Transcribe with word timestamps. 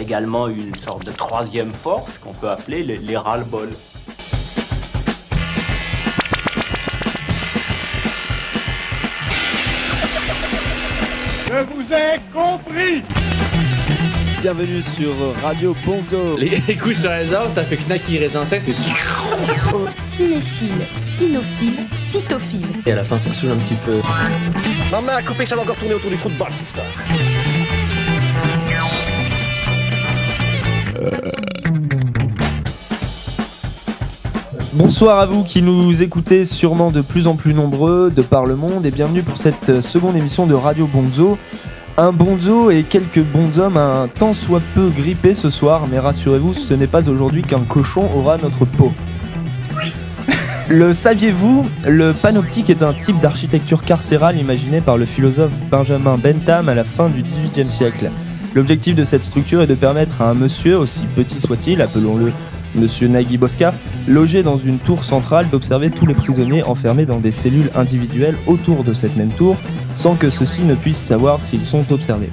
a 0.00 0.02
également 0.02 0.48
une 0.48 0.74
sorte 0.74 1.04
de 1.04 1.10
troisième 1.10 1.72
force 1.72 2.16
qu'on 2.18 2.32
peut 2.32 2.48
appeler 2.48 2.82
les, 2.82 2.96
les 2.96 3.16
ras-le-bol. 3.16 3.68
Je 11.48 11.62
vous 11.64 11.92
ai 11.92 12.20
compris 12.32 13.02
Bienvenue 14.40 14.82
sur 14.96 15.12
Radio 15.42 15.76
Bonzo. 15.84 16.38
Les 16.38 16.76
couilles 16.78 16.94
sur 16.94 17.10
les 17.10 17.34
arbres, 17.34 17.50
ça 17.50 17.62
fait 17.62 17.76
knacky 17.76 18.18
raisin 18.18 18.46
sec, 18.46 18.62
c'est. 18.62 18.70
Au 18.70 19.86
cinéphile, 19.94 20.86
cynophile, 20.96 21.80
cytophile. 22.08 22.66
Et 22.86 22.92
à 22.92 22.96
la 22.96 23.04
fin, 23.04 23.18
ça 23.18 23.34
saoule 23.34 23.50
un 23.50 23.56
petit 23.56 23.76
peu. 23.84 24.00
Maman 24.90 25.12
a 25.12 25.22
coupé, 25.22 25.44
ça 25.44 25.56
va 25.56 25.62
encore 25.62 25.76
tourner 25.76 25.94
autour 25.94 26.10
du 26.10 26.16
trou 26.16 26.30
de 26.30 26.38
balle, 26.38 26.52
cette 26.52 26.68
histoire. 26.68 26.86
Bonsoir 34.72 35.18
à 35.18 35.26
vous 35.26 35.42
qui 35.42 35.62
nous 35.62 36.00
écoutez 36.00 36.44
sûrement 36.44 36.92
de 36.92 37.00
plus 37.00 37.26
en 37.26 37.34
plus 37.34 37.54
nombreux 37.54 38.08
de 38.08 38.22
par 38.22 38.46
le 38.46 38.54
monde 38.54 38.86
et 38.86 38.92
bienvenue 38.92 39.24
pour 39.24 39.36
cette 39.36 39.80
seconde 39.80 40.14
émission 40.14 40.46
de 40.46 40.54
Radio 40.54 40.86
Bonzo. 40.86 41.36
Un 41.96 42.12
bonzo 42.12 42.70
et 42.70 42.84
quelques 42.84 43.20
bons 43.20 43.58
hommes 43.58 43.76
un 43.76 44.06
tant 44.06 44.32
soit 44.32 44.62
peu 44.76 44.88
grippé 44.88 45.34
ce 45.34 45.50
soir, 45.50 45.88
mais 45.90 45.98
rassurez-vous, 45.98 46.54
ce 46.54 46.72
n'est 46.74 46.86
pas 46.86 47.08
aujourd'hui 47.08 47.42
qu'un 47.42 47.64
cochon 47.64 48.08
aura 48.14 48.38
notre 48.38 48.64
peau. 48.64 48.92
Le 50.68 50.94
saviez-vous 50.94 51.66
Le 51.88 52.12
panoptique 52.12 52.70
est 52.70 52.84
un 52.84 52.92
type 52.92 53.20
d'architecture 53.20 53.82
carcérale 53.82 54.38
imaginé 54.38 54.80
par 54.80 54.96
le 54.96 55.04
philosophe 55.04 55.50
Benjamin 55.68 56.16
Bentham 56.16 56.68
à 56.68 56.74
la 56.76 56.84
fin 56.84 57.08
du 57.08 57.22
XVIIIe 57.22 57.72
siècle. 57.72 58.08
L'objectif 58.54 58.96
de 58.96 59.04
cette 59.04 59.22
structure 59.22 59.62
est 59.62 59.66
de 59.66 59.74
permettre 59.74 60.22
à 60.22 60.30
un 60.30 60.34
monsieur, 60.34 60.76
aussi 60.76 61.02
petit 61.14 61.40
soit-il, 61.40 61.80
appelons-le 61.82 62.32
Monsieur 62.74 63.08
Nagui 63.08 63.36
Bosca, 63.36 63.74
logé 64.08 64.42
dans 64.42 64.58
une 64.58 64.78
tour 64.78 65.04
centrale, 65.04 65.48
d'observer 65.50 65.90
tous 65.90 66.06
les 66.06 66.14
prisonniers 66.14 66.62
enfermés 66.64 67.04
dans 67.04 67.18
des 67.18 67.32
cellules 67.32 67.70
individuelles 67.74 68.36
autour 68.46 68.84
de 68.84 68.94
cette 68.94 69.16
même 69.16 69.30
tour, 69.30 69.56
sans 69.94 70.14
que 70.14 70.30
ceux-ci 70.30 70.62
ne 70.62 70.74
puissent 70.74 70.98
savoir 70.98 71.40
s'ils 71.42 71.64
sont 71.64 71.84
observés. 71.92 72.30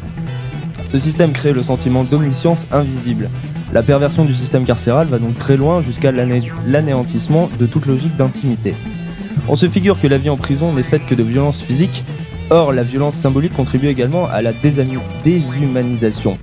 Ce 0.86 1.00
système 1.00 1.34
crée 1.34 1.54
le 1.54 1.64
sentiment 1.64 2.04
d'omniscience 2.04 2.68
invisible. 2.72 3.30
La 3.74 3.84
perversion 3.84 4.26
du 4.26 4.34
système 4.34 4.64
carcéral 4.64 5.08
va 5.08 5.20
donc 5.20 5.38
très 5.38 5.58
loin 5.58 5.82
jusqu'à 5.82 6.12
l'ané- 6.12 6.52
l'anéantissement 6.68 7.50
de 7.60 7.66
toute 7.66 7.86
logique 7.86 8.16
d'intimité. 8.16 8.74
On 9.50 9.56
se 9.56 9.68
figure 9.68 10.00
que 10.00 10.08
la 10.08 10.18
vie 10.18 10.30
en 10.30 10.38
prison 10.38 10.72
n'est 10.74 10.84
faite 10.84 11.06
que 11.06 11.16
de 11.16 11.24
violences 11.24 11.62
physiques, 11.62 12.04
or 12.50 12.74
la 12.74 12.84
violence 12.84 13.16
symbolique 13.16 13.54
contribue 13.54 13.88
également 13.88 14.26
à 14.28 14.42
la 14.42 14.52
déshumanisation 15.24 16.38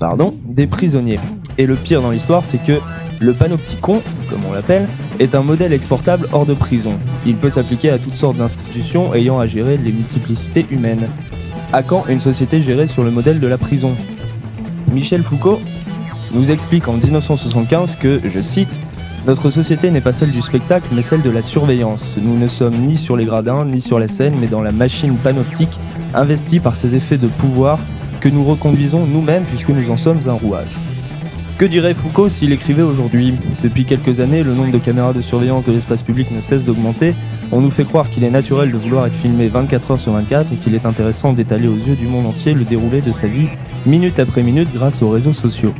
des 0.47 0.66
prisonniers. 0.66 1.19
Et 1.58 1.66
le 1.66 1.77
pire 1.77 2.02
dans 2.02 2.10
l'histoire, 2.10 2.44
c'est 2.44 2.64
que 2.64 2.78
le 3.20 3.33
panopticon, 3.33 4.02
comme 4.28 4.44
on 4.48 4.52
l'appelle, 4.52 4.88
est 5.19 5.34
un 5.34 5.42
modèle 5.42 5.72
exportable 5.72 6.28
hors 6.32 6.47
de 6.47 6.55
prison. 6.55 6.94
Il 7.25 7.36
peut 7.36 7.50
s'appliquer 7.50 7.91
à 7.91 7.98
toutes 7.98 8.16
sortes 8.16 8.36
d'institutions 8.36 9.14
ayant 9.14 9.38
à 9.38 9.47
gérer 9.47 9.77
les 9.77 9.92
multiplicités 9.92 10.66
humaines. 10.70 11.08
À 11.72 11.82
quand 11.82 12.06
une 12.08 12.20
société 12.20 12.60
gérée 12.62 12.86
sur 12.86 13.05
le 13.05 13.10
modèle 13.10 13.41
de 13.41 13.47
la 13.47 13.58
prison? 13.58 13.92
Michel 14.92 15.22
Foucault 15.22 15.60
nous 16.32 16.50
explique 16.50 16.88
en 16.88 16.94
1975 16.94 17.97
que, 17.97 18.20
je 18.25 18.41
cite, 18.41 18.80
Notre 19.27 19.48
société 19.48 19.91
n'est 19.91 20.03
pas 20.03 20.12
celle 20.12 20.33
du 20.33 20.42
spectacle, 20.42 20.89
mais 20.92 21.00
celle 21.00 21.22
de 21.22 21.30
la 21.30 21.41
surveillance. 21.41 22.19
Nous 22.20 22.39
ne 22.39 22.47
sommes 22.47 22.75
ni 22.75 22.98
sur 22.98 23.17
les 23.17 23.25
gradins, 23.25 23.64
ni 23.64 23.81
sur 23.81 23.98
la 23.98 24.06
scène, 24.06 24.34
mais 24.39 24.48
dans 24.48 24.61
la 24.61 24.70
machine 24.70 25.16
panoptique, 25.16 25.78
investie 26.12 26.61
par 26.61 26.77
ses 26.77 26.94
effets 26.94 27.16
de 27.16 27.27
pouvoir, 27.27 27.78
que 28.20 28.28
nous 28.28 28.44
reconduisons 28.44 29.06
nous-mêmes 29.06 29.44
puisque 29.44 29.70
nous 29.70 29.91
en 29.91 29.97
sommes 29.97 30.20
un 30.28 30.34
rouage. 30.34 30.77
Que 31.56 31.64
dirait 31.64 31.94
Foucault 31.94 32.28
s'il 32.28 32.53
écrivait 32.53 32.83
aujourd'hui 32.83 33.34
Depuis 33.62 33.86
quelques 33.86 34.20
années, 34.20 34.42
le 34.42 34.53
nombre 34.53 34.72
de 34.72 34.78
caméras 34.78 35.14
de 35.14 35.22
surveillance 35.22 35.64
de 35.64 35.72
l'espace 35.72 36.03
public 36.03 36.31
ne 36.31 36.42
cesse 36.42 36.65
d'augmenter. 36.65 37.15
On 37.50 37.62
nous 37.62 37.70
fait 37.70 37.84
croire 37.84 38.10
qu'il 38.10 38.25
est 38.25 38.31
naturel 38.31 38.72
de 38.72 38.76
vouloir 38.76 39.06
être 39.06 39.15
filmé 39.15 39.49
24 39.49 39.93
heures 39.93 40.00
sur 40.00 40.12
24 40.12 40.53
et 40.53 40.56
qu'il 40.56 40.75
est 40.75 40.84
intéressant 40.84 41.32
d'étaler 41.32 41.69
aux 41.69 41.76
yeux 41.76 41.97
du 41.97 42.06
monde 42.06 42.26
entier 42.26 42.53
le 42.53 42.65
déroulé 42.65 43.00
de 43.00 43.12
sa 43.12 43.28
vie, 43.28 43.49
minute 43.87 44.19
après 44.19 44.43
minute, 44.43 44.69
grâce 44.75 45.00
aux 45.00 45.09
réseaux 45.09 45.32
sociaux. 45.32 45.72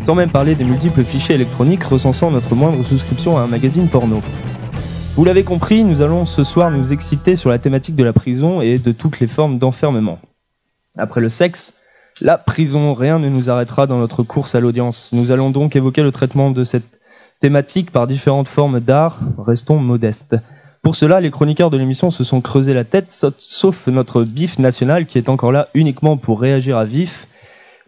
Sans 0.00 0.14
même 0.14 0.30
parler 0.30 0.54
des 0.54 0.64
multiples 0.64 1.02
fichiers 1.04 1.34
électroniques 1.34 1.84
recensant 1.84 2.30
notre 2.30 2.54
moindre 2.54 2.82
souscription 2.84 3.36
à 3.38 3.42
un 3.42 3.46
magazine 3.46 3.88
porno. 3.88 4.22
Vous 5.16 5.24
l'avez 5.24 5.44
compris, 5.44 5.84
nous 5.84 6.00
allons 6.02 6.24
ce 6.24 6.44
soir 6.44 6.70
nous 6.70 6.92
exciter 6.92 7.36
sur 7.36 7.50
la 7.50 7.58
thématique 7.58 7.96
de 7.96 8.04
la 8.04 8.12
prison 8.12 8.60
et 8.62 8.78
de 8.78 8.92
toutes 8.92 9.20
les 9.20 9.26
formes 9.26 9.58
d'enfermement. 9.58 10.18
Après 10.96 11.20
le 11.20 11.28
sexe, 11.28 11.72
la 12.20 12.38
prison, 12.38 12.94
rien 12.94 13.18
ne 13.18 13.28
nous 13.28 13.50
arrêtera 13.50 13.86
dans 13.86 13.98
notre 13.98 14.22
course 14.22 14.54
à 14.54 14.60
l'audience. 14.60 15.10
Nous 15.12 15.30
allons 15.30 15.50
donc 15.50 15.76
évoquer 15.76 16.02
le 16.02 16.12
traitement 16.12 16.50
de 16.50 16.64
cette 16.64 17.00
thématique 17.40 17.90
par 17.90 18.06
différentes 18.06 18.48
formes 18.48 18.80
d'art, 18.80 19.18
restons 19.38 19.78
modestes. 19.78 20.36
Pour 20.82 20.96
cela, 20.96 21.20
les 21.20 21.30
chroniqueurs 21.30 21.70
de 21.70 21.76
l'émission 21.76 22.10
se 22.10 22.24
sont 22.24 22.40
creusés 22.40 22.74
la 22.74 22.84
tête, 22.84 23.10
sa- 23.10 23.30
sauf 23.38 23.86
notre 23.86 24.22
bif 24.24 24.58
national 24.58 25.06
qui 25.06 25.18
est 25.18 25.28
encore 25.28 25.52
là 25.52 25.68
uniquement 25.74 26.16
pour 26.16 26.40
réagir 26.40 26.76
à 26.78 26.84
vif 26.86 27.26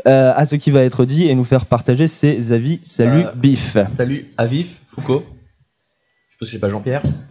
euh, 0.07 0.33
à 0.35 0.47
ce 0.47 0.57
qui 0.57 0.71
va 0.71 0.83
être 0.83 1.05
dit 1.05 1.29
et 1.29 1.35
nous 1.35 1.45
faire 1.45 1.67
partager 1.67 2.09
ses 2.09 2.53
avis. 2.53 2.81
Salut 2.83 3.25
Euh, 3.25 3.33
bif. 3.35 3.77
Salut, 3.97 4.27
Avif, 4.37 4.81
Foucault. 4.95 5.25
Je 5.25 6.39
pense 6.39 6.49
que 6.49 6.53
c'est 6.53 6.59
pas 6.59 6.71
Jean-Pierre. 6.71 7.03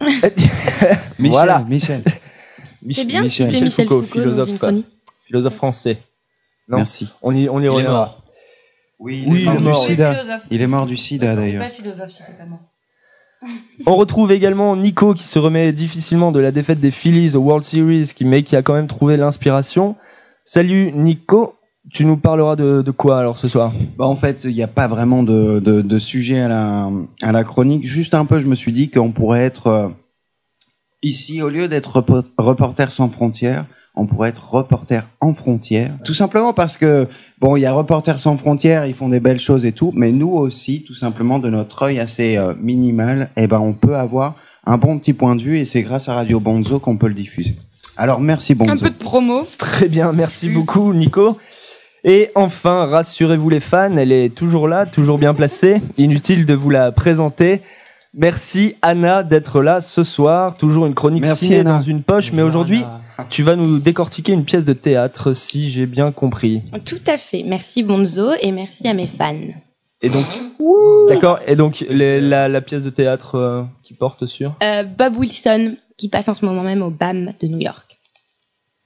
Michel, 1.18 1.30
Voilà. 1.30 1.64
Michel. 1.68 2.02
Mich- 2.84 2.96
C'est 2.96 3.04
bien 3.04 3.22
Michel, 3.22 3.48
Michel 3.48 3.70
Foucault, 3.70 4.02
Foucault, 4.02 4.18
dans 4.18 4.22
philosophe, 4.24 4.48
une 4.48 4.58
chronique. 4.58 4.86
philosophe 5.26 5.54
français. 5.54 5.98
Non. 6.68 6.78
Merci. 6.78 7.08
On 7.22 7.34
y, 7.34 7.48
on 7.48 7.58
y 7.60 7.62
Il 7.62 7.66
est 7.66 7.68
reviendra. 7.68 7.98
mort. 7.98 8.22
Oui, 8.98 9.24
il 9.26 9.36
est 9.36 9.56
du 9.56 9.58
mort, 9.62 9.76
sida. 9.84 10.14
philosophe. 10.14 10.42
Il 10.50 10.62
est 10.62 10.66
mort 10.66 10.86
du 10.86 10.96
sida 10.96 11.34
d'ailleurs. 11.36 11.64
philosophe 11.70 12.10
si 12.10 12.18
t'es 12.24 12.32
pas 12.32 12.46
mort. 12.46 12.60
On 13.86 13.96
retrouve 13.96 14.30
également 14.32 14.76
Nico 14.76 15.14
qui 15.14 15.24
se 15.24 15.38
remet 15.38 15.72
difficilement 15.72 16.30
de 16.32 16.38
la 16.38 16.52
défaite 16.52 16.78
des 16.80 16.92
Phillies 16.92 17.34
au 17.36 17.40
World 17.40 17.64
Series, 17.64 18.12
qui, 18.14 18.24
mais 18.24 18.44
qui 18.44 18.54
a 18.56 18.62
quand 18.62 18.74
même 18.74 18.86
trouvé 18.86 19.16
l'inspiration. 19.16 19.96
Salut 20.44 20.92
Nico, 20.92 21.56
tu 21.90 22.04
nous 22.04 22.16
parleras 22.16 22.56
de, 22.56 22.82
de 22.82 22.90
quoi 22.90 23.18
alors 23.18 23.38
ce 23.38 23.48
soir? 23.48 23.72
Bah, 23.98 24.06
en 24.06 24.16
fait, 24.16 24.44
il 24.44 24.54
n'y 24.54 24.62
a 24.62 24.68
pas 24.68 24.88
vraiment 24.88 25.22
de, 25.22 25.60
de, 25.60 25.82
de 25.82 25.98
sujet 25.98 26.40
à 26.40 26.48
la, 26.48 26.90
à 27.22 27.32
la 27.32 27.44
chronique. 27.44 27.86
Juste 27.86 28.14
un 28.14 28.24
peu, 28.24 28.38
je 28.38 28.46
me 28.46 28.54
suis 28.54 28.72
dit 28.72 28.88
qu'on 28.88 29.12
pourrait 29.12 29.42
être 29.42 29.66
euh, 29.66 29.88
ici, 31.02 31.42
au 31.42 31.48
lieu 31.48 31.68
d'être 31.68 32.00
repo- 32.00 32.24
reporter 32.38 32.90
sans 32.90 33.08
frontières, 33.08 33.66
on 33.94 34.06
pourrait 34.06 34.30
être 34.30 34.54
reporter 34.54 35.04
en 35.20 35.34
frontières. 35.34 35.92
Tout 36.02 36.14
simplement 36.14 36.54
parce 36.54 36.78
que, 36.78 37.06
bon, 37.40 37.56
il 37.56 37.60
y 37.60 37.66
a 37.66 37.72
Reporters 37.72 38.20
sans 38.20 38.38
frontières, 38.38 38.86
ils 38.86 38.94
font 38.94 39.10
des 39.10 39.20
belles 39.20 39.40
choses 39.40 39.66
et 39.66 39.72
tout, 39.72 39.92
mais 39.94 40.12
nous 40.12 40.30
aussi, 40.30 40.82
tout 40.84 40.94
simplement, 40.94 41.38
de 41.38 41.50
notre 41.50 41.82
œil 41.82 41.98
assez 42.00 42.38
euh, 42.38 42.54
minimal, 42.58 43.28
eh 43.36 43.46
ben, 43.46 43.60
on 43.60 43.74
peut 43.74 43.96
avoir 43.96 44.36
un 44.64 44.78
bon 44.78 44.98
petit 44.98 45.12
point 45.12 45.36
de 45.36 45.42
vue 45.42 45.58
et 45.58 45.66
c'est 45.66 45.82
grâce 45.82 46.08
à 46.08 46.14
Radio 46.14 46.40
Bonzo 46.40 46.78
qu'on 46.78 46.96
peut 46.96 47.08
le 47.08 47.14
diffuser. 47.14 47.54
Alors, 47.98 48.20
merci 48.20 48.54
Bonzo. 48.54 48.72
Un 48.72 48.76
peu 48.78 48.88
de 48.88 48.94
promo. 48.94 49.46
Très 49.58 49.88
bien, 49.88 50.12
merci 50.12 50.48
beaucoup 50.48 50.94
Nico. 50.94 51.36
Et 52.04 52.30
enfin, 52.34 52.84
rassurez-vous 52.86 53.48
les 53.48 53.60
fans, 53.60 53.96
elle 53.96 54.10
est 54.12 54.34
toujours 54.34 54.66
là, 54.66 54.86
toujours 54.86 55.18
bien 55.18 55.34
placée. 55.34 55.80
Inutile 55.98 56.46
de 56.46 56.54
vous 56.54 56.70
la 56.70 56.90
présenter. 56.90 57.60
Merci 58.14 58.74
Anna 58.82 59.22
d'être 59.22 59.62
là 59.62 59.80
ce 59.80 60.02
soir. 60.02 60.56
Toujours 60.56 60.86
une 60.86 60.94
chronique 60.94 61.22
Merci, 61.24 61.44
signée 61.46 61.60
Anna. 61.60 61.76
dans 61.78 61.82
une 61.82 62.02
poche, 62.02 62.32
mais 62.32 62.42
aujourd'hui, 62.42 62.84
tu 63.30 63.42
vas 63.44 63.54
nous 63.56 63.78
décortiquer 63.78 64.32
une 64.32 64.44
pièce 64.44 64.64
de 64.64 64.72
théâtre, 64.72 65.32
si 65.32 65.70
j'ai 65.70 65.86
bien 65.86 66.10
compris. 66.12 66.62
Tout 66.84 66.98
à 67.06 67.16
fait. 67.18 67.44
Merci 67.46 67.82
Bonzo 67.84 68.30
et 68.40 68.50
merci 68.50 68.86
à 68.88 68.94
mes 68.94 69.06
fans. 69.06 69.34
Et 70.02 70.08
donc, 70.10 70.26
d'accord. 71.08 71.38
Et 71.46 71.54
donc, 71.54 71.84
les- 71.88 72.20
la, 72.20 72.48
la 72.48 72.60
pièce 72.60 72.82
de 72.82 72.90
théâtre 72.90 73.36
euh, 73.36 73.62
qui 73.84 73.94
porte 73.94 74.26
sur 74.26 74.54
Euh, 74.62 74.82
Bob 74.82 75.16
Wilson, 75.16 75.76
qui 75.96 76.08
passe 76.08 76.28
en 76.28 76.34
ce 76.34 76.44
moment 76.44 76.62
même 76.62 76.82
au 76.82 76.90
BAM 76.90 77.32
de 77.40 77.46
New 77.46 77.60
York. 77.60 77.91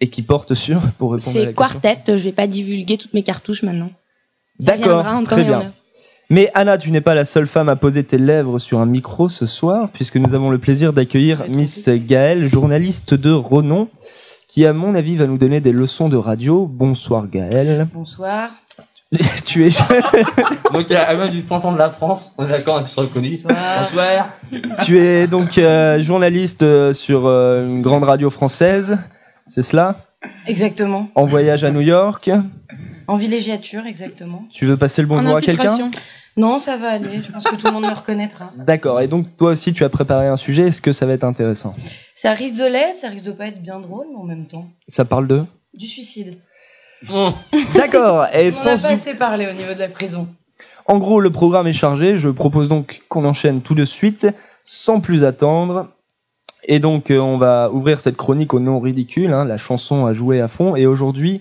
Et 0.01 0.09
qui 0.09 0.23
porte 0.23 0.55
sur 0.55 0.81
pour 0.99 1.13
répondre 1.13 1.37
à 1.37 1.41
la 1.41 1.47
C'est 1.47 1.55
question. 1.55 1.81
Quartet. 1.81 2.17
Je 2.17 2.23
vais 2.23 2.33
pas 2.33 2.47
divulguer 2.47 2.99
toutes 2.99 3.15
mes 3.15 3.23
cartouches 3.23 3.63
maintenant. 3.63 3.91
Ça 4.59 4.77
D'accord, 4.77 5.05
très 5.25 5.45
bien. 5.45 5.73
Mais 6.29 6.51
Anna, 6.55 6.77
tu 6.77 6.91
n'es 6.91 7.01
pas 7.01 7.15
la 7.15 7.25
seule 7.25 7.47
femme 7.47 7.69
à 7.69 7.77
poser 7.77 8.03
tes 8.03 8.19
lèvres 8.19 8.59
sur 8.59 8.81
un 8.81 8.87
micro 8.87 9.29
ce 9.29 9.47
soir, 9.47 9.91
puisque 9.93 10.17
nous 10.17 10.35
avons 10.35 10.51
le 10.51 10.59
plaisir 10.59 10.93
d'accueillir 10.93 11.45
Miss 11.49 11.89
Gaëlle, 11.89 12.49
journaliste 12.49 13.15
de 13.15 13.31
renom, 13.31 13.89
qui, 14.49 14.67
à 14.67 14.73
mon 14.73 14.97
avis, 14.97 15.17
va 15.17 15.27
nous 15.27 15.39
donner 15.39 15.61
des 15.61 15.71
leçons 15.71 16.09
de 16.09 16.17
radio. 16.17 16.67
Bonsoir 16.67 17.29
Gaëlle. 17.29 17.87
Bonsoir. 17.95 18.51
tu 19.45 19.67
es 19.67 19.71
Donc, 20.73 20.87
il 20.91 20.93
y 20.93 20.97
a 20.97 21.09
Alain 21.09 21.29
du 21.29 21.43
fronton 21.43 21.73
de 21.73 21.79
la 21.79 21.91
France. 21.91 22.33
On 22.39 22.47
est 22.47 22.51
d'accord 22.51 22.79
avec 22.79 22.89
ce 22.89 22.99
reconnu. 22.99 23.31
Bonsoir. 23.31 24.31
tu 24.85 24.99
es 24.99 25.29
donc 25.29 25.59
euh, 25.59 26.03
journaliste 26.03 26.65
euh, 26.65 26.93
sur 26.93 27.27
euh, 27.27 27.65
une 27.67 27.83
grande 27.83 28.03
radio 28.03 28.31
française, 28.31 28.99
c'est 29.47 29.63
cela 29.63 29.97
Exactement. 30.47 31.09
En 31.15 31.25
voyage 31.25 31.65
à 31.65 31.71
New 31.71 31.81
York. 31.81 32.31
En 33.07 33.17
villégiature, 33.17 33.87
exactement. 33.87 34.45
Tu 34.51 34.67
veux 34.67 34.77
passer 34.77 35.03
le 35.03 35.09
bonjour 35.09 35.37
à 35.37 35.41
quelqu'un. 35.41 35.91
Non, 36.37 36.59
ça 36.59 36.77
va 36.77 36.91
aller. 36.91 37.23
Je 37.23 37.33
pense 37.33 37.45
que 37.45 37.57
tout 37.57 37.67
le 37.67 37.73
monde 37.73 37.85
me 37.85 37.95
reconnaîtra. 37.95 38.53
D'accord. 38.57 39.01
Et 39.01 39.09
donc 39.09 39.37
toi 39.37 39.53
aussi, 39.53 39.73
tu 39.73 39.85
as 39.85 39.89
préparé 39.89 40.27
un 40.27 40.37
sujet. 40.37 40.69
Est-ce 40.69 40.83
que 40.83 40.93
ça 40.93 41.07
va 41.07 41.15
être 41.15 41.25
intéressant? 41.25 41.75
Ça 42.15 42.33
risque 42.33 42.57
de 42.57 42.65
l'être, 42.65 42.95
ça 42.95 43.09
risque 43.09 43.25
de 43.25 43.33
pas 43.33 43.47
être 43.47 43.63
bien 43.63 43.81
drôle, 43.81 44.07
mais 44.11 44.19
en 44.19 44.25
même 44.25 44.47
temps. 44.47 44.67
Ça 44.89 45.05
parle 45.05 45.29
de? 45.29 45.45
Du 45.75 45.87
suicide. 45.87 46.37
D'accord. 47.75 48.27
Et 48.35 48.51
On 48.53 48.69
en 48.69 48.73
a 48.73 48.77
sans 48.77 48.83
pas 48.83 48.89
assez 48.89 49.15
parlé 49.15 49.47
au 49.47 49.53
niveau 49.53 49.73
de 49.75 49.79
la 49.79 49.89
prison. 49.89 50.29
En 50.87 50.99
gros, 50.99 51.21
le 51.21 51.31
programme 51.31 51.67
est 51.69 51.73
chargé. 51.73 52.19
Je 52.19 52.29
propose 52.29 52.69
donc 52.69 53.03
qu'on 53.09 53.25
enchaîne 53.25 53.63
tout 53.63 53.75
de 53.75 53.85
suite, 53.85 54.27
sans 54.65 55.01
plus 55.01 55.25
attendre. 55.25 55.89
Et 56.67 56.81
donc, 56.81 57.11
euh, 57.11 57.19
on 57.19 57.39
va 57.39 57.71
ouvrir 57.73 58.01
cette 58.01 58.17
chronique 58.17 58.53
au 58.53 58.61
nom 58.61 58.81
ridicule. 58.81 59.33
hein, 59.33 59.45
la 59.45 59.57
chanson 59.57 60.07
à 60.07 60.13
jouer 60.13 60.41
à 60.41 60.49
fond. 60.49 60.75
Et 60.75 60.87
aujourd'hui, 60.87 61.41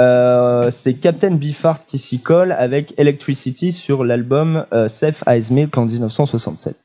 euh, 0.00 0.70
c'est 0.72 0.94
Captain 0.94 1.30
Beefheart 1.30 1.84
qui 1.86 1.98
s'y 1.98 2.20
colle 2.20 2.52
avec 2.52 2.92
Electricity 2.98 3.72
sur 3.72 4.04
l'album 4.04 4.66
euh, 4.72 4.88
Safe 4.88 5.22
Eyes 5.28 5.52
Milk 5.52 5.78
en 5.78 5.86
1967. 5.86 6.76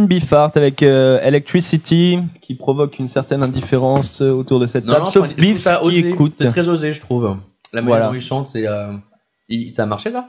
Captain 0.00 0.14
Beefheart 0.14 0.56
avec 0.56 0.82
euh, 0.82 1.20
Electricity 1.22 2.18
qui 2.40 2.54
provoque 2.54 2.98
une 2.98 3.08
certaine 3.08 3.42
indifférence 3.42 4.22
euh, 4.22 4.30
autour 4.30 4.60
de 4.60 4.66
cette 4.66 4.84
Non, 4.84 4.94
table, 4.94 5.04
non, 5.06 5.10
sauf 5.10 5.34
Beef 5.36 5.58
ça 5.60 5.76
qui 5.82 5.86
osé. 5.88 6.08
écoute. 6.10 6.34
C'est 6.38 6.48
très 6.48 6.68
osé, 6.68 6.92
je 6.92 7.00
trouve. 7.00 7.36
La 7.72 7.82
manière 7.82 7.86
Voilà. 7.98 8.08
dont 8.08 8.14
il 8.14 8.22
chante, 8.22 8.46
c'est. 8.46 8.66
euh, 8.66 8.92
Ça 9.74 9.82
a 9.84 9.86
marché 9.86 10.10
ça? 10.10 10.28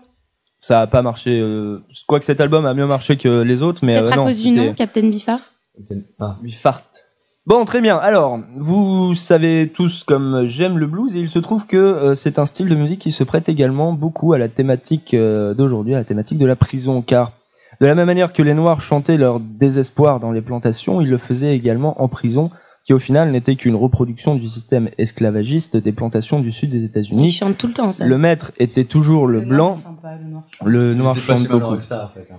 Ça 0.60 0.81
a 0.81 0.88
pas 0.88 1.01
marché. 1.01 1.39
Euh, 1.41 1.79
Quoique 2.07 2.25
cet 2.25 2.39
album 2.41 2.65
a 2.65 2.74
mieux 2.74 2.86
marché 2.86 3.17
que 3.17 3.41
les 3.41 3.62
autres, 3.63 3.79
mais 3.84 3.93
Peut-être 4.00 4.10
euh, 4.10 4.13
à 4.13 4.15
non, 4.17 4.25
cause 4.25 4.41
du 4.41 4.51
nom, 4.51 4.74
Captain 4.74 5.10
Biffard. 5.10 5.39
Ah. 6.19 6.38
Beefheart. 6.43 6.84
Bon, 7.48 7.65
très 7.65 7.81
bien. 7.81 7.98
Alors, 7.98 8.39
vous 8.55 9.15
savez 9.15 9.72
tous 9.74 10.03
comme 10.03 10.46
j'aime 10.46 10.77
le 10.77 10.86
blues 10.86 11.15
et 11.15 11.19
il 11.19 11.29
se 11.29 11.39
trouve 11.39 11.65
que 11.65 11.77
euh, 11.77 12.13
c'est 12.15 12.38
un 12.38 12.46
style 12.46 12.69
de 12.69 12.75
musique 12.75 13.00
qui 13.00 13.12
se 13.12 13.24
prête 13.24 13.50
également 13.50 13.93
beaucoup 13.93 14.34
à 14.34 14.38
la 14.38 14.48
thématique 14.48 15.15
euh, 15.15 15.55
d'aujourd'hui, 15.55 15.96
à 15.96 15.98
la 15.98 16.03
thématique 16.03 16.38
de 16.38 16.46
la 16.46 16.55
prison, 16.55 17.01
car 17.01 17.31
de 17.81 17.88
la 17.88 17.95
même 17.95 18.05
manière 18.05 18.31
que 18.31 18.43
les 18.43 18.53
Noirs 18.53 18.81
chantaient 18.81 19.17
leur 19.17 19.39
désespoir 19.39 20.19
dans 20.19 20.31
les 20.31 20.41
plantations, 20.41 21.01
ils 21.01 21.09
le 21.09 21.17
faisaient 21.17 21.55
également 21.55 22.00
en 22.01 22.07
prison, 22.07 22.51
qui 22.85 22.93
au 22.93 23.00
final 23.00 23.31
n'était 23.31 23.55
qu'une 23.55 23.75
reproduction 23.75 24.35
du 24.35 24.50
système 24.50 24.89
esclavagiste 25.00 25.77
des 25.77 25.91
plantations 25.91 26.39
du 26.39 26.51
sud 26.51 26.69
des 26.69 26.83
États-Unis. 26.83 27.31
chante 27.31 27.57
tout 27.57 27.65
le 27.67 27.73
temps, 27.73 27.91
ça. 27.91 28.05
Le 28.05 28.17
maître 28.19 28.51
était 28.59 28.83
toujours 28.83 29.25
le, 29.27 29.41
blanc, 29.41 29.73
le 30.63 30.93
noir. 30.93 31.15
le 31.15 31.21
chante 31.21 31.47
beaucoup. 31.47 31.77
que 31.77 31.83
ça, 31.83 32.05
en 32.05 32.13
fait. 32.13 32.27
hein. 32.31 32.38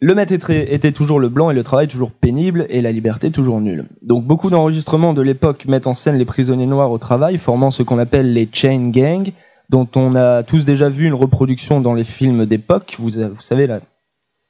Le 0.00 0.14
maître 0.14 0.32
était, 0.32 0.74
était 0.74 0.92
toujours 0.92 1.18
le 1.18 1.28
blanc 1.28 1.50
et 1.50 1.54
le 1.54 1.62
travail 1.64 1.88
toujours 1.88 2.12
pénible 2.12 2.66
et 2.68 2.82
la 2.82 2.92
liberté 2.92 3.30
toujours 3.32 3.60
nulle. 3.60 3.86
Donc 4.02 4.24
beaucoup 4.24 4.50
d'enregistrements 4.50 5.12
de 5.12 5.22
l'époque 5.22 5.64
mettent 5.66 5.86
en 5.88 5.94
scène 5.94 6.18
les 6.18 6.24
prisonniers 6.24 6.66
noirs 6.66 6.90
au 6.90 6.98
travail, 6.98 7.38
formant 7.38 7.70
ce 7.72 7.82
qu'on 7.82 7.98
appelle 7.98 8.32
les 8.32 8.48
chain 8.52 8.90
gangs, 8.90 9.32
dont 9.70 9.88
on 9.96 10.14
a 10.16 10.42
tous 10.44 10.64
déjà 10.64 10.88
vu 10.88 11.06
une 11.06 11.14
reproduction 11.14 11.80
dans 11.80 11.94
les 11.94 12.04
films 12.04 12.46
d'époque. 12.46 12.96
Vous, 12.98 13.10
vous 13.10 13.42
savez 13.42 13.68
là, 13.68 13.78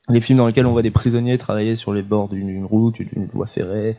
les 0.09 0.21
films 0.21 0.39
dans 0.39 0.47
lesquels 0.47 0.67
on 0.67 0.73
voit 0.73 0.83
des 0.83 0.91
prisonniers 0.91 1.39
travailler 1.39 1.77
sur 1.77 1.93
les 1.93 2.03
bords 2.03 2.29
d'une 2.29 2.65
route, 2.65 3.01
d'une 3.01 3.27
voie 3.27 3.47
ferrée. 3.47 3.97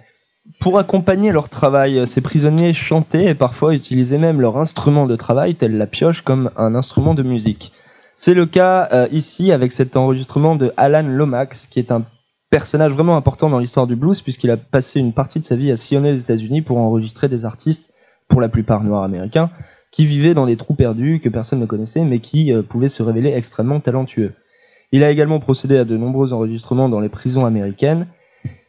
Pour 0.59 0.77
accompagner 0.77 1.31
leur 1.31 1.47
travail, 1.47 2.05
ces 2.05 2.19
prisonniers 2.19 2.73
chantaient 2.73 3.27
et 3.27 3.35
parfois 3.35 3.73
utilisaient 3.73 4.17
même 4.17 4.41
leur 4.41 4.57
instrument 4.57 5.07
de 5.07 5.15
travail, 5.15 5.55
tel 5.55 5.77
la 5.77 5.87
pioche, 5.87 6.21
comme 6.21 6.51
un 6.57 6.75
instrument 6.75 7.13
de 7.13 7.23
musique. 7.23 7.71
C'est 8.15 8.33
le 8.33 8.45
cas 8.45 8.89
euh, 8.91 9.07
ici 9.11 9.51
avec 9.51 9.71
cet 9.71 9.95
enregistrement 9.95 10.55
de 10.55 10.73
Alan 10.77 11.07
Lomax, 11.07 11.67
qui 11.67 11.79
est 11.79 11.91
un 11.91 12.03
personnage 12.49 12.91
vraiment 12.91 13.15
important 13.15 13.49
dans 13.49 13.59
l'histoire 13.59 13.87
du 13.87 13.95
blues, 13.95 14.21
puisqu'il 14.21 14.51
a 14.51 14.57
passé 14.57 14.99
une 14.99 15.13
partie 15.13 15.39
de 15.39 15.45
sa 15.45 15.55
vie 15.55 15.71
à 15.71 15.77
sillonner 15.77 16.11
les 16.11 16.19
États-Unis 16.19 16.61
pour 16.61 16.77
enregistrer 16.77 17.27
des 17.29 17.45
artistes, 17.45 17.93
pour 18.27 18.41
la 18.41 18.49
plupart 18.49 18.83
noirs 18.83 19.03
américains, 19.03 19.49
qui 19.91 20.05
vivaient 20.05 20.33
dans 20.33 20.45
des 20.45 20.57
trous 20.57 20.75
perdus 20.75 21.19
que 21.19 21.29
personne 21.29 21.59
ne 21.59 21.65
connaissait, 21.65 22.03
mais 22.03 22.19
qui 22.19 22.53
euh, 22.53 22.61
pouvaient 22.61 22.89
se 22.89 23.01
révéler 23.01 23.33
extrêmement 23.33 23.79
talentueux. 23.79 24.33
Il 24.93 25.03
a 25.03 25.09
également 25.09 25.39
procédé 25.39 25.75
à 25.75 25.85
de 25.85 25.97
nombreux 25.97 26.33
enregistrements 26.33 26.87
dans 26.87 26.99
les 26.99 27.09
prisons 27.09 27.47
américaines. 27.47 28.05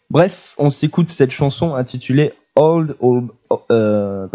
Bref, 0.08 0.54
on 0.56 0.70
s'écoute 0.70 1.10
cette 1.10 1.30
chanson 1.30 1.74
intitulée 1.74 2.32
Old 2.56 2.96
Old, 2.98 3.28
euh, 3.70 4.26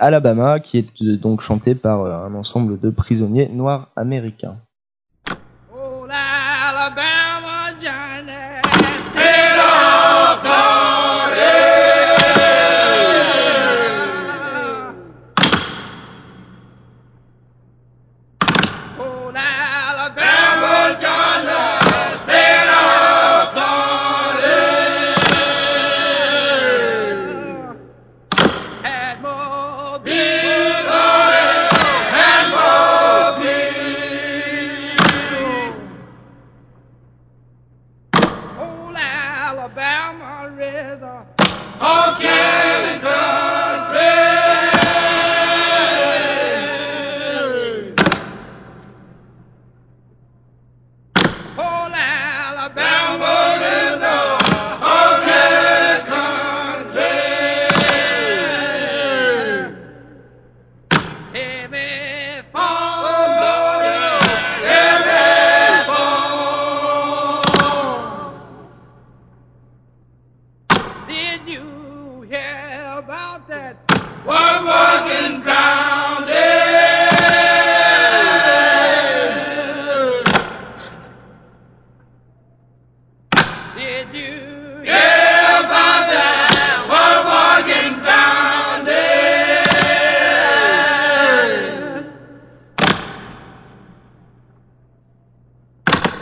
Alabama, 0.00 0.60
qui 0.60 0.78
est 0.78 1.02
euh, 1.02 1.18
donc 1.18 1.42
chanté 1.42 1.74
par 1.74 2.00
euh, 2.00 2.26
un 2.26 2.34
ensemble 2.34 2.80
de 2.80 2.88
prisonniers 2.88 3.48
noirs 3.48 3.88
américains. 3.96 4.56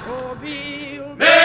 Mobile 0.09 1.38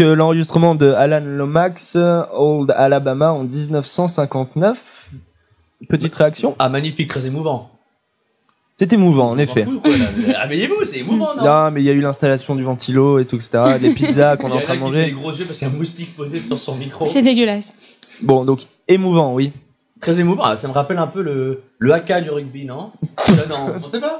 donc 0.00 0.06
euh, 0.08 0.14
l'enregistrement 0.16 0.74
de 0.74 0.90
Alan 0.92 1.20
Lomax, 1.24 1.92
euh, 1.96 2.22
Old 2.32 2.70
Alabama 2.76 3.32
en 3.32 3.44
1959. 3.44 5.10
Petite 5.88 6.14
réaction 6.14 6.56
Ah, 6.58 6.68
magnifique, 6.68 7.08
très 7.08 7.26
émouvant. 7.26 7.70
C'est 8.74 8.92
émouvant, 8.94 9.30
en 9.30 9.38
effet. 9.38 9.64
Fou, 9.64 9.80
quoi, 9.80 9.90
là. 9.96 10.06
Réveillez-vous, 10.42 10.84
c'est 10.86 10.98
émouvant, 11.00 11.34
non 11.36 11.44
Non, 11.44 11.70
mais 11.70 11.82
il 11.82 11.84
y 11.84 11.90
a 11.90 11.92
eu 11.92 12.00
l'installation 12.00 12.54
du 12.54 12.62
ventilo 12.62 13.18
et 13.18 13.26
tout, 13.26 13.36
etc. 13.36 13.76
Les 13.80 13.90
pizzas 13.94 14.36
qu'on 14.38 14.48
Il 14.48 14.52
est 14.52 14.54
en 14.54 14.58
a 14.58 14.62
train 14.62 14.74
de 14.76 14.78
qui 14.80 14.84
fait 14.86 14.90
des 14.92 15.00
manger. 15.00 15.12
gros 15.12 15.32
yeux 15.32 15.44
parce 15.44 15.58
qu'il 15.58 15.68
y 15.68 15.70
a 15.70 15.74
un 15.74 15.76
moustique 15.76 16.16
posé 16.16 16.40
sur 16.40 16.58
son 16.58 16.76
micro. 16.76 17.04
C'est 17.04 17.20
dégueulasse. 17.22 17.72
Bon, 18.22 18.44
donc 18.46 18.60
émouvant, 18.88 19.34
oui. 19.34 19.52
Très 20.00 20.18
émouvant. 20.18 20.42
Ah, 20.44 20.56
Ça 20.56 20.66
me 20.68 20.72
rappelle 20.72 20.96
un 20.96 21.06
peu 21.08 21.20
le, 21.20 21.62
le 21.78 21.92
haka 21.92 22.22
du 22.22 22.30
rugby, 22.30 22.64
non 22.64 22.90
Non, 23.28 23.34
non, 23.50 23.74
on 23.84 23.88
sait 23.88 24.00
pas 24.00 24.18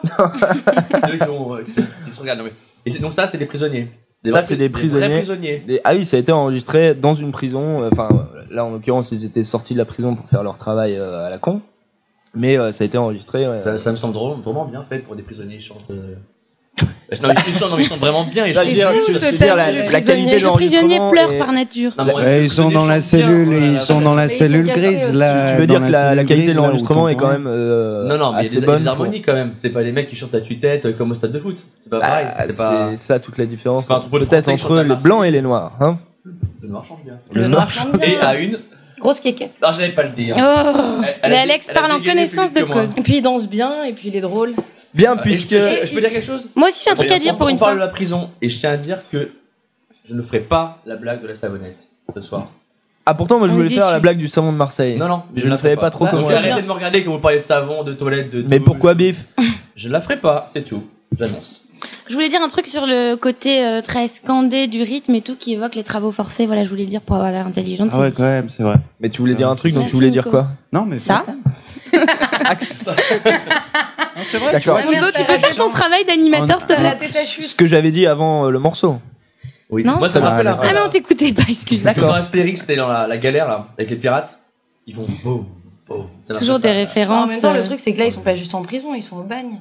Ceux 1.08 1.16
qui, 1.16 1.30
ont, 1.30 1.54
euh, 1.56 1.62
qui- 1.64 1.72
qui 2.04 2.12
se 2.12 2.20
regardent. 2.20 2.40
non, 2.40 2.44
mais- 2.46 2.52
Et 2.84 2.90
c'est- 2.90 2.98
donc 2.98 3.14
ça, 3.14 3.26
c'est 3.26 3.38
des 3.38 3.46
prisonniers. 3.46 3.88
Ça, 4.24 4.42
c'est 4.42 4.56
des 4.56 4.68
prisonniers. 4.68 5.06
ah 5.84 5.94
oui, 5.94 6.04
ça 6.04 6.16
a 6.16 6.20
été 6.20 6.30
enregistré 6.32 6.94
dans 6.94 7.14
une 7.14 7.32
prison. 7.32 7.82
euh, 7.82 7.88
Enfin, 7.92 8.28
là, 8.50 8.64
en 8.64 8.70
l'occurrence, 8.70 9.12
ils 9.12 9.24
étaient 9.24 9.44
sortis 9.44 9.72
de 9.74 9.78
la 9.78 9.84
prison 9.86 10.14
pour 10.14 10.26
faire 10.28 10.42
leur 10.42 10.56
travail 10.58 10.96
euh, 10.96 11.24
à 11.26 11.30
la 11.30 11.38
con. 11.38 11.62
Mais 12.34 12.58
euh, 12.58 12.70
ça 12.72 12.84
a 12.84 12.86
été 12.86 12.98
enregistré. 12.98 13.48
ouais. 13.48 13.58
Ça, 13.58 13.78
ça 13.78 13.90
me 13.92 13.96
semble 13.96 14.12
drôle- 14.14 14.38
vraiment 14.40 14.64
bien 14.66 14.84
fait 14.88 14.98
pour 14.98 15.16
des 15.16 15.22
prisonniers. 15.22 15.58
Non, 17.22 17.28
mais 17.28 17.34
ils 17.48 17.54
chantent, 17.54 17.70
non, 17.72 17.78
ils 17.78 17.84
chantent 17.86 17.98
vraiment 17.98 18.24
bien. 18.24 18.46
Ils 18.46 18.54
veux 18.54 18.64
dire, 18.66 18.92
fou, 18.92 19.12
ce 19.12 19.24
la, 19.56 19.70
du 19.72 19.78
la 19.78 19.84
prisonnier. 19.84 20.24
qualité 20.24 20.40
de 20.40 20.44
Le 20.46 20.52
prisonnier 20.52 20.98
l'enregistrement. 20.98 21.10
pleure 21.10 21.38
par 21.38 21.52
nature. 21.52 21.92
Non, 21.98 22.04
mais 22.04 22.14
Ouais, 22.14 22.42
ils 22.44 22.50
sont 22.50 22.70
dans 22.70 22.86
la 22.86 22.98
bien, 22.98 23.00
cellule, 23.00 23.52
ils 23.52 23.78
sont 23.80 24.00
dans 24.00 24.14
la 24.14 24.26
ils 24.26 24.30
sont 24.30 24.36
cellule 24.36 24.66
cassés 24.66 24.80
grise 24.80 25.08
aussi. 25.10 25.18
là. 25.18 25.52
Tu 25.52 25.60
veux 25.60 25.66
dans 25.66 25.74
dire 25.80 25.86
que 25.86 25.92
la, 25.92 26.00
la 26.02 26.08
cellule 26.10 26.26
qualité 26.26 26.44
grise, 26.44 26.48
de 26.48 26.54
là, 26.54 26.60
où 26.60 26.64
l'enregistrement 26.66 27.08
est 27.08 27.14
quand 27.16 27.28
même 27.30 27.46
euh, 27.48 28.04
Non, 28.06 28.16
non, 28.18 28.32
mais 28.32 28.42
il 28.42 28.44
y 28.44 28.48
a 28.48 28.50
assez 28.50 28.60
des, 28.60 28.66
bonne 28.66 28.78
des 28.78 28.84
pour- 28.84 28.92
harmonies 28.92 29.22
quand 29.22 29.32
même. 29.34 29.52
C'est 29.56 29.70
pas 29.70 29.82
les 29.82 29.90
mecs 29.92 30.08
qui 30.08 30.14
chantent 30.16 30.34
à 30.36 30.40
tue-tête 30.40 30.86
euh, 30.86 30.92
comme 30.92 31.10
au 31.10 31.14
stade 31.16 31.32
de 31.32 31.40
foot. 31.40 31.56
C'est 31.82 31.90
pas 31.90 31.98
pareil. 32.00 32.26
Ah, 32.36 32.44
c'est 32.48 32.56
pas. 32.56 32.88
c'est 32.92 32.96
ça 32.98 33.18
toute 33.18 33.38
la 33.38 33.46
différence. 33.46 33.80
c'est 33.82 33.88
pas 33.88 33.96
un 33.96 34.00
troupeau 34.00 34.18
de 34.20 34.24
Peut-être 34.26 34.42
Français 34.44 34.56
qui 34.56 34.62
entre 34.64 34.68
chantent 34.74 34.78
à 34.78 34.82
les 34.84 34.88
Marseille. 34.90 35.04
blancs 35.10 35.24
et 35.24 35.30
les 35.32 35.42
noirs. 35.42 35.72
Hein 35.80 35.98
Le 36.62 36.68
noir 36.68 36.84
chante 36.86 36.98
bien. 37.04 37.14
Le 37.32 37.48
noir 37.48 37.68
chante 37.70 37.92
bien. 37.98 38.08
Et 38.08 38.18
à 38.18 38.34
une. 38.36 38.58
Grosse 39.00 39.18
quéquette. 39.18 39.58
Ah, 39.62 39.72
j'allais 39.76 39.92
pas 39.92 40.02
le 40.04 40.10
dire. 40.10 40.36
Oh 40.38 40.42
Elle- 41.02 41.14
elle 41.22 41.30
Mais 41.32 41.38
Alex 41.38 41.66
dé- 41.66 41.72
elle 41.72 41.76
a 41.78 41.80
parle 41.80 41.92
en 41.92 41.98
dégainé 41.98 42.14
connaissance 42.28 42.52
de 42.52 42.58
vite 42.60 42.68
que 42.68 42.72
moi. 42.72 42.82
cause. 42.84 42.90
Et 42.96 43.00
puis 43.00 43.16
il 43.16 43.22
danse 43.22 43.48
bien, 43.48 43.82
et 43.84 43.92
puis 43.94 44.08
il 44.08 44.16
est 44.16 44.20
drôle. 44.20 44.52
Bien, 44.94 45.16
Euh, 45.16 45.20
puisque. 45.22 45.50
Je, 45.50 45.56
je- 45.82 45.86
je 45.86 45.94
peux 45.94 46.00
dire 46.00 46.10
quelque 46.10 46.26
chose 46.26 46.46
Moi 46.56 46.68
aussi, 46.68 46.82
j'ai 46.84 46.90
un 46.90 46.94
truc 46.94 47.10
à 47.10 47.18
dire 47.18 47.34
On- 47.34 47.38
pour 47.38 47.46
on 47.46 47.50
une 47.50 47.58
parle 47.58 47.72
fois. 47.72 47.80
de 47.80 47.86
la 47.86 47.88
prison 47.92 48.30
et 48.42 48.48
je 48.48 48.58
tiens 48.58 48.72
à 48.72 48.76
dire 48.76 49.02
que 49.12 49.30
je 50.04 50.14
ne 50.14 50.22
ferai 50.22 50.40
pas 50.40 50.78
la 50.86 50.96
blague 50.96 51.22
de 51.22 51.28
la 51.28 51.36
savonnette 51.36 51.78
ce 52.12 52.20
soir. 52.20 52.48
Ah, 53.06 53.14
pourtant, 53.14 53.38
moi, 53.38 53.48
je 53.48 53.52
On 53.52 53.56
voulais 53.56 53.68
faire 53.70 53.90
la 53.90 53.98
blague 53.98 54.18
du 54.18 54.28
savon 54.28 54.52
de 54.52 54.56
Marseille. 54.58 54.96
Non, 54.98 55.08
non, 55.08 55.22
Je 55.34 55.48
ne 55.48 55.56
savais 55.56 55.76
pas 55.76 55.90
trop 55.90 56.04
Bah, 56.04 56.10
comment. 56.12 56.26
On 56.26 56.30
arrêtez 56.30 56.62
de 56.62 56.66
me 56.66 56.72
regarder 56.72 57.02
quand 57.02 57.12
vous 57.12 57.18
parlez 57.18 57.38
de 57.38 57.42
savon, 57.42 57.82
de 57.82 57.92
toilette, 57.94 58.30
de. 58.30 58.42
Mais 58.46 58.60
pourquoi 58.60 58.94
bif 58.94 59.24
Je 59.76 59.88
ne 59.88 59.92
la 59.92 60.00
ferai 60.00 60.16
pas, 60.18 60.46
c'est 60.48 60.62
tout. 60.62 60.84
J'annonce. 61.18 61.62
Je 62.08 62.14
voulais 62.14 62.28
dire 62.28 62.42
un 62.42 62.48
truc 62.48 62.66
sur 62.66 62.86
le 62.86 63.14
côté 63.16 63.64
euh, 63.64 63.80
très 63.80 64.06
scandé 64.08 64.66
du 64.66 64.82
rythme 64.82 65.14
et 65.14 65.22
tout 65.22 65.34
qui 65.36 65.54
évoque 65.54 65.76
les 65.76 65.82
travaux 65.84 66.12
forcés. 66.12 66.44
Voilà, 66.46 66.62
je 66.64 66.68
voulais 66.68 66.82
le 66.84 66.90
dire 66.90 67.00
pour 67.00 67.16
avoir 67.16 67.30
l'air 67.32 67.46
intelligente. 67.46 67.90
Ah 67.94 68.00
ouais, 68.00 68.12
quand 68.14 68.22
même, 68.24 68.50
c'est 68.50 68.62
vrai. 68.62 68.76
Mais 69.00 69.08
tu 69.08 69.22
voulais 69.22 69.34
dire 69.34 69.48
un 69.48 69.56
truc, 69.56 69.72
donc 69.72 69.86
tu 69.86 69.94
voulais 69.94 70.10
dire 70.10 70.26
quoi? 70.26 70.48
Non, 70.72 70.84
mais 70.84 70.98
Ça. 70.98 71.24
c'est 74.22 74.38
vrai. 74.38 74.60
Bonzo, 74.84 75.10
tu 75.14 75.24
peux 75.24 75.38
faire 75.38 75.56
ton 75.56 75.70
travail 75.70 76.04
d'animateur, 76.04 76.58
s'il 76.58 76.68
te 76.68 76.72
T'as 76.74 76.82
la 76.82 76.94
plaît 76.96 77.08
tête 77.08 77.16
à 77.16 77.20
Ce 77.42 77.56
que 77.56 77.66
j'avais 77.66 77.90
dit 77.90 78.06
avant 78.06 78.46
euh, 78.46 78.50
le 78.50 78.58
morceau. 78.58 78.98
Oui. 79.70 79.84
Non 79.84 79.96
Moi, 79.98 80.08
ça 80.08 80.20
me 80.20 80.26
Ah, 80.26 80.30
rappelle 80.30 80.48
un 80.48 80.54
peu. 80.54 80.66
Ah, 80.68 80.72
mais 80.74 80.80
on 80.84 80.88
t'écoutait 80.88 81.32
pas, 81.32 81.42
excuse. 81.48 81.82
Comme 81.84 81.94
dans 82.08 82.12
Astérix, 82.14 82.60
c'était 82.62 82.76
dans 82.76 82.88
la, 82.88 83.06
la 83.06 83.18
galère 83.18 83.46
là, 83.48 83.68
avec 83.78 83.90
les 83.90 83.96
pirates. 83.96 84.38
Ils 84.86 84.96
vont 84.96 85.06
boum, 85.22 85.46
boum. 85.88 86.08
Peu 86.26 86.34
Toujours 86.34 86.56
ça. 86.56 86.62
des 86.62 86.70
En 86.70 86.74
références. 86.74 87.30
même 87.30 87.40
temps, 87.40 87.50
euh, 87.54 87.58
le 87.58 87.62
truc, 87.64 87.80
c'est 87.80 87.92
que 87.92 87.98
là, 87.98 88.06
ils 88.06 88.12
sont 88.12 88.20
pas 88.20 88.34
juste 88.34 88.54
en 88.54 88.62
prison, 88.62 88.94
ils 88.94 89.02
sont 89.02 89.16
au 89.18 89.22
bagne. 89.22 89.60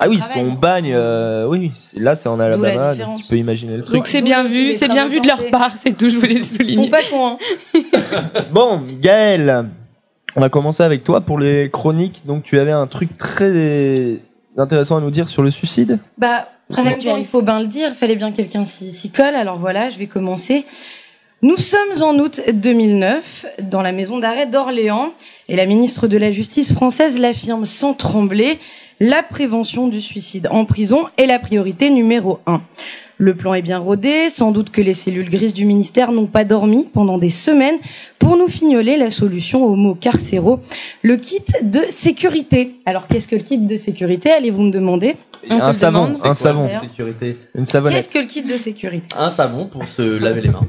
Ah 0.00 0.08
oui, 0.08 0.18
travail. 0.18 0.44
son 0.46 0.52
bagne, 0.54 0.92
euh, 0.92 1.46
oui, 1.46 1.70
c'est- 1.76 2.00
là 2.00 2.16
c'est 2.16 2.28
en 2.28 2.36
la 2.36 2.46
Alabama, 2.46 2.74
donc 2.86 2.92
différence. 2.94 3.22
tu 3.22 3.28
peux 3.28 3.36
imaginer 3.36 3.76
le 3.76 3.84
truc. 3.84 3.94
Donc 3.94 4.08
c'est 4.08 4.22
bien 4.22 4.42
D'où 4.42 4.48
vu, 4.50 4.68
les 4.68 4.74
c'est 4.74 4.88
bien 4.88 5.06
vu 5.06 5.20
de 5.20 5.28
leur 5.28 5.38
part, 5.50 5.70
c'est 5.80 5.96
tout, 5.96 6.10
je 6.10 6.16
voulais 6.18 6.34
le 6.34 6.40
Ils 6.40 6.44
sont 6.44 6.54
souligner. 6.56 6.90
pas 6.90 7.02
cons, 7.08 7.28
hein. 7.28 7.38
Bon, 8.50 8.82
Gaël, 9.00 9.66
on 10.36 10.40
va 10.40 10.48
commencer 10.48 10.82
avec 10.82 11.04
toi 11.04 11.20
pour 11.20 11.38
les 11.38 11.70
chroniques. 11.70 12.22
Donc 12.26 12.42
tu 12.42 12.58
avais 12.58 12.72
un 12.72 12.86
truc 12.86 13.16
très 13.16 14.18
intéressant 14.56 14.96
à 14.96 15.00
nous 15.00 15.10
dire 15.10 15.28
sur 15.28 15.42
le 15.42 15.50
suicide. 15.50 15.98
Bah, 16.18 16.48
il 16.70 17.24
faut 17.24 17.42
bien 17.42 17.60
le 17.60 17.66
dire, 17.66 17.88
il 17.90 17.94
fallait 17.94 18.16
bien 18.16 18.30
que 18.30 18.36
quelqu'un 18.36 18.64
s'y 18.64 18.92
s'y 18.92 19.10
colle. 19.10 19.34
Alors 19.34 19.58
voilà, 19.58 19.90
je 19.90 19.98
vais 19.98 20.06
commencer. 20.06 20.64
Nous 21.42 21.58
sommes 21.58 22.02
en 22.02 22.18
août 22.18 22.40
2009, 22.52 23.46
dans 23.64 23.82
la 23.82 23.92
maison 23.92 24.18
d'arrêt 24.18 24.46
d'Orléans, 24.46 25.10
et 25.48 25.56
la 25.56 25.66
ministre 25.66 26.08
de 26.08 26.16
la 26.16 26.30
Justice 26.30 26.72
française 26.72 27.18
l'affirme 27.18 27.66
sans 27.66 27.92
trembler, 27.92 28.58
la 28.98 29.22
prévention 29.22 29.88
du 29.88 30.00
suicide 30.00 30.48
en 30.50 30.64
prison 30.64 31.04
est 31.18 31.26
la 31.26 31.38
priorité 31.38 31.90
numéro 31.90 32.40
un. 32.46 32.62
Le 33.18 33.34
plan 33.34 33.54
est 33.54 33.62
bien 33.62 33.78
rodé, 33.78 34.28
sans 34.28 34.50
doute 34.50 34.70
que 34.70 34.80
les 34.80 34.94
cellules 34.94 35.30
grises 35.30 35.52
du 35.54 35.64
ministère 35.66 36.10
n'ont 36.10 36.26
pas 36.26 36.44
dormi 36.44 36.86
pendant 36.92 37.16
des 37.16 37.28
semaines 37.30 37.76
pour 38.18 38.36
nous 38.36 38.48
fignoler 38.48 38.96
la 38.96 39.10
solution 39.10 39.64
au 39.64 39.76
mot 39.76 39.94
carcéro, 39.94 40.58
le 41.02 41.16
kit 41.16 41.38
de 41.62 41.80
sécurité. 41.90 42.74
Alors 42.86 43.06
qu'est-ce 43.06 43.28
que 43.28 43.36
le 43.36 43.42
kit 43.42 43.58
de 43.58 43.76
sécurité, 43.76 44.32
allez-vous 44.32 44.62
me 44.62 44.72
demander? 44.72 45.14
On 45.48 45.60
un 45.60 45.72
savon, 45.72 46.06
demande. 46.06 46.18
un 46.24 46.34
savon, 46.34 46.68
Sécurité. 46.80 47.38
une 47.54 47.66
savonnette. 47.66 47.98
Qu'est-ce 47.98 48.08
que 48.08 48.18
le 48.18 48.26
kit 48.26 48.42
de 48.42 48.56
sécurité? 48.56 49.06
Un 49.16 49.30
savon 49.30 49.66
pour 49.66 49.86
se 49.86 50.02
laver 50.02 50.40
les 50.40 50.48
mains. 50.48 50.66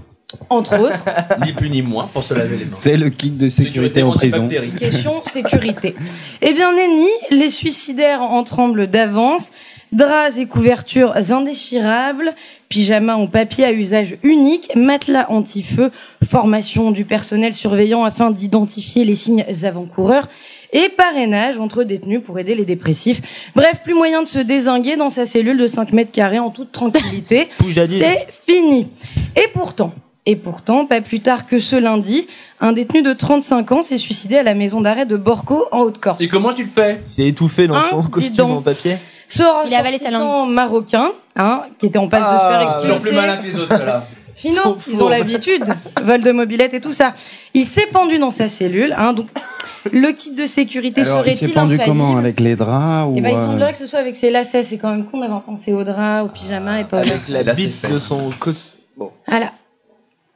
Entre 0.50 0.78
autres, 0.80 1.06
Ni 1.46 1.54
plus 1.54 1.70
ni 1.70 1.82
moins 1.82 2.10
pour 2.12 2.24
se 2.24 2.34
laver 2.34 2.58
les 2.58 2.66
mains. 2.66 2.72
C'est 2.76 2.98
le 2.98 3.10
kit 3.10 3.32
de 3.32 3.48
sécurité 3.50 4.04
en 4.04 4.12
prison. 4.12 4.48
question 4.78 5.24
sécurité. 5.24 5.96
Eh 6.42 6.54
bien, 6.54 6.74
Nenni, 6.76 7.08
les 7.32 7.50
suicidaires 7.50 8.22
en 8.22 8.44
tremblent 8.44 8.88
d'avance. 8.88 9.52
Draps 9.96 10.38
et 10.40 10.46
couvertures 10.46 11.14
indéchirables, 11.32 12.34
pyjamas 12.68 13.16
en 13.16 13.28
papier 13.28 13.64
à 13.64 13.72
usage 13.72 14.18
unique, 14.24 14.70
matelas 14.76 15.26
anti-feu, 15.30 15.90
formation 16.28 16.92
du 16.92 17.06
personnel 17.06 17.54
surveillant 17.54 18.04
afin 18.04 18.30
d'identifier 18.30 19.06
les 19.06 19.16
signes 19.16 19.46
avant-coureurs 19.64 20.28
et 20.74 20.90
parrainage 20.90 21.58
entre 21.60 21.84
détenus 21.86 22.22
pour 22.22 22.38
aider 22.40 22.56
les 22.56 22.66
dépressifs. 22.66 23.22
Bref, 23.56 23.82
plus 23.86 23.94
moyen 23.94 24.22
de 24.22 24.28
se 24.28 24.40
désinguer 24.40 24.98
dans 24.98 25.10
sa 25.10 25.26
cellule 25.26 25.58
de 25.58 25.68
5 25.68 25.94
mètres 25.94 26.12
carrés 26.12 26.40
en 26.40 26.50
toute 26.50 26.74
tranquillité. 26.74 27.48
C'est 27.86 28.28
fini. 28.46 28.88
Et 29.38 29.48
pourtant, 29.54 29.94
et 30.26 30.36
pourtant, 30.36 30.86
pas 30.86 31.00
plus 31.00 31.22
tard 31.22 31.46
que 31.48 31.58
ce 31.58 31.78
lundi, 31.78 32.28
un 32.60 32.74
détenu 32.74 33.02
de 33.02 33.14
35 33.14 33.72
ans 33.72 33.82
s'est 33.82 33.98
suicidé 33.98 34.36
à 34.36 34.44
la 34.44 34.56
maison 34.56 34.82
d'arrêt 34.82 35.06
de 35.06 35.16
Borco 35.16 35.66
en 35.72 35.82
Haute-Corse. 35.84 36.22
Et 36.22 36.28
comment 36.28 36.52
tu 36.54 36.64
le 36.64 36.70
fais? 36.70 37.02
Il 37.08 37.12
s'est 37.12 37.28
étouffé 37.28 37.68
dans 37.68 37.76
Hein, 37.76 37.86
son 37.92 38.04
costume 38.04 38.46
en 38.46 38.62
papier? 38.62 38.98
Ce 39.28 39.44
ressortissant 39.44 40.46
marocain, 40.46 41.12
hein, 41.36 41.64
qui 41.78 41.88
était 41.88 41.98
en 42.00 42.08
passe 42.08 42.24
de 42.34 42.38
se 42.40 42.44
Ah, 42.46 42.60
faire 42.70 42.80
plus 42.80 42.92
expulser. 42.92 43.16
malin 43.16 43.38
que 43.38 43.44
les 43.46 43.58
autres, 43.58 43.80
ceux-là. 43.80 44.08
Finaux, 44.36 44.62
Sont 44.64 44.78
ils 44.92 45.02
ont 45.02 45.08
l'habitude, 45.10 45.64
vol 46.04 46.22
de 46.22 46.32
mobilette 46.32 46.74
et 46.74 46.82
tout 46.82 46.92
ça. 46.92 47.14
Il 47.54 47.66
s'est 47.66 47.88
pendu 47.88 48.20
dans 48.20 48.32
sa 48.32 48.50
cellule, 48.50 48.94
hein, 48.98 49.14
donc 49.14 49.28
le 49.92 50.12
kit 50.12 50.32
de 50.32 50.46
sécurité 50.46 51.02
Alors, 51.02 51.20
il 51.26 51.32
s'est 51.32 51.36
serait-il 51.46 51.54
pendu 51.54 51.80
comment 51.86 52.18
Avec 52.18 52.40
les 52.42 52.56
draps 52.58 53.10
ou 53.10 53.16
Eh 53.18 53.22
ben, 53.22 53.30
il 53.30 53.38
euh, 53.38 53.42
semblerait 53.42 53.72
que 53.72 53.78
ce 53.78 53.86
soit 53.86 54.00
avec 54.00 54.16
ses 54.18 54.32
lacets. 54.32 54.64
C'est 54.64 54.78
quand 54.78 54.90
même 54.92 55.06
con 55.06 55.20
d'avoir 55.20 55.42
pensé 55.44 55.72
au 55.74 55.84
drap, 55.86 56.24
au 56.24 56.28
pyjama 56.28 56.82
et 56.82 56.84
pas 56.84 56.98
au 56.98 57.00
Avec 57.00 57.28
la 57.30 57.44
Là, 57.44 57.56
c'est 57.56 57.62
bite 57.68 57.90
de 57.90 57.98
son 58.00 58.30
cos. 58.40 58.52
Bon. 58.98 59.12
Voilà. 59.28 59.52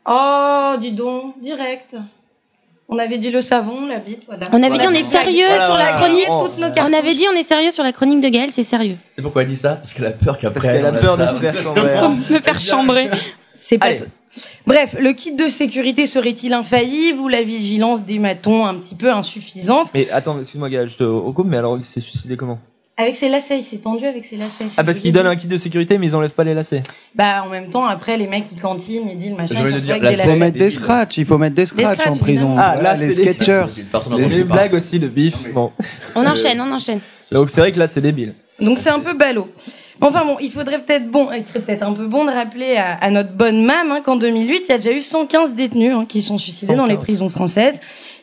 Oh, 0.08 0.76
dis 0.80 0.92
donc, 0.92 1.40
direct. 1.42 1.98
On 2.92 2.98
avait 2.98 3.20
dit 3.20 3.30
le 3.30 3.42
savon, 3.42 3.86
la 3.86 3.98
bite, 4.00 4.24
voilà. 4.28 4.48
On 4.52 4.64
avait 4.64 4.78
dit 4.80 4.86
on 4.88 4.92
est 4.92 5.04
sérieux 5.04 5.46
Voilà, 5.48 5.66
sur 5.66 5.76
la 5.76 5.92
voilà. 5.92 5.98
chronique. 6.00 6.28
Toutes 6.40 6.58
nos 6.58 6.72
cartes. 6.72 6.90
On 6.90 6.94
avait 6.98 7.14
dit 7.14 7.26
on 7.32 7.36
est 7.36 7.44
sérieux 7.44 7.72
sur 7.72 7.84
la 7.84 7.92
chronique 7.92 8.22
de 8.22 8.30
Gaël, 8.30 8.52
c'est 8.52 8.64
sérieux. 8.64 8.98
C'est 9.16 9.22
pourquoi 9.22 9.44
elle 9.44 9.50
dit 9.50 9.58
ça? 9.58 9.76
Parce 9.76 9.94
qu'elle 9.94 10.08
a 10.08 10.12
peur 10.12 10.40
qu'après. 10.40 10.60
Parce 10.60 10.74
qu'elle 10.74 10.86
a 10.86 10.92
peur 10.94 11.18
de 11.18 11.28
se 11.28 11.34
faire 11.40 11.56
chambrer. 11.64 11.98
Comme 12.00 12.18
me 12.18 12.40
faire 12.40 12.60
chambrer. 12.60 13.10
C'est 13.54 13.78
pas 13.78 13.94
tout. 13.94 14.06
Bref, 14.66 14.96
le 15.00 15.12
kit 15.14 15.34
de 15.34 15.48
sécurité 15.48 16.06
serait-il 16.06 16.54
infaillible 16.54 17.20
ou 17.20 17.28
la 17.28 17.42
vigilance 17.42 18.06
des 18.06 18.20
matons 18.20 18.66
un 18.66 18.76
petit 18.76 18.96
peu 18.96 19.12
insuffisante? 19.12 19.90
Mais 19.94 20.10
attends, 20.12 20.40
excuse-moi 20.40 20.70
Gaël, 20.70 20.90
je 20.90 20.98
te 20.98 21.04
recoupe, 21.04 21.48
mais 21.48 21.58
alors 21.58 21.78
il 21.78 21.84
s'est 21.84 22.00
suicidé 22.00 22.38
comment? 22.38 22.60
Avec 23.00 23.16
ses 23.16 23.30
lacets, 23.30 23.60
il 23.60 23.64
s'est 23.64 23.78
pendu 23.78 24.06
avec 24.06 24.26
ses 24.26 24.36
lacets. 24.36 24.66
Ah 24.76 24.82
ce 24.82 24.86
parce 24.86 25.00
donnent 25.02 25.24
dit. 25.24 25.30
un 25.30 25.36
kit 25.38 25.48
de 25.48 25.56
sécurité 25.56 25.98
mais 25.98 26.08
ils 26.08 26.16
enlèvent 26.18 26.34
pas 26.34 26.44
les 26.44 26.54
lacets. 26.54 26.84
Bah 27.16 27.44
en 27.46 27.50
même 27.50 27.70
temps, 27.70 27.86
après 27.86 28.18
les 28.18 28.28
mecs 28.28 28.44
ils 28.52 28.60
cantinent, 28.60 29.08
ils 29.10 29.18
disent 29.18 29.30
le 29.30 29.38
machin, 29.38 29.64
ils 29.66 29.80
dire, 29.80 29.96
avec 29.96 30.04
des 30.04 30.10
Il 30.10 30.18
faut 30.18 30.28
lacets. 30.28 30.40
mettre 30.40 30.58
des 30.58 30.70
scratchs, 30.70 31.18
il 31.18 31.26
faut 31.26 31.38
mettre 31.38 31.56
des 31.56 31.66
scratchs 31.66 31.98
scratchs, 31.98 32.14
en 32.14 32.18
prison. 32.18 32.56
Ah, 32.60 32.76
là, 32.76 32.98
les 32.98 33.12
sketchers. 33.12 33.68
Les, 34.18 34.44
blagues 34.44 34.74
aussi 34.74 35.00
de 35.00 35.08
bif. 35.08 35.54
Bon. 35.54 35.72
On 36.14 36.26
enchaîne, 36.28 36.60
on 36.60 36.70
enchaîne. 36.74 37.00
Donc 37.32 37.50
c'est 37.50 37.62
vrai 37.62 37.72
que 37.72 37.80
là 37.80 37.88
c'est 37.88 38.02
débile. 38.02 38.34
Donc 38.60 38.80
c'est 38.80 38.90
un 38.90 39.00
peu 39.00 39.14
ballot. 39.14 39.48
Enfin 40.02 40.26
bon, 40.26 40.36
il 40.42 40.52
faudrait 40.52 40.80
peut-être 40.80 41.10
bon, 41.10 41.30
il 41.32 41.48
serait 41.48 41.62
peut-être 41.62 41.84
un 41.84 41.94
peu 41.94 42.08
bon 42.08 42.26
de 42.26 42.32
rappeler 42.32 42.76
à, 42.76 42.96
à 42.96 43.12
notre 43.12 43.32
bonne 43.32 43.64
mam 43.64 43.92
hein, 43.92 44.02
qu'en 44.04 44.18
2008, 44.18 44.64
il 44.66 44.70
y 44.70 44.72
a 44.74 44.78
déjà 44.78 44.92
eu 44.92 45.02
115 45.02 45.56
détenus 45.56 45.96
hein, 45.96 46.06
qui 46.06 46.22
sont 46.22 46.38
suicidés 46.38 46.76
dans 46.76 46.86
les 46.86 46.96
115. 46.96 47.04
prisons 47.06 47.30
françaises. 47.30 47.80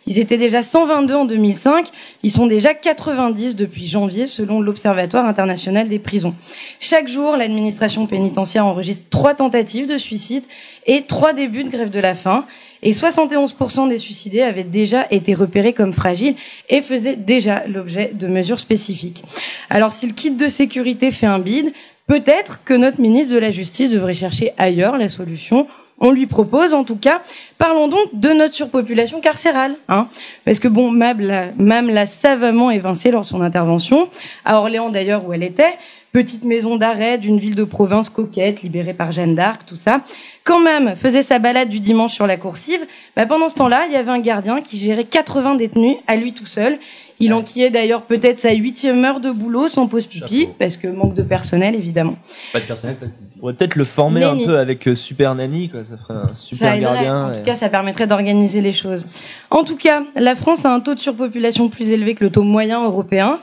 Ils 0.06 0.20
étaient 0.20 0.38
déjà 0.38 0.62
122 0.62 1.14
en 1.14 1.24
2005, 1.24 1.88
ils 2.22 2.30
sont 2.30 2.46
déjà 2.46 2.74
90 2.74 3.56
depuis 3.56 3.86
janvier 3.86 4.26
selon 4.26 4.60
l'Observatoire 4.60 5.26
international 5.26 5.88
des 5.88 5.98
prisons. 5.98 6.34
Chaque 6.78 7.08
jour, 7.08 7.36
l'administration 7.36 8.06
pénitentiaire 8.06 8.64
enregistre 8.64 9.06
trois 9.10 9.34
tentatives 9.34 9.86
de 9.86 9.98
suicide 9.98 10.44
et 10.86 11.02
trois 11.02 11.32
débuts 11.32 11.64
de 11.64 11.70
grève 11.70 11.90
de 11.90 11.98
la 11.98 12.14
faim. 12.14 12.46
Et 12.82 12.92
71% 12.92 13.88
des 13.88 13.98
suicidés 13.98 14.42
avaient 14.42 14.62
déjà 14.62 15.06
été 15.10 15.34
repérés 15.34 15.72
comme 15.72 15.92
fragiles 15.92 16.36
et 16.68 16.82
faisaient 16.82 17.16
déjà 17.16 17.66
l'objet 17.66 18.12
de 18.14 18.28
mesures 18.28 18.60
spécifiques. 18.60 19.24
Alors 19.70 19.90
si 19.90 20.06
le 20.06 20.12
kit 20.12 20.30
de 20.30 20.46
sécurité 20.46 21.10
fait 21.10 21.26
un 21.26 21.40
bide, 21.40 21.72
peut-être 22.06 22.60
que 22.64 22.74
notre 22.74 23.00
ministre 23.00 23.34
de 23.34 23.38
la 23.38 23.50
Justice 23.50 23.90
devrait 23.90 24.14
chercher 24.14 24.52
ailleurs 24.56 24.98
la 24.98 25.08
solution. 25.08 25.66
On 25.98 26.10
lui 26.10 26.26
propose, 26.26 26.74
en 26.74 26.84
tout 26.84 26.96
cas, 26.96 27.22
parlons 27.56 27.88
donc 27.88 28.08
de 28.12 28.28
notre 28.28 28.54
surpopulation 28.54 29.20
carcérale, 29.20 29.76
hein, 29.88 30.08
parce 30.44 30.58
que 30.58 30.68
bon, 30.68 30.92
l'a, 30.92 31.46
Mam 31.56 31.88
l'a 31.88 32.04
savamment 32.04 32.70
évincé 32.70 33.10
lors 33.10 33.22
de 33.22 33.26
son 33.26 33.40
intervention 33.40 34.08
à 34.44 34.58
Orléans 34.58 34.90
d'ailleurs 34.90 35.26
où 35.26 35.32
elle 35.32 35.42
était, 35.42 35.74
petite 36.12 36.44
maison 36.44 36.76
d'arrêt 36.76 37.18
d'une 37.18 37.38
ville 37.38 37.54
de 37.54 37.64
province 37.64 38.08
coquette, 38.08 38.62
libérée 38.62 38.94
par 38.94 39.12
Jeanne 39.12 39.34
d'Arc, 39.34 39.66
tout 39.66 39.76
ça. 39.76 40.00
Quand 40.44 40.60
Mam 40.60 40.96
faisait 40.96 41.22
sa 41.22 41.38
balade 41.38 41.68
du 41.68 41.80
dimanche 41.80 42.14
sur 42.14 42.26
la 42.26 42.36
coursive, 42.36 42.86
bah 43.16 43.26
pendant 43.26 43.48
ce 43.48 43.54
temps-là, 43.56 43.84
il 43.86 43.92
y 43.92 43.96
avait 43.96 44.10
un 44.10 44.20
gardien 44.20 44.62
qui 44.62 44.78
gérait 44.78 45.04
80 45.04 45.56
détenus 45.56 45.96
à 46.06 46.16
lui 46.16 46.32
tout 46.32 46.46
seul. 46.46 46.78
Il 47.18 47.32
enquillait 47.32 47.70
d'ailleurs 47.70 48.02
peut-être 48.02 48.38
sa 48.38 48.52
huitième 48.52 49.02
heure 49.04 49.20
de 49.20 49.30
boulot 49.30 49.68
sans 49.68 49.86
pause 49.86 50.06
pipi, 50.06 50.40
Chapeau. 50.40 50.54
parce 50.58 50.76
que 50.76 50.86
manque 50.88 51.14
de 51.14 51.22
personnel 51.22 51.74
évidemment. 51.74 52.16
Pas 52.52 52.60
de 52.60 52.64
personnel, 52.66 52.96
pas 52.96 53.06
de 53.06 53.10
On 53.36 53.40
pourrait 53.40 53.54
peut-être 53.54 53.74
le 53.76 53.84
former 53.84 54.22
un 54.24 54.36
peu 54.36 54.58
avec 54.58 54.86
euh, 54.86 54.94
Super 54.94 55.34
Nanny 55.34 55.70
quoi, 55.70 55.80
ça 55.82 55.96
ferait 55.96 56.14
un 56.14 56.28
Ça 56.28 56.34
super 56.34 56.74
aiderait. 56.74 56.92
gardien. 56.94 57.26
En 57.28 57.32
tout 57.34 57.42
cas, 57.42 57.54
ça 57.54 57.68
permettrait 57.70 58.06
d'organiser 58.06 58.60
les 58.60 58.72
choses. 58.72 59.06
En 59.50 59.64
tout 59.64 59.76
cas, 59.76 60.02
la 60.14 60.34
France 60.34 60.64
a 60.66 60.74
un 60.74 60.80
taux 60.80 60.94
de 60.94 61.00
surpopulation 61.00 61.68
plus 61.70 61.88
élevé 61.90 62.14
que 62.14 62.24
le 62.24 62.30
taux 62.30 62.42
moyen 62.42 62.84
européen. 62.84 63.38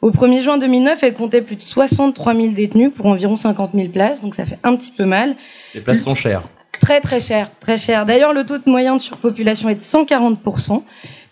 Au 0.00 0.10
1er 0.10 0.42
juin 0.42 0.58
2009, 0.58 1.00
elle 1.04 1.14
comptait 1.14 1.42
plus 1.42 1.54
de 1.54 1.62
63 1.62 2.34
000 2.34 2.48
détenus 2.48 2.90
pour 2.92 3.06
environ 3.06 3.36
50 3.36 3.70
000 3.72 3.86
places, 3.90 4.20
donc 4.20 4.34
ça 4.34 4.44
fait 4.44 4.58
un 4.64 4.74
petit 4.74 4.90
peu 4.90 5.04
mal. 5.04 5.36
Les 5.74 5.80
places 5.80 6.02
sont 6.02 6.16
chères. 6.16 6.42
Très 6.80 7.00
très 7.00 7.20
cher, 7.20 7.52
très 7.60 7.78
cher. 7.78 8.04
D'ailleurs, 8.04 8.32
le 8.32 8.44
taux 8.44 8.58
de 8.58 8.64
moyen 8.68 8.96
de 8.96 9.00
surpopulation 9.00 9.68
est 9.68 9.76
de 9.76 9.80
140%. 9.80 10.82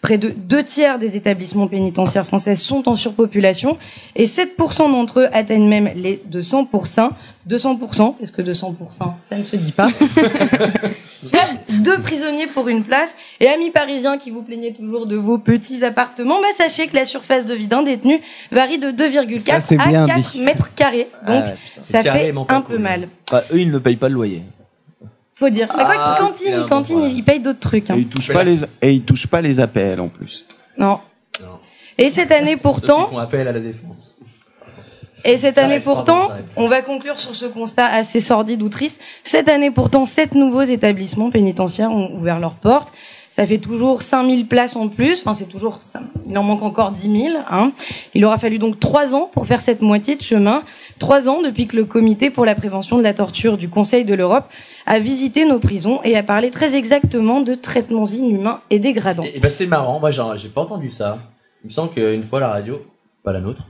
Près 0.02 0.16
de 0.16 0.30
deux 0.30 0.62
tiers 0.62 0.98
des 0.98 1.16
établissements 1.16 1.68
pénitentiaires 1.68 2.26
français 2.26 2.56
sont 2.56 2.88
en 2.88 2.96
surpopulation 2.96 3.76
et 4.16 4.24
7% 4.24 4.90
d'entre 4.90 5.20
eux 5.20 5.28
atteignent 5.32 5.68
même 5.68 5.90
les 5.94 6.22
200%. 6.30 7.10
200%, 7.48 8.14
est-ce 8.20 8.32
que 8.32 8.42
200%, 8.42 8.74
ça 8.92 9.36
ne 9.36 9.42
se 9.42 9.56
dit 9.56 9.72
pas 9.72 9.88
deux 11.82 11.98
prisonniers 11.98 12.46
pour 12.46 12.68
une 12.68 12.82
place. 12.82 13.16
Et 13.40 13.48
amis 13.48 13.70
parisiens 13.70 14.18
qui 14.18 14.30
vous 14.30 14.42
plaignez 14.42 14.72
toujours 14.72 15.06
de 15.06 15.16
vos 15.16 15.38
petits 15.38 15.84
appartements, 15.84 16.40
bah 16.40 16.48
sachez 16.56 16.86
que 16.86 16.94
la 16.96 17.04
surface 17.04 17.46
de 17.46 17.54
vie 17.54 17.66
d'un 17.66 17.82
détenu 17.82 18.20
varie 18.52 18.78
de 18.78 18.88
Ça, 18.88 19.58
2,4 19.58 19.60
c'est 19.60 19.80
à 19.80 19.86
bien 19.86 20.06
4 20.06 20.32
dit. 20.32 20.40
mètres 20.42 20.74
carrés. 20.74 21.08
Donc 21.26 21.44
Ah, 21.46 21.52
ça 21.80 22.02
fait 22.02 22.32
un 22.48 22.60
peu 22.60 22.78
mal. 22.78 23.08
Bah, 23.30 23.44
eux 23.52 23.60
ils 23.60 23.70
ne 23.70 23.78
payent 23.78 23.96
pas 23.96 24.08
le 24.08 24.14
loyer. 24.14 24.42
Faut 25.40 25.48
dire. 25.48 25.68
Mais 25.74 25.85
quoi 25.85 25.94
Ah, 25.98 26.31
qu'ils 26.35 26.48
il 26.55 26.66
point. 26.66 27.09
ils 27.09 27.24
payent 27.24 27.40
d'autres 27.40 27.59
trucs. 27.61 27.88
hein. 27.90 27.94
Et 27.96 28.00
ils 28.00 28.07
touchent 28.09 28.31
pas 28.33 28.44
les 28.44 28.59
et 28.83 29.00
touchent 29.00 29.26
pas 29.26 29.40
les 29.40 29.59
APL 29.59 29.98
en 29.98 30.09
plus. 30.09 30.44
Non. 30.76 31.00
Non. 31.42 31.59
Et 31.96 32.11
cette 32.11 32.31
année 32.31 32.59
pourtant, 32.59 33.07
font 33.09 33.18
appel 33.18 33.48
à 33.48 33.53
la 33.53 33.61
défense. 33.61 34.16
et 35.24 35.38
cette 35.38 35.57
année 35.57 35.81
pardon, 35.81 36.03
pourtant, 36.03 36.29
on 36.57 36.68
va 36.68 36.83
conclure 36.83 37.18
sur 37.18 37.35
ce 37.35 37.46
constat 37.46 37.87
assez 37.87 38.20
sordide 38.20 38.62
ou 38.62 38.68
triste. 38.68 39.00
Cette 39.22 39.48
année 39.48 39.70
pourtant, 39.70 40.05
sept 40.05 40.35
nouveaux 40.35 40.62
établissements 40.62 41.31
pénitentiaires 41.31 41.90
ont 41.90 42.14
ouvert 42.14 42.38
leurs 42.38 42.57
portes. 42.57 42.92
Ça 43.40 43.46
fait 43.46 43.57
toujours 43.57 44.03
5000 44.03 44.46
places 44.48 44.76
en 44.76 44.88
plus. 44.88 45.22
Enfin, 45.22 45.33
c'est 45.33 45.48
toujours, 45.48 45.79
il 46.26 46.37
en 46.37 46.42
manque 46.42 46.61
encore 46.61 46.92
10 46.92 47.29
000. 47.29 47.38
Hein. 47.50 47.72
Il 48.12 48.22
aura 48.26 48.37
fallu 48.37 48.59
donc 48.59 48.79
trois 48.79 49.14
ans 49.14 49.31
pour 49.33 49.46
faire 49.46 49.62
cette 49.62 49.81
moitié 49.81 50.14
de 50.14 50.20
chemin. 50.20 50.62
Trois 50.98 51.26
ans 51.31 51.40
depuis 51.40 51.66
que 51.66 51.74
le 51.74 51.87
Comité 51.87 52.29
pour 52.29 52.44
la 52.44 52.55
prévention 52.55 52.98
de 52.98 53.03
la 53.03 53.14
torture 53.14 53.57
du 53.57 53.70
Conseil 53.70 54.05
de 54.05 54.12
l'Europe 54.12 54.44
a 54.85 54.98
visité 54.98 55.46
nos 55.46 55.59
prisons 55.59 56.00
et 56.05 56.18
a 56.18 56.22
parlé 56.22 56.50
très 56.50 56.76
exactement 56.76 57.40
de 57.40 57.55
traitements 57.55 58.05
inhumains 58.05 58.61
et 58.68 58.79
dégradants. 58.79 59.24
Et, 59.24 59.40
bah, 59.40 59.48
c'est 59.48 59.64
marrant, 59.64 60.00
moi 60.00 60.11
j'ai 60.11 60.50
pas 60.50 60.61
entendu 60.61 60.90
ça. 60.90 61.16
Il 61.64 61.68
me 61.68 61.72
semble 61.72 61.94
qu'une 61.94 62.24
fois 62.24 62.40
la 62.40 62.48
radio, 62.48 62.83
pas 63.24 63.33
la 63.33 63.40
nôtre, 63.40 63.62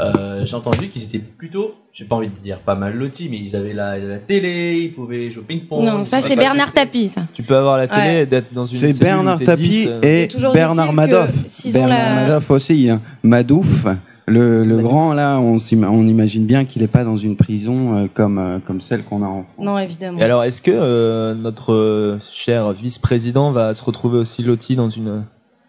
euh, 0.00 0.44
j'ai 0.46 0.54
entendu 0.54 0.88
qu'ils 0.88 1.02
étaient 1.04 1.18
plutôt, 1.18 1.74
j'ai 1.92 2.04
pas 2.04 2.16
envie 2.16 2.28
de 2.28 2.34
dire 2.42 2.58
pas 2.58 2.74
mal 2.74 2.94
lotis, 2.96 3.28
mais 3.30 3.38
ils 3.38 3.56
avaient 3.56 3.72
la, 3.72 3.98
la 3.98 4.18
télé, 4.18 4.80
ils 4.84 4.92
pouvaient 4.92 5.30
jouer 5.30 5.42
au 5.42 5.46
ping-pong. 5.46 5.84
Non, 5.84 6.04
ça 6.04 6.20
c'est 6.20 6.36
Bernard. 6.36 6.72
Tapie, 6.72 7.08
ça. 7.08 7.22
Tu 7.34 7.42
peux 7.42 7.56
avoir 7.56 7.76
la 7.78 7.88
télé 7.88 8.00
Ouais. 8.02 8.22
et 8.22 8.26
d'être 8.26 8.52
dans 8.52 8.66
une 8.66 8.76
C'est 8.78 8.98
Bernard 9.02 9.40
Tapie 9.40 9.62
10, 9.68 9.88
euh, 9.88 10.00
et 10.02 10.28
Bernard 10.52 10.92
Madoff. 10.92 11.30
Bernard 11.72 11.88
la- 11.98 12.14
Madoff 12.26 12.50
aussi. 12.50 12.90
hein. 12.90 13.00
Madouf, 13.22 13.86
le, 14.26 14.62
le 14.62 14.78
grand 14.82 15.14
là, 15.14 15.38
on, 15.40 15.58
imagine 16.06 16.44
bien 16.44 16.64
qu'il 16.66 16.82
n'est 16.82 16.88
pas 16.88 17.02
dans 17.02 17.16
une 17.16 17.34
prison 17.36 17.96
euh, 17.96 18.06
comme, 18.12 18.38
euh, 18.38 18.58
comme 18.64 18.80
celle 18.82 19.02
qu'on 19.02 19.22
a 19.22 19.26
en 19.26 19.44
France. 19.44 19.64
Non, 19.66 19.78
évidemment. 19.78 20.18
Et 20.18 20.22
alors, 20.22 20.44
est-ce 20.44 20.60
que 20.60 20.70
euh, 20.70 21.34
notre 21.34 22.18
cher 22.30 22.72
vice-président 22.74 23.52
va 23.52 23.72
se 23.74 23.82
retrouver 23.82 24.18
aussi 24.18 24.42
loti 24.42 24.76
dans 24.76 24.90
une 24.90 25.24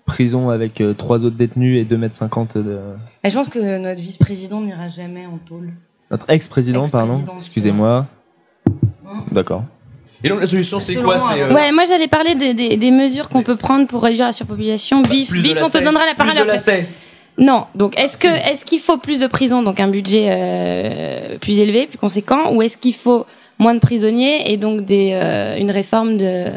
prison 0.10 0.50
avec 0.50 0.82
euh, 0.82 0.94
trois 0.94 1.20
autres 1.24 1.36
détenus 1.38 1.78
et 1.80 1.86
2m50 1.86 2.54
de... 2.64 2.80
Et 3.24 3.30
je 3.30 3.36
pense 3.36 3.50
que 3.50 3.78
notre 3.78 4.02
vice-président 4.02 4.60
n'ira 4.62 4.90
jamais 4.90 5.26
en 5.26 5.38
tôle. 5.38 5.70
Notre 6.12 6.26
ex-président, 6.30 6.90
pardon. 6.90 7.24
Excusez-moi. 7.36 8.08
D'accord. 9.32 9.64
Et 10.24 10.30
donc 10.30 10.42
la 10.42 10.48
solution 10.48 10.80
c'est 10.80 10.96
quoi 10.96 11.16
euh, 11.34 11.54
Ouais, 11.54 11.72
moi 11.72 11.86
j'allais 11.88 12.08
parler 12.10 12.36
de- 12.36 12.52
des- 12.54 12.76
des 12.76 12.92
mesures 12.92 13.30
qu'on 13.30 13.44
peut 13.44 13.56
prendre 13.56 13.88
pour 13.88 14.04
réduire 14.04 14.26
la 14.26 14.32
surpopulation. 14.34 15.02
Bif, 15.02 15.32
de 15.32 15.42
Bif, 15.42 15.58
on 15.64 15.70
te 15.70 15.78
donnera 15.78 16.06
la 16.06 16.14
parole 16.16 16.34
plus 16.34 16.46
de 16.46 16.50
après. 16.52 16.88
Non, 17.38 17.66
donc 17.76 17.98
est-ce 17.98 18.18
que 18.18 18.28
est-ce 18.28 18.66
qu'il 18.66 18.82
faut 18.82 18.98
plus 18.98 19.20
de 19.22 19.28
prisons, 19.28 19.64
donc 19.64 19.80
un 19.80 19.88
budget 19.88 20.26
euh, 20.30 21.38
plus 21.38 21.60
élevé, 21.60 21.88
plus 21.88 21.98
conséquent, 21.98 22.54
ou 22.54 22.62
est-ce 22.62 22.76
qu'il 22.76 22.94
faut 22.96 23.26
moins 23.60 23.74
de 23.76 23.80
prisonniers 23.80 24.52
et 24.52 24.58
donc 24.58 24.84
des 24.84 25.12
euh, 25.14 25.56
une 25.58 25.72
réforme 25.72 26.18
de 26.18 26.48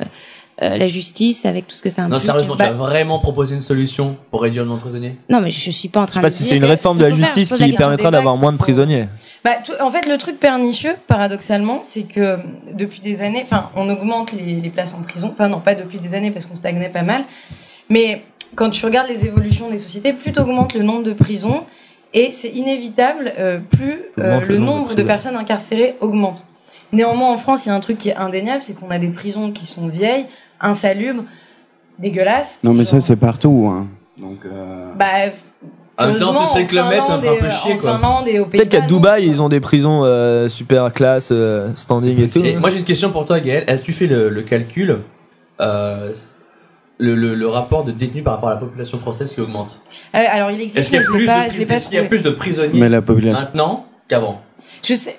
euh, 0.61 0.77
la 0.77 0.87
justice 0.87 1.47
avec 1.47 1.67
tout 1.67 1.75
ce 1.75 1.81
que 1.83 1.88
ça 1.88 2.03
implique 2.03 2.12
Non, 2.12 2.19
sérieusement, 2.19 2.57
Bah, 2.57 2.67
tu 2.67 2.71
as 2.71 2.75
vraiment 2.75 3.19
proposé 3.21 3.55
une 3.55 3.62
solution 3.62 4.17
pour 4.31 4.43
réduire 4.43 4.65
le 4.65 4.69
nombre 4.69 4.81
de 4.81 4.91
prisonniers? 4.91 5.17
Non, 5.31 5.41
mais 5.41 5.51
je 5.51 5.71
suis 5.71 5.88
pas 5.88 6.01
en 6.01 6.03
Je 6.03 6.09
train 6.09 6.21
sais 6.21 6.23
pas 6.23 6.29
de 6.29 6.35
si 6.35 6.43
dire 6.43 6.49
c'est 6.51 6.57
une 6.59 6.65
réforme 6.67 6.99
de 6.99 7.05
la 7.05 7.15
faire, 7.15 7.25
justice 7.25 7.49
je 7.59 7.65
qui 7.65 7.73
permettra 7.73 8.11
d'avoir 8.11 8.37
moins 8.37 8.53
de 8.53 8.59
prisonniers. 8.59 9.09
Bah, 9.45 9.53
tout- 9.65 9.73
en 9.81 9.91
fait, 9.91 10.07
le 10.07 10.19
truc 10.19 10.38
pernicieux, 10.38 10.95
paradoxalement, 11.07 11.81
c'est 11.83 12.03
que 12.03 12.37
depuis 12.75 13.01
des 13.01 13.23
années, 13.23 13.41
enfin, 13.43 13.71
on 13.77 13.88
augmente 13.88 14.33
les, 14.33 14.61
les 14.61 14.69
places 14.71 14.93
en 14.95 15.03
prison. 15.03 15.31
Enfin, 15.33 15.49
non, 15.49 15.61
pas 15.61 15.75
depuis 15.75 15.99
des 15.99 16.15
années 16.15 16.31
parce 16.31 16.45
qu'on 16.47 16.57
stagnait 16.57 16.91
pas 16.91 17.03
mal. 17.03 17.25
Mais 17.88 18.23
quand 18.55 18.71
tu 18.71 18.85
regardes 18.85 19.09
les 19.09 19.25
évolutions 19.25 19.71
des 19.71 19.79
sociétés, 19.79 20.12
plus 20.12 20.33
augmente 20.38 20.75
le 20.75 20.83
nombre 20.83 21.03
de 21.05 21.12
prisons 21.15 21.62
et 22.15 22.31
c'est 22.31 22.51
inévitable, 22.51 23.33
euh, 23.38 23.59
plus 23.59 23.97
euh, 24.19 24.41
le 24.41 24.59
nombre 24.59 24.95
de 24.95 25.03
personnes 25.03 25.35
incarcérées 25.37 25.95
augmente. 26.01 26.45
Néanmoins, 26.93 27.33
en 27.33 27.38
France, 27.38 27.65
il 27.65 27.71
y 27.71 27.73
a 27.73 27.75
un 27.75 27.81
truc 27.81 27.97
qui 27.97 28.11
est 28.11 28.17
indéniable, 28.17 28.61
c'est 28.61 28.75
qu'on 28.75 28.91
a 28.91 28.99
des 28.99 29.09
prisons 29.09 29.51
qui 29.51 29.65
sont 29.65 29.88
vieilles, 29.88 30.27
insalubres, 30.62 31.25
dégueulasses. 31.98 32.61
Non, 32.62 32.72
mais 32.72 32.85
ça, 32.85 33.01
c'est 33.01 33.16
partout. 33.16 33.70
Hein. 33.72 33.87
Donc, 34.18 34.38
euh, 34.46 34.92
Bah, 34.94 35.07
En 35.98 36.07
même 36.07 36.16
temps, 36.16 36.33
ce 36.33 36.38
heureusement, 36.38 36.46
serait 36.46 36.62
en 36.62 36.66
que 36.66 36.75
le 36.75 36.85
mettre, 36.85 37.05
ça 37.05 37.16
me 37.16 37.20
Finlande 37.20 37.37
ferait 37.37 37.37
un 37.37 37.40
peu 37.40 37.46
et, 37.46 37.51
chier, 37.51 37.77
quoi. 37.77 38.48
Peut-être 38.51 38.68
qu'à 38.70 38.81
Dubaï, 38.81 39.27
ils 39.27 39.42
ont 39.42 39.48
des 39.48 39.61
prisons 39.61 40.05
euh, 40.05 40.48
super 40.48 40.92
classe, 40.92 41.29
euh, 41.33 41.68
standing 41.75 42.18
et 42.25 42.29
tout. 42.29 42.44
Et 42.44 42.57
moi 42.57 42.70
j'ai 42.70 42.79
une 42.79 42.85
question 42.85 43.11
pour 43.11 43.27
toi 43.27 43.40
Gaël. 43.40 43.64
Est-ce 43.66 43.83
que 43.83 43.87
tu 43.87 43.92
fais 43.92 44.07
le, 44.07 44.29
le 44.31 44.42
calcul 44.42 44.98
euh, 45.61 46.12
le, 46.98 47.14
le, 47.14 47.35
le 47.35 47.48
rapport 47.48 47.85
de 47.85 47.92
détenus 47.92 48.25
par 48.25 48.35
rapport 48.35 48.48
à 48.48 48.55
la 48.55 48.61
population 48.61 48.98
française 48.98 49.33
qui 49.33 49.40
augmente 49.40 49.79
Euh, 50.14 50.18
Alors, 50.31 50.51
il 50.51 50.61
existe, 50.61 50.79
Est-ce 50.79 50.90
qu'il 50.90 50.98
y 50.98 51.01
mais 51.01 51.05
a 51.05 51.07
je 51.07 51.12
l'ai 51.12 51.18
plus 51.18 51.27
pas, 51.27 51.46
de, 51.48 51.53
je 51.53 51.59
l'ai 51.59 51.66
pas 51.66 51.75
est-ce 51.75 51.87
qu'il 51.88 51.94
y 51.94 51.98
a 51.98 52.03
trouvé. 52.05 52.18
plus 52.18 52.22
de 52.31 52.35
prisonniers 52.35 52.81
mais 52.81 52.88
la 52.88 53.03
population. 53.03 53.40
maintenant 53.44 53.87
qu'avant 54.09 54.40
Je 54.83 54.94
sais. 54.94 55.16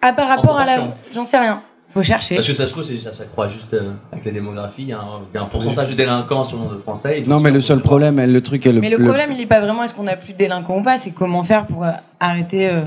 Ah, 0.00 0.12
par 0.12 0.28
rapport 0.28 0.58
à 0.58 0.64
la. 0.66 0.78
J'en 1.14 1.24
sais 1.24 1.38
rien. 1.38 1.62
Faut 1.94 2.02
chercher. 2.02 2.34
Parce 2.34 2.46
que 2.48 2.52
ça 2.54 2.66
se 2.66 2.72
trouve, 2.72 2.82
ça, 2.82 3.12
ça 3.12 3.24
croît 3.24 3.48
juste 3.48 3.72
euh, 3.72 3.92
avec 4.12 4.24
la 4.24 4.32
démographie. 4.32 4.82
Il 4.82 4.88
y, 4.88 4.92
a 4.92 4.98
un, 4.98 5.20
il 5.32 5.36
y 5.36 5.38
a 5.38 5.42
un 5.42 5.46
pourcentage 5.46 5.88
de 5.90 5.94
délinquants 5.94 6.44
sur 6.44 6.56
le 6.56 6.64
nombre 6.64 6.74
de 6.76 6.80
Français. 6.82 7.22
Non, 7.26 7.38
mais 7.38 7.52
le 7.52 7.60
seul 7.60 7.80
problème, 7.80 8.20
le 8.20 8.40
truc 8.40 8.66
est 8.66 8.72
le. 8.72 8.80
Mais 8.80 8.90
le 8.90 8.98
problème, 8.98 9.30
il 9.32 9.40
est 9.40 9.46
pas 9.46 9.60
vraiment 9.60 9.84
est-ce 9.84 9.94
qu'on 9.94 10.06
a 10.08 10.16
plus 10.16 10.32
de 10.32 10.38
délinquants 10.38 10.78
ou 10.78 10.82
pas, 10.82 10.96
c'est 10.98 11.12
comment 11.12 11.44
faire 11.44 11.66
pour 11.66 11.84
euh, 11.84 11.90
arrêter, 12.18 12.68
euh, 12.68 12.80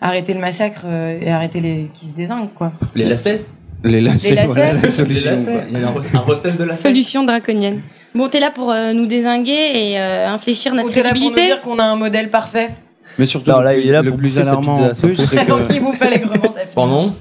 arrêter 0.00 0.32
le 0.32 0.40
massacre 0.40 0.82
euh, 0.86 1.18
et 1.20 1.30
arrêter 1.30 1.60
les 1.60 1.90
qui 1.92 2.06
se 2.06 2.14
désinguent, 2.14 2.48
quoi? 2.54 2.72
Les 2.94 3.04
lacets? 3.04 3.44
Les 3.84 4.00
lacets, 4.00 4.30
Les 4.30 4.34
lacets? 4.36 4.46
voilà 4.46 4.72
la 4.72 4.80
Les 4.80 4.90
solution. 4.90 5.30
lacets. 5.32 5.52
quoi. 5.52 5.62
Il 5.70 5.78
y 5.80 5.84
a 5.84 5.88
un, 5.88 5.92
re- 5.92 6.16
un 6.16 6.18
recel 6.20 6.56
de 6.56 6.64
lacets? 6.64 6.82
Solution 6.88 7.24
draconienne. 7.24 7.80
Bon, 8.14 8.28
t'es 8.30 8.40
là 8.40 8.50
pour 8.50 8.70
euh, 8.72 8.94
nous 8.94 9.04
désinguer 9.04 9.52
et 9.52 10.00
euh, 10.00 10.28
infléchir 10.30 10.74
notre 10.74 10.88
Ou 10.88 10.92
t'es 10.92 11.02
là 11.02 11.10
pour 11.12 11.20
nous 11.20 11.34
dire 11.34 11.60
qu'on 11.60 11.78
a 11.78 11.84
un 11.84 11.96
modèle 11.96 12.30
parfait? 12.30 12.70
Mais 13.18 13.26
surtout, 13.26 13.50
Non, 13.50 13.60
là, 13.60 13.76
il 13.76 13.86
est 13.86 13.92
là 13.92 14.00
le 14.02 14.08
pour 14.10 14.18
plus 14.18 14.38
alarmant 14.38 14.76
pizza, 14.88 15.06
en 15.06 15.08
plus, 15.08 15.16
c'est 15.16 15.36
que. 15.44 15.48
Donc, 15.48 17.12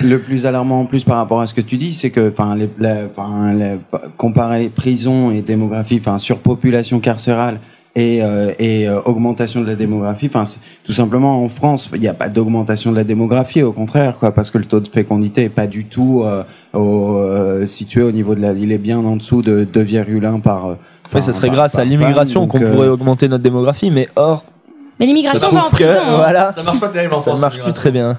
Le 0.00 0.18
plus 0.18 0.46
alarmant 0.46 0.80
en 0.80 0.84
plus 0.86 1.04
par 1.04 1.16
rapport 1.18 1.40
à 1.40 1.46
ce 1.46 1.54
que 1.54 1.60
tu 1.60 1.76
dis, 1.76 1.94
c'est 1.94 2.10
que, 2.10 2.30
enfin, 2.30 2.56
les, 2.56 2.68
la- 2.78 3.76
comparer 4.16 4.68
prison 4.68 5.30
et 5.30 5.42
démographie, 5.42 5.98
enfin, 6.00 6.18
surpopulation 6.18 7.00
carcérale 7.00 7.60
et, 7.94 8.22
euh, 8.22 8.52
et 8.58 8.88
euh, 8.88 9.00
augmentation 9.06 9.62
de 9.62 9.66
la 9.66 9.74
démographie, 9.74 10.26
enfin, 10.26 10.44
c'est- 10.44 10.58
tout 10.84 10.92
simplement 10.92 11.42
en 11.42 11.48
France, 11.48 11.88
il 11.94 12.00
n'y 12.00 12.08
a 12.08 12.14
pas 12.14 12.28
d'augmentation 12.28 12.90
de 12.92 12.96
la 12.96 13.04
démographie, 13.04 13.62
au 13.62 13.72
contraire, 13.72 14.18
quoi, 14.18 14.32
parce 14.32 14.50
que 14.50 14.58
le 14.58 14.66
taux 14.66 14.80
de 14.80 14.88
fécondité 14.88 15.44
est 15.44 15.48
pas 15.48 15.66
du 15.66 15.84
tout 15.86 16.22
euh, 16.24 16.42
au, 16.74 17.16
euh, 17.16 17.66
situé 17.66 18.02
au 18.02 18.12
niveau 18.12 18.34
de 18.34 18.40
la, 18.42 18.52
il 18.52 18.70
est 18.72 18.78
bien 18.78 18.98
en 18.98 19.16
dessous 19.16 19.42
de 19.42 19.64
2,1 19.64 20.40
par. 20.40 20.66
euh, 20.66 20.74
enfin, 21.08 21.20
ça 21.22 21.32
serait 21.32 21.46
par- 21.48 21.56
grâce 21.56 21.72
par 21.72 21.82
à 21.82 21.84
l'immigration 21.84 22.46
qu'on 22.46 22.58
donc, 22.58 22.68
euh, 22.68 22.72
pourrait 22.74 22.88
augmenter 22.88 23.28
notre 23.28 23.42
démographie, 23.44 23.90
mais 23.90 24.08
or, 24.16 24.44
Mais 25.00 25.06
l'immigration 25.06 25.48
va 25.50 25.66
en 25.66 25.70
prison. 25.70 25.90
hein. 25.90 26.16
voilà, 26.16 26.52
Ça 26.52 26.62
marche 26.62 26.80
pas 26.80 26.88
terrible 26.88 27.14
en 27.14 27.18
ça 27.18 27.34
marche 27.36 27.60
plus 27.62 27.72
très 27.72 27.90
bien. 27.90 28.18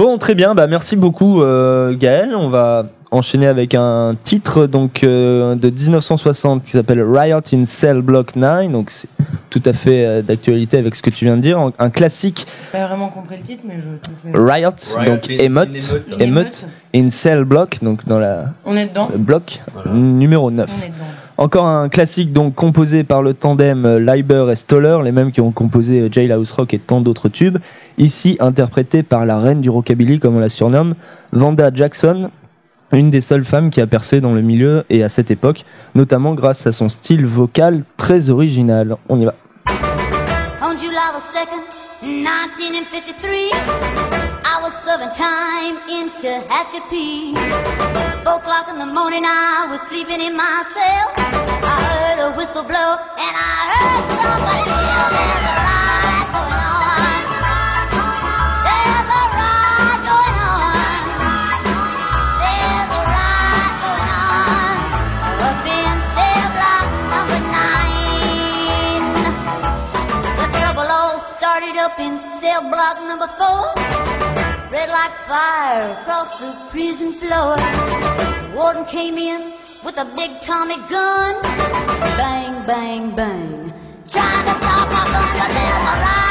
Bon, 0.00 0.16
très 0.16 0.34
bien, 0.34 0.54
bah 0.54 0.66
merci 0.66 0.96
beaucoup 0.96 1.42
euh, 1.42 1.94
Gaël. 1.94 2.34
On 2.34 2.48
va 2.48 2.86
enchaîner 3.10 3.46
avec 3.46 3.74
un 3.74 4.16
titre 4.22 4.66
donc 4.66 5.04
euh, 5.04 5.54
de 5.56 5.68
1960 5.68 6.64
qui 6.64 6.70
s'appelle 6.70 7.02
Riot 7.02 7.40
in 7.52 7.66
Cell 7.66 8.00
Block 8.00 8.34
9, 8.34 8.72
donc 8.72 8.88
c'est 8.90 9.10
tout 9.50 9.60
à 9.66 9.74
fait 9.74 10.06
euh, 10.06 10.22
d'actualité 10.22 10.78
avec 10.78 10.94
ce 10.94 11.02
que 11.02 11.10
tu 11.10 11.26
viens 11.26 11.36
de 11.36 11.42
dire, 11.42 11.58
un- 11.58 11.72
un 11.78 11.90
classique 11.90 12.46
J'ai 12.72 12.78
pas 12.78 12.86
vraiment 12.86 13.08
compris 13.10 13.36
le 13.36 13.42
titre, 13.42 13.64
mais 13.68 13.74
je 13.76 13.98
te 14.10 14.16
fais. 14.22 14.30
Riot, 14.32 14.70
Riot, 14.96 15.10
donc 15.16 15.28
émeute, 15.28 15.94
une 16.12 16.22
émeute. 16.22 16.66
In 16.94 17.10
Cell 17.10 17.44
Block, 17.44 17.80
donc 17.82 18.06
dans 18.08 18.18
la 18.18 18.46
On 18.64 18.74
est 18.76 18.88
dedans. 18.88 19.10
le 19.12 19.18
bloc 19.18 19.60
Voilà. 19.74 19.92
numéro 19.92 20.50
9. 20.50 20.70
On 20.70 20.82
est 20.82 20.86
dedans. 20.86 20.96
Encore 21.40 21.64
un 21.64 21.88
classique 21.88 22.34
donc 22.34 22.54
composé 22.54 23.02
par 23.02 23.22
le 23.22 23.32
tandem 23.32 23.96
Leiber 23.96 24.48
et 24.52 24.56
Stoller, 24.56 24.98
les 25.02 25.10
mêmes 25.10 25.32
qui 25.32 25.40
ont 25.40 25.52
composé 25.52 26.10
Jailhouse 26.12 26.52
Rock 26.52 26.74
et 26.74 26.78
tant 26.78 27.00
d'autres 27.00 27.30
tubes. 27.30 27.56
Ici 27.96 28.36
interprété 28.40 29.02
par 29.02 29.24
la 29.24 29.38
reine 29.38 29.62
du 29.62 29.70
rockabilly 29.70 30.20
comme 30.20 30.36
on 30.36 30.38
la 30.38 30.50
surnomme, 30.50 30.96
Vanda 31.32 31.70
Jackson, 31.72 32.30
une 32.92 33.08
des 33.08 33.22
seules 33.22 33.46
femmes 33.46 33.70
qui 33.70 33.80
a 33.80 33.86
percé 33.86 34.20
dans 34.20 34.34
le 34.34 34.42
milieu 34.42 34.84
et 34.90 35.02
à 35.02 35.08
cette 35.08 35.30
époque, 35.30 35.64
notamment 35.94 36.34
grâce 36.34 36.66
à 36.66 36.72
son 36.72 36.90
style 36.90 37.24
vocal 37.24 37.84
très 37.96 38.28
original. 38.28 38.98
On 39.08 39.18
y 39.18 39.24
va. 39.24 39.34
On 40.60 40.76
July 40.76 40.92
the 41.14 41.22
2nd, 41.24 41.64
1953, 42.02 43.52
I 44.44 44.60
was 44.62 44.72
serving 44.84 45.08
time. 45.16 45.76
Four 48.24 48.36
o'clock 48.36 48.68
in 48.68 48.76
the 48.78 48.84
morning, 48.84 49.22
I 49.24 49.66
was 49.70 49.80
sleeping 49.88 50.20
in 50.20 50.36
my 50.36 50.62
cell. 50.76 51.08
I 51.16 51.80
heard 52.04 52.20
a 52.20 52.36
whistle 52.36 52.62
blow, 52.62 53.00
and 53.16 53.34
I 53.34 53.72
heard 53.72 54.04
somebody 54.20 54.68
yell, 54.68 55.08
There's 55.16 55.46
a 55.48 55.56
riot 55.64 56.28
going 56.36 56.60
on. 56.68 57.24
There's 58.68 59.08
a 59.08 59.24
riot 59.40 60.00
going 60.04 60.36
on. 60.52 60.76
There's 62.44 62.92
a 62.92 63.02
riot 63.08 63.74
going 63.88 64.10
on. 64.20 64.84
Up 65.48 65.64
in 65.64 65.96
cell 66.12 66.48
block 66.60 66.88
number 67.08 67.40
nine. 67.56 69.04
The 70.36 70.46
trouble 70.60 70.92
all 70.92 71.16
started 71.24 71.76
up 71.80 71.96
in 71.98 72.20
cell 72.20 72.60
block 72.68 73.00
number 73.08 73.28
four. 73.32 73.64
Spread 74.70 74.88
like 74.88 75.10
fire 75.26 75.90
across 75.94 76.38
the 76.38 76.52
prison 76.70 77.12
floor. 77.12 77.56
Warden 78.54 78.84
came 78.84 79.18
in 79.18 79.52
with 79.84 79.98
a 79.98 80.04
big 80.14 80.30
Tommy 80.42 80.76
gun. 80.88 81.42
Bang, 82.16 82.64
bang, 82.68 83.16
bang. 83.16 83.74
Trying 84.08 84.44
to 84.44 84.54
stop 84.62 84.86
my 84.92 85.04
fun, 85.10 85.38
but 85.40 85.48
there's 85.48 85.86
a 85.90 85.96
riot 86.04 86.29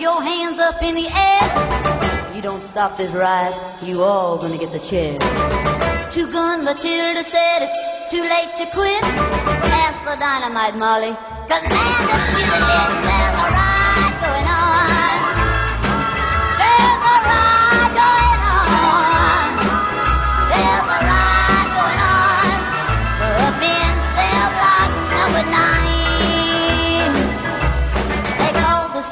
your 0.00 0.22
hands 0.22 0.58
up 0.58 0.82
in 0.82 0.94
the 0.94 1.06
air. 1.06 2.34
You 2.34 2.40
don't 2.40 2.62
stop 2.62 2.96
this 2.96 3.12
ride, 3.12 3.54
you 3.82 4.02
all 4.02 4.38
gonna 4.38 4.56
get 4.56 4.72
the 4.72 4.78
chair. 4.78 5.18
Two 6.10 6.26
Gun 6.26 6.64
Matilda 6.64 7.22
said 7.22 7.58
it's 7.60 8.10
too 8.10 8.22
late 8.22 8.50
to 8.56 8.66
quit. 8.74 9.04
Ask 9.84 10.02
the 10.04 10.16
dynamite 10.16 10.76
Molly, 10.76 11.14
cause 11.48 11.64
man, 11.68 12.00
this 12.10 12.34
music 12.34 12.64
is 12.64 12.92
there's 13.04 13.36
a 13.44 13.50
ride 13.52 13.69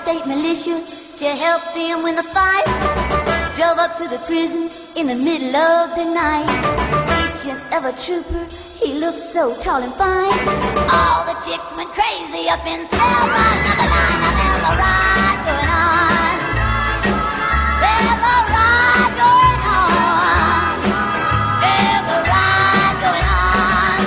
state 0.08 0.26
militia 0.26 0.80
to 1.18 1.26
help 1.26 1.60
them 1.74 2.02
win 2.02 2.16
the 2.16 2.22
fight. 2.22 2.64
Drove 3.56 3.76
up 3.76 3.98
to 3.98 4.08
the 4.08 4.16
prison 4.24 4.70
in 4.96 5.04
the 5.06 5.14
middle 5.14 5.54
of 5.54 5.94
the 5.98 6.04
night. 6.06 6.48
Agent 7.20 7.60
of 7.76 7.84
a 7.84 7.92
trooper, 8.00 8.48
he 8.80 8.94
looked 8.94 9.20
so 9.20 9.52
tall 9.60 9.82
and 9.82 9.92
fine. 10.00 10.32
All 10.88 11.28
the 11.28 11.36
chicks 11.44 11.70
went 11.76 11.92
crazy 11.92 12.48
up 12.48 12.64
in 12.64 12.88
cell 12.88 13.24
block 13.28 13.58
number 13.68 13.88
nine. 13.92 14.18
Now 14.24 14.32
there's 14.40 14.64
a 14.64 14.74
ride 14.80 15.40
going 15.44 15.70
on. 15.76 16.36
There's 17.84 18.22
a 18.32 18.38
ride 18.56 19.12
going 19.24 19.62
on. 19.76 20.72
There's 21.60 22.08
a 22.16 22.20
ride 22.32 22.96
going 23.04 23.28
on. 23.44 23.98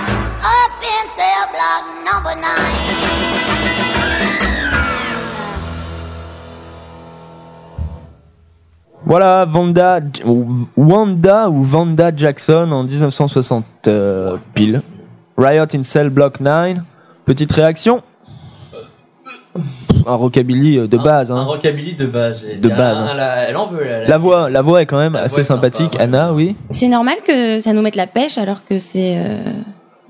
Up 0.58 0.76
in 0.82 1.04
cell 1.14 1.46
block 1.54 1.84
number 2.10 2.36
nine. 2.42 2.91
Voilà, 9.12 9.43
Vanda, 9.43 10.00
Wanda 10.78 11.50
ou 11.50 11.63
Vanda 11.63 12.12
Jackson 12.15 12.71
en 12.71 12.86
1960 12.86 13.65
euh, 13.89 14.38
pile. 14.54 14.82
Riot 15.38 15.65
in 15.76 15.84
Cell 15.84 16.10
Block 16.10 16.39
9. 16.39 16.78
Petite 17.26 17.52
réaction 17.52 18.04
Un 20.08 20.15
rockabilly 20.15 20.78
euh, 20.78 20.88
de 20.88 20.95
base. 20.97 21.30
Un 21.30 21.36
Hein. 21.36 21.43
rockabilly 21.43 21.95
de 21.95 22.06
base. 22.06 22.45
De 22.58 22.69
base, 22.69 22.97
la- 23.17 23.50
elle 23.50 23.58
en 23.58 23.67
veut. 23.67 23.84
La, 23.84 24.08
La 24.08 24.17
voix, 24.17 24.50
la 24.50 24.62
voix 24.62 24.82
est 24.82 24.86
quand 24.86 25.00
même 25.00 25.17
assez 25.17 25.43
sympa, 25.43 25.67
sympathique. 25.69 25.95
ouais. 25.95 26.04
Anna, 26.06 26.32
oui. 26.32 26.56
C'est 26.69 26.88
normal 26.88 27.15
que 27.28 27.60
ça 27.60 27.74
nous 27.74 27.82
mette 27.82 27.97
la 27.97 28.08
pêche 28.08 28.38
alors 28.38 28.63
que 28.63 28.80
c'est. 28.80 29.17
euh, 29.17 29.43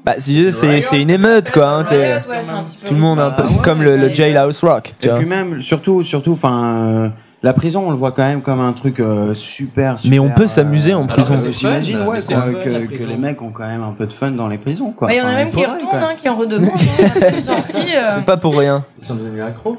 Bah, 0.06 0.14
c'est 0.20 0.52
c'est 0.52 0.80
c'est 0.82 1.02
une 1.02 1.10
émeute 1.10 1.50
quoi. 1.50 1.70
hein, 1.70 1.86
c'est- 1.88 1.98
Ouais, 1.98 2.14
ouais, 2.30 2.42
c'est 2.44 2.52
un 2.52 2.62
petit 2.66 2.78
peu- 2.78 2.88
tout 2.90 2.94
le 2.94 3.00
monde 3.00 3.20
un 3.20 3.32
peu. 3.32 3.42
Bah, 3.42 3.48
C'est 3.48 3.58
ouais, 3.58 3.64
comme 3.64 3.82
le. 3.82 4.14
Jailhouse 4.14 4.64
Rock. 4.64 4.94
tu 5.00 5.08
Et 5.08 5.10
vois. 5.10 5.18
puis 5.18 5.28
même, 5.28 5.60
surtout, 5.64 6.04
surtout, 6.04 6.34
enfin, 6.34 6.76
euh, 6.76 7.10
la 7.44 7.54
prison, 7.54 7.84
on 7.88 7.92
le 7.92 7.98
voit 7.98 8.12
quand 8.12 8.24
même 8.24 8.42
comme 8.42 8.62
un 8.62 8.74
truc 8.74 9.00
euh, 9.00 9.34
super, 9.34 9.98
super. 9.98 10.12
Mais 10.12 10.20
on 10.20 10.30
peut 10.30 10.46
s'amuser 10.46 10.94
en 10.94 11.04
euh, 11.04 11.08
prison. 11.08 11.34
alors 11.34 11.46
fun, 11.46 11.52
J'imagine, 11.52 11.98
ouais, 12.02 12.22
quoi, 12.22 12.22
fun, 12.22 12.54
que, 12.54 13.04
les 13.04 13.18
mecs 13.18 13.42
ont 13.42 13.52
quand 13.52 13.66
même 13.66 13.82
un 13.82 13.94
peu 13.94 14.06
de 14.06 14.14
fun 14.14 14.32
dans 14.32 14.48
les 14.48 14.60
prisons, 14.60 14.92
quoi. 14.92 15.08
Bah, 15.08 15.14
Il 15.16 15.18
y 15.18 15.22
en 15.22 15.28
a 15.28 15.34
même 15.34 15.52
qui 15.52 15.66
retournent, 15.66 15.96
hein, 15.96 16.16
qui 16.16 16.30
en 16.30 16.36
redemandent. 16.36 16.70
euh. 16.70 18.16
C'est 18.16 18.26
pas 18.26 18.38
pour 18.38 18.58
rien. 18.58 18.86
Ils 19.00 19.04
sont 19.04 19.16
devenus 19.16 19.42
accros. 19.42 19.78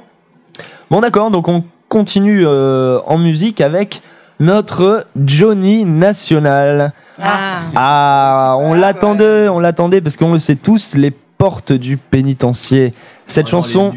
Bon 0.91 1.01
d'accord, 1.01 1.31
donc 1.31 1.47
on 1.49 1.65
continue 1.89 2.43
euh, 2.45 2.99
en 3.07 3.19
musique 3.19 3.61
avec 3.61 4.03
notre 4.41 5.07
Johnny 5.25 5.85
National. 5.85 6.93
Ah. 7.23 7.61
Ah, 7.77 8.57
on 8.59 8.75
l'attendait, 8.75 9.49
on 9.49 9.61
l'attendait 9.61 10.01
parce 10.01 10.17
qu'on 10.17 10.33
le 10.33 10.39
sait 10.41 10.57
tous, 10.57 10.95
les 10.95 11.13
portes 11.13 11.73
du 11.73 11.97
pénitencier. 11.97 12.93
Cette 13.27 13.49
chanson. 13.49 13.95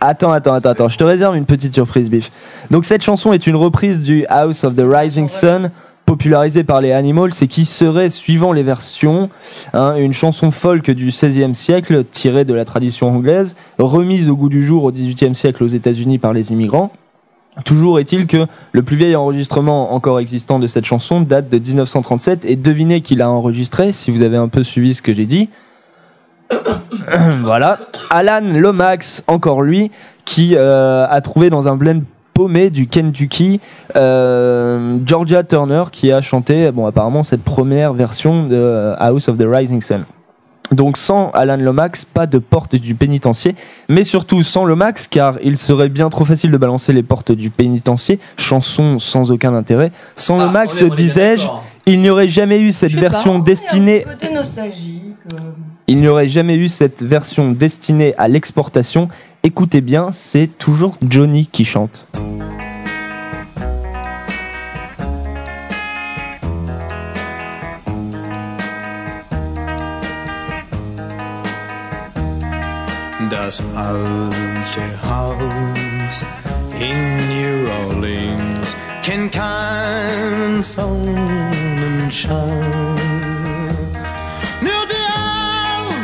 Attends, 0.00 0.32
attends, 0.32 0.54
attends, 0.54 0.70
attends, 0.70 0.88
je 0.88 0.96
te 0.96 1.04
réserve 1.04 1.36
une 1.36 1.44
petite 1.44 1.74
surprise, 1.74 2.08
Biff. 2.08 2.30
Donc 2.70 2.84
cette 2.84 3.02
chanson 3.02 3.32
est 3.32 3.46
une 3.46 3.56
reprise 3.56 4.02
du 4.02 4.24
House 4.28 4.64
of 4.64 4.76
the 4.76 4.84
Rising 4.84 5.28
Sun, 5.28 5.70
popularisée 6.06 6.64
par 6.64 6.80
les 6.80 6.92
Animals, 6.92 7.32
et 7.40 7.46
qui 7.46 7.64
serait, 7.64 8.10
suivant 8.10 8.52
les 8.52 8.62
versions, 8.62 9.30
hein, 9.74 9.94
une 9.96 10.12
chanson 10.12 10.50
folk 10.50 10.90
du 10.90 11.08
XVIe 11.08 11.54
siècle, 11.54 12.04
tirée 12.10 12.44
de 12.44 12.54
la 12.54 12.64
tradition 12.64 13.08
anglaise, 13.08 13.54
remise 13.78 14.28
au 14.28 14.36
goût 14.36 14.48
du 14.48 14.64
jour 14.64 14.84
au 14.84 14.92
XVIIIe 14.92 15.34
siècle 15.34 15.62
aux 15.62 15.68
États-Unis 15.68 16.18
par 16.18 16.32
les 16.32 16.52
immigrants. 16.52 16.90
Toujours 17.64 17.98
est-il 17.98 18.26
que 18.26 18.46
le 18.72 18.82
plus 18.82 18.96
vieil 18.96 19.16
enregistrement 19.16 19.92
encore 19.92 20.20
existant 20.20 20.58
de 20.58 20.66
cette 20.66 20.84
chanson 20.84 21.20
date 21.20 21.48
de 21.48 21.58
1937 21.58 22.44
et 22.44 22.56
devinez 22.56 23.00
qui 23.00 23.16
l'a 23.16 23.28
enregistré 23.28 23.92
si 23.92 24.10
vous 24.10 24.22
avez 24.22 24.36
un 24.36 24.48
peu 24.48 24.62
suivi 24.62 24.94
ce 24.94 25.02
que 25.02 25.12
j'ai 25.12 25.26
dit. 25.26 25.48
voilà, 27.42 27.78
Alan 28.10 28.40
Lomax, 28.42 29.24
encore 29.26 29.62
lui, 29.62 29.90
qui 30.24 30.54
euh, 30.54 31.06
a 31.08 31.20
trouvé 31.20 31.50
dans 31.50 31.68
un 31.68 31.76
blend 31.76 32.02
paumé 32.34 32.70
du 32.70 32.86
Kentucky 32.86 33.60
euh, 33.96 34.98
Georgia 35.04 35.42
Turner 35.42 35.84
qui 35.90 36.12
a 36.12 36.20
chanté, 36.20 36.70
bon 36.70 36.86
apparemment 36.86 37.22
cette 37.22 37.42
première 37.42 37.92
version 37.92 38.46
de 38.46 38.54
euh, 38.54 38.94
House 38.98 39.28
of 39.28 39.36
the 39.38 39.44
Rising 39.46 39.82
Sun. 39.82 40.04
Donc 40.70 40.96
sans 40.98 41.30
Alan 41.32 41.56
Lomax, 41.56 42.04
pas 42.04 42.26
de 42.26 42.38
porte 42.38 42.76
du 42.76 42.94
pénitencier, 42.94 43.56
mais 43.88 44.04
surtout 44.04 44.44
sans 44.44 44.64
Lomax, 44.64 45.08
car 45.08 45.34
il 45.42 45.56
serait 45.56 45.88
bien 45.88 46.08
trop 46.10 46.24
facile 46.24 46.52
de 46.52 46.56
balancer 46.56 46.92
les 46.92 47.02
portes 47.02 47.32
du 47.32 47.50
pénitencier, 47.50 48.20
chanson 48.36 49.00
sans 49.00 49.32
aucun 49.32 49.52
intérêt. 49.54 49.90
Sans 50.14 50.38
Ah, 50.38 50.44
Lomax, 50.44 50.84
disais-je, 50.84 51.48
il 51.86 51.98
n'y 52.00 52.08
aurait 52.08 52.28
jamais 52.28 52.60
eu 52.60 52.70
cette 52.70 52.94
pas, 52.94 53.00
version 53.00 53.34
un 53.36 53.38
destinée 53.40 54.02
Côté 54.02 54.32
nostalgique. 54.32 55.16
euh. 55.34 55.38
Il 55.90 55.98
n'y 55.98 56.06
aurait 56.06 56.28
jamais 56.28 56.54
eu 56.54 56.68
cette 56.68 57.02
version 57.02 57.50
destinée 57.50 58.14
à 58.16 58.28
l'exportation. 58.28 59.08
Écoutez 59.42 59.80
bien, 59.80 60.12
c'est 60.12 60.46
toujours 60.46 60.96
Johnny 61.02 61.46
qui 61.50 61.64
chante. 61.64 62.06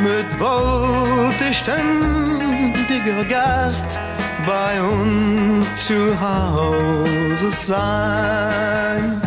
Der 0.07 0.14
Armut 0.14 0.40
wollte 0.40 1.53
ständiger 1.53 3.25
Gast 3.29 3.99
bei 4.47 4.81
uns 4.81 5.66
zu 5.85 6.21
Hause 6.21 7.51
sein. 7.51 9.21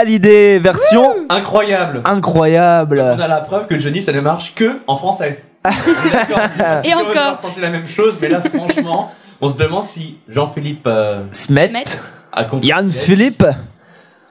Hallyday, 0.00 0.58
version 0.58 1.12
Incroyable. 1.28 2.00
incroyable. 2.04 3.00
On 3.16 3.20
a 3.20 3.28
la 3.28 3.40
preuve 3.42 3.66
que 3.66 3.78
Johnny, 3.78 4.00
ça 4.02 4.12
ne 4.12 4.20
marche 4.20 4.54
que 4.54 4.78
en 4.86 4.96
français. 4.96 5.42
On 5.64 5.68
est 5.68 6.12
d'accord. 6.12 6.38
Si 6.82 6.88
Et 6.90 6.94
on 6.94 7.00
encore. 7.00 7.16
a 7.18 7.30
ressenti 7.32 7.60
la 7.60 7.68
même 7.68 7.86
chose, 7.86 8.18
mais 8.20 8.28
là, 8.28 8.40
franchement, 8.40 9.12
on 9.42 9.48
se 9.50 9.58
demande 9.58 9.84
si 9.84 10.16
Jean-Philippe 10.28 10.86
euh, 10.86 11.22
Smet, 11.32 11.70
a 12.32 12.44
compris. 12.44 12.68
Yann 12.68 12.90
Philippe. 12.90 13.44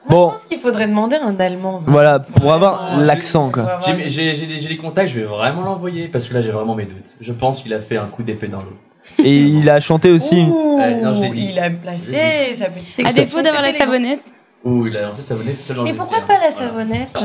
Bon, 0.09 0.29
Je 0.29 0.33
pense 0.33 0.45
qu'il 0.45 0.57
faudrait 0.59 0.87
demander 0.87 1.17
un 1.17 1.39
Allemand. 1.39 1.81
voilà, 1.85 2.17
pour 2.17 2.51
avoir 2.51 2.87
Vraiment, 2.87 3.03
l'accent, 3.03 3.51
quoi. 3.51 3.79
J'ai 3.85 4.09
j'ai- 4.09 4.35
j'ai 4.35 4.45
des, 4.47 4.59
j'ai 4.59 4.69
des 4.69 4.77
contacts, 4.77 5.09
je 5.09 5.19
vais 5.19 5.25
vraiment 5.25 5.61
l'envoyer 5.61 6.07
parce 6.07 6.27
que 6.27 6.33
là 6.33 6.41
j'ai 6.41 6.49
vraiment 6.49 6.73
mes 6.73 6.85
doutes. 6.85 7.13
Je 7.21 7.31
pense 7.31 7.61
qu'il 7.61 7.75
a 7.75 7.79
fait 7.79 7.97
un 7.97 8.05
coup 8.07 8.23
d'épée 8.23 8.47
dans 8.47 8.61
l'eau. 8.61 8.77
Et 9.23 9.37
il 9.37 9.69
a 9.69 9.79
chanté 9.79 10.09
aussi. 10.09 10.41
Ouh, 10.49 10.79
Euh, 10.81 11.01
non, 11.01 11.13
je 11.13 11.21
l'ai 11.21 11.29
dit. 11.29 11.49
il 11.53 11.59
a 11.59 11.69
placé 11.69 12.53
sa 12.53 12.69
petite 12.69 13.05
À 13.05 13.13
défaut 13.13 13.41
d'avoir 13.43 13.61
la 13.61 13.71
savonnette. 13.73 14.21
Ouh, 14.65 14.87
il 14.87 14.97
a 14.97 15.03
lancé 15.07 15.21
sa 15.21 15.35
monnaie 15.35 15.53
seul 15.53 15.77
dans 15.77 15.83
Mais 15.83 15.93
pourquoi 15.93 16.19
pas 16.21 16.33
la 16.33 16.49
Voilà. 16.49 16.51
savonnette 16.51 17.23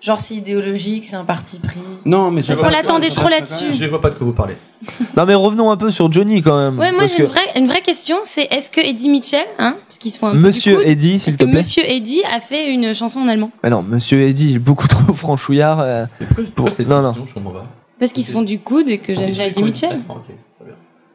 Genre 0.00 0.20
c'est 0.20 0.34
idéologique, 0.34 1.04
c'est 1.04 1.14
un 1.14 1.22
parti 1.24 1.60
pris. 1.60 1.78
Non, 2.04 2.32
mais 2.32 2.42
Parce 2.42 2.58
ça 2.58 2.64
qu'on 2.64 2.70
l'attendait 2.70 3.06
pas, 3.08 3.14
trop 3.14 3.28
ça 3.28 3.34
là-dessus. 3.36 3.66
Je 3.74 3.84
vois 3.84 4.00
pas 4.00 4.10
de 4.10 4.16
quoi 4.16 4.26
vous 4.26 4.32
parlez. 4.32 4.56
Non, 5.16 5.24
mais 5.26 5.34
revenons 5.36 5.70
un 5.70 5.76
peu 5.76 5.92
sur 5.92 6.10
Johnny 6.10 6.42
quand 6.42 6.58
même. 6.58 6.76
Ouais, 6.76 6.90
moi 6.90 7.02
parce 7.02 7.12
j'ai 7.16 7.22
une 7.22 7.28
vraie, 7.28 7.48
une 7.54 7.66
vraie 7.68 7.82
question, 7.82 8.16
c'est 8.24 8.48
est-ce 8.50 8.68
que 8.68 8.80
Eddie 8.80 9.08
Mitchell, 9.08 9.46
hein, 9.60 9.76
parce 9.86 9.98
qu'ils 9.98 10.10
se 10.10 10.18
font 10.18 10.26
un 10.28 10.34
Monsieur 10.34 10.84
Eddie, 10.88 11.20
s'il 11.20 11.28
est-ce 11.28 11.38
te 11.38 11.44
que 11.44 11.50
plaît. 11.50 11.60
Monsieur 11.60 11.84
Eddie 11.88 12.22
a 12.24 12.40
fait 12.40 12.72
une 12.72 12.92
chanson 12.94 13.20
en 13.20 13.28
allemand 13.28 13.52
Mais 13.62 13.70
non, 13.70 13.82
Monsieur 13.82 14.20
Eddie, 14.22 14.58
beaucoup 14.58 14.88
trop 14.88 15.12
franchouillard. 15.14 15.78
euh, 15.80 16.06
Pourquoi, 16.18 16.44
pourquoi 16.56 16.70
cette 16.72 16.88
Non, 16.88 16.96
non. 17.02 17.08
question 17.12 17.26
Je 17.28 17.34
comprends 17.34 17.52
pas. 17.52 17.66
Parce 18.00 18.10
qu'ils 18.10 18.24
se 18.26 18.32
font 18.32 18.42
du 18.42 18.58
coude 18.58 18.88
et 18.88 18.98
que 18.98 19.14
j'aime 19.14 19.30
bien 19.30 19.44
Eddie 19.44 19.62
Mitchell. 19.62 20.00
Ah. 20.08 20.14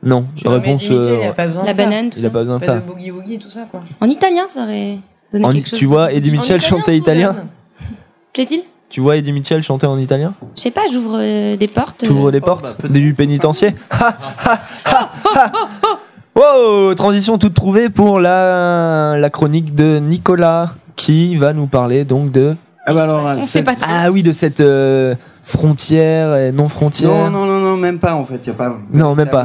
Non, 0.04 0.28
mais 0.46 0.50
réponse. 0.50 0.84
Eddie 0.86 0.94
Mitchell, 0.94 1.14
il 1.22 1.26
euh, 1.26 1.30
a 1.30 1.34
pas 1.34 1.48
besoin 1.48 1.64
La 1.66 1.72
de 1.72 1.76
ça. 1.78 1.84
banane, 1.84 2.10
tout 2.10 2.20
il 2.20 2.26
a 2.26 2.30
ça. 2.30 2.34
pas 2.34 2.40
besoin 2.40 2.56
de 2.60 2.66
Pas 2.66 2.72
ça. 2.72 2.76
de 2.76 2.82
boogie 2.90 3.12
woogie 3.12 3.34
et 3.34 3.40
tout 3.40 3.50
ça 3.50 3.68
quoi. 3.70 3.82
En 4.00 4.08
italien, 4.10 4.48
ça 4.48 4.64
aurait 4.64 4.98
En- 5.34 5.52
quelque 5.52 5.70
chose. 5.70 5.80
tu 5.80 5.86
vois 5.86 6.12
Eddie 6.14 6.32
Mitchell 6.32 6.62
chanter 6.62 6.96
italien. 6.96 7.36
Plaît-il? 8.34 8.62
Tu 8.90 9.02
vois 9.02 9.18
Eddie 9.18 9.34
Mitchell 9.34 9.62
chanter 9.62 9.86
en 9.88 9.98
italien? 9.98 10.34
Je 10.56 10.62
sais 10.62 10.72
pas, 10.72 10.84
j'ouvre 10.92 11.18
euh, 11.20 11.58
des 11.58 11.68
portes. 11.68 12.04
Tu 12.06 12.10
ouvres 12.12 12.32
les 12.32 12.40
bah, 12.40 12.46
portes 12.48 12.78
pénitencier 13.18 13.76
Ha, 13.90 14.18
ha, 14.46 14.60
ha, 14.86 15.12
ha. 15.36 15.52
Wow, 16.36 16.94
transition 16.94 17.38
toute 17.38 17.56
trouvée 17.56 17.90
pour 17.90 18.20
la, 18.20 19.18
la 19.18 19.30
chronique 19.30 19.74
de 19.76 20.00
Nicolas 20.00 20.72
qui 20.96 21.36
va 21.36 21.52
nous 21.54 21.66
parler 21.68 22.06
donc 22.06 22.32
de 22.32 22.56
Ah 22.86 22.94
bah 22.94 23.04
alors, 23.04 23.24
On 23.26 23.42
sait 23.42 23.48
cette- 23.48 23.66
pas 23.66 23.74
ah 23.88 24.12
oui 24.12 24.22
de 24.24 24.32
cette 24.32 24.62
euh, 24.62 25.16
frontière 25.44 26.36
et 26.36 26.52
non 26.52 26.70
frontière. 26.70 27.10
Non, 27.10 27.30
non, 27.32 27.46
non, 27.46 27.60
non, 27.60 27.76
même 27.78 28.00
pas 28.00 28.14
en 28.14 28.26
fait. 28.26 28.36
Il 28.46 28.50
n'y 28.50 28.56
a 28.56 28.58
pas 28.58 28.78
Non, 28.94 29.16
même 29.16 29.30
pas. 29.30 29.44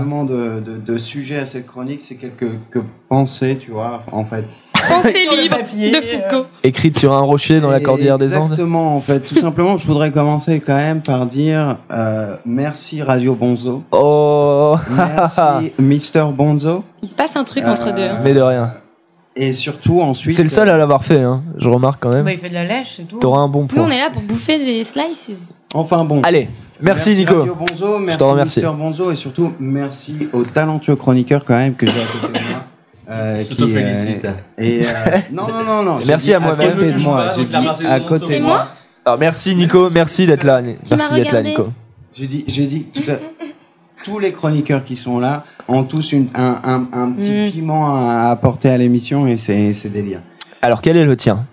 de, 0.61 0.61
de 0.77 0.99
sujet 0.99 1.39
à 1.39 1.47
cette 1.47 1.67
chronique. 1.67 2.03
C'est 2.03 2.17
quelques 2.17 2.51
que 2.71 2.81
pensées, 3.09 3.59
tu 3.61 3.71
vois, 3.71 4.03
en 4.13 4.25
fait. 4.25 4.45
Pensée 4.89 5.15
libre 5.43 5.57
papier, 5.59 5.91
de 5.91 5.97
euh, 5.97 6.01
Foucault. 6.01 6.47
Écrite 6.63 6.99
sur 6.99 7.13
un 7.13 7.21
rocher 7.21 7.61
dans 7.61 7.71
la 7.71 7.79
Et 7.79 7.83
cordillère 7.83 8.19
des 8.19 8.37
Andes. 8.37 8.51
Exactement, 8.53 8.97
en 8.97 9.01
fait. 9.01 9.21
Tout 9.21 9.37
simplement, 9.37 9.77
je 9.77 9.87
voudrais 9.87 10.11
commencer 10.11 10.61
quand 10.61 10.77
même 10.77 11.03
par 11.03 11.27
dire 11.27 11.77
euh, 11.91 12.37
merci 12.45 13.03
Radio 13.03 13.35
Bonzo. 13.35 13.83
Oh, 13.93 14.77
Merci 14.91 15.73
Mister 15.79 16.25
Bonzo. 16.33 16.85
Il 17.03 17.09
se 17.09 17.15
passe 17.15 17.37
un 17.37 17.45
truc 17.45 17.65
entre 17.65 17.89
Euh, 17.89 17.93
deux. 17.93 18.03
hein. 18.03 18.21
mais 18.23 18.35
de 18.35 18.41
rien. 18.41 18.73
Et 19.35 19.55
surtout, 19.55 20.01
ensuite. 20.03 20.35
C'est 20.37 20.43
le 20.43 20.51
seul 20.51 20.69
à 20.69 20.77
l'avoir 20.77 21.05
fait, 21.05 21.21
hein. 21.21 21.43
je 21.57 21.69
remarque 21.69 22.03
quand 22.03 22.11
même. 22.11 22.25
Bah, 22.25 22.33
il 22.33 22.39
fait 22.39 22.51
de 22.51 22.55
la 22.55 22.65
lèche, 22.67 22.95
c'est 22.99 23.09
tout. 23.09 23.17
T'auras 23.19 23.41
un 23.41 23.49
bon 23.49 23.63
Nous, 23.63 23.67
point. 23.69 23.85
on 23.87 23.91
est 23.91 23.99
là 23.99 24.11
pour 24.13 24.21
bouffer 24.23 24.59
des 24.59 24.85
slices. 24.85 25.57
Enfin 25.75 26.05
bon. 26.05 26.21
Allez, 26.23 26.49
merci, 26.83 27.17
Nico. 27.17 27.39
Radio 27.39 27.55
Bonzo, 27.55 27.99
merci 27.99 28.19
te 28.19 28.25
remercie. 28.25 28.61
Mister 28.61 28.77
Bonzo 28.77 29.11
et 29.11 29.17
surtout 29.17 29.53
merci 29.59 30.29
aux 30.35 30.43
talentueux 30.45 30.97
chroniqueurs 30.97 31.47
quand 31.47 31.57
même 31.57 31.75
que 31.75 31.87
j'ai 31.87 31.99
à 31.99 32.05
côté 32.05 32.39
de 32.41 32.45
moi. 32.51 32.61
Euh, 33.13 33.39
qui, 33.39 33.45
s'auto-félicite. 33.45 34.25
euh, 34.25 34.33
et 34.59 34.81
euh, 34.85 35.19
non 35.33 35.47
non 35.49 35.65
non 35.65 35.83
non. 35.83 35.97
Merci 36.07 36.27
dit 36.27 36.35
à 36.35 36.41
moi-même. 36.41 36.69
À 36.69 36.73
côté 36.73 36.93
de 36.93 36.99
moi. 37.01 37.29
J'ai 37.37 37.45
dit 37.45 37.87
à 37.87 38.01
côté 38.01 38.39
de 38.39 38.43
moi. 38.45 38.69
Alors 39.05 39.19
merci 39.19 39.55
Nico, 39.57 39.91
merci 39.91 40.27
d'être 40.27 40.45
là. 40.45 40.63
Merci 40.63 41.13
d'être 41.15 41.33
là 41.33 41.43
Nico. 41.43 41.69
J'ai 42.15 42.27
dit 42.27 42.45
j'ai 42.47 42.67
dit 42.67 42.85
tout 42.85 43.11
à- 43.11 43.17
tous 44.05 44.19
les 44.19 44.33
chroniqueurs 44.33 44.85
qui 44.85 44.97
sont 44.97 45.19
là 45.21 45.45
ont 45.69 45.85
tous 45.85 46.13
une, 46.13 46.29
un, 46.35 46.61
un, 46.65 46.89
un 46.93 47.13
petit 47.13 47.31
Mm. 47.49 47.51
piment 47.53 47.97
à 47.97 48.31
apporter 48.31 48.69
à 48.69 48.77
l'émission 48.79 49.27
et 49.27 49.37
c'est 49.37 49.75
c'est 49.75 49.91
délire. 49.91 50.21
Alors 50.61 50.81
quel 50.83 50.97
est 50.97 51.05
le 51.05 51.17
tien? 51.17 51.47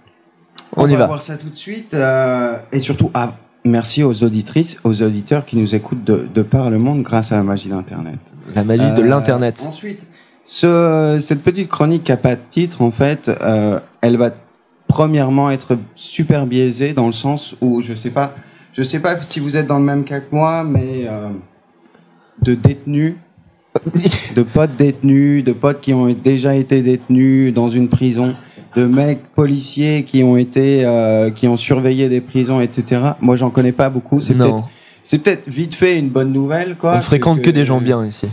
On, 0.76 0.88
y 0.88 0.94
va 0.94 1.00
va. 1.00 1.06
voir 1.08 1.22
ça 1.22 1.36
tout 1.38 1.50
de 1.50 1.56
suite 1.56 1.94
euh, 1.96 2.58
et 2.72 2.80
surtout 2.80 3.10
ah, 3.16 3.34
merci 3.66 4.04
aux 4.04 4.24
auditrices, 4.24 4.78
aux 4.84 5.02
auditeurs 5.02 5.46
qui 5.46 5.58
nous 5.58 5.74
écoutent 5.76 6.04
de, 6.04 6.28
de 6.34 6.42
par 6.44 6.70
le 6.70 6.78
monde 6.78 7.02
grâce 7.04 7.32
à 7.32 7.36
la 7.38 7.44
magie 7.44 7.70
d'internet. 7.70 8.20
La 8.56 8.64
magie 8.64 8.92
de 8.96 9.02
l'internet. 9.02 9.64
Ensuite, 9.68 10.02
ce, 10.50 11.20
cette 11.22 11.44
petite 11.44 11.70
chronique 11.70 12.06
qui 12.06 12.12
n'a 12.12 12.18
pas 12.18 12.34
de 12.34 12.42
titre, 12.50 12.82
en 12.82 12.90
fait, 12.90 13.30
euh, 13.30 13.80
elle 14.02 14.18
va 14.18 14.32
premièrement 14.88 15.52
être 15.52 15.78
super 15.96 16.48
biaisée 16.48 16.94
dans 16.94 17.06
le 17.06 17.14
sens 17.14 17.56
où 17.62 17.84
je 17.84 17.94
sais 17.94 18.10
pas, 18.10 18.34
je 18.74 18.82
sais 18.82 18.98
pas 18.98 19.22
si 19.22 19.40
vous 19.40 19.56
êtes 19.56 19.68
dans 19.68 19.78
le 19.78 19.86
même 19.86 20.04
cas 20.04 20.22
que 20.22 20.36
moi, 20.36 20.64
mais 20.64 21.06
euh, 21.06 21.30
de 22.42 22.56
détenus, 22.56 23.14
de 24.36 24.42
potes 24.42 24.76
détenus, 24.76 25.44
de 25.44 25.52
potes 25.52 25.82
qui 25.82 25.94
ont 25.94 26.08
déjà 26.08 26.56
été 26.56 26.82
détenus 26.82 27.54
dans 27.54 27.70
une 27.70 27.88
prison, 27.88 28.34
de 28.76 28.86
mecs 28.86 29.22
policiers 29.36 30.04
qui 30.04 30.24
ont 30.24 30.36
été, 30.36 30.84
euh, 30.84 31.30
qui 31.30 31.48
ont 31.48 31.58
surveillé 31.58 32.10
des 32.10 32.22
prisons, 32.22 32.60
etc. 32.60 33.02
Moi, 33.22 33.36
j'en 33.36 33.52
connais 33.52 33.72
pas 33.72 33.92
beaucoup. 33.92 34.20
C'est 34.20 34.34
peut-être, 34.34 35.48
vite 35.48 35.76
fait 35.76 36.00
une 36.00 36.10
bonne 36.10 36.34
nouvelle, 36.34 36.76
quoi. 36.76 36.96
on 36.98 37.02
fréquente 37.02 37.44
que 37.44 37.52
des 37.52 37.66
gens 37.66 37.80
bien 37.80 38.04
ici. 38.04 38.26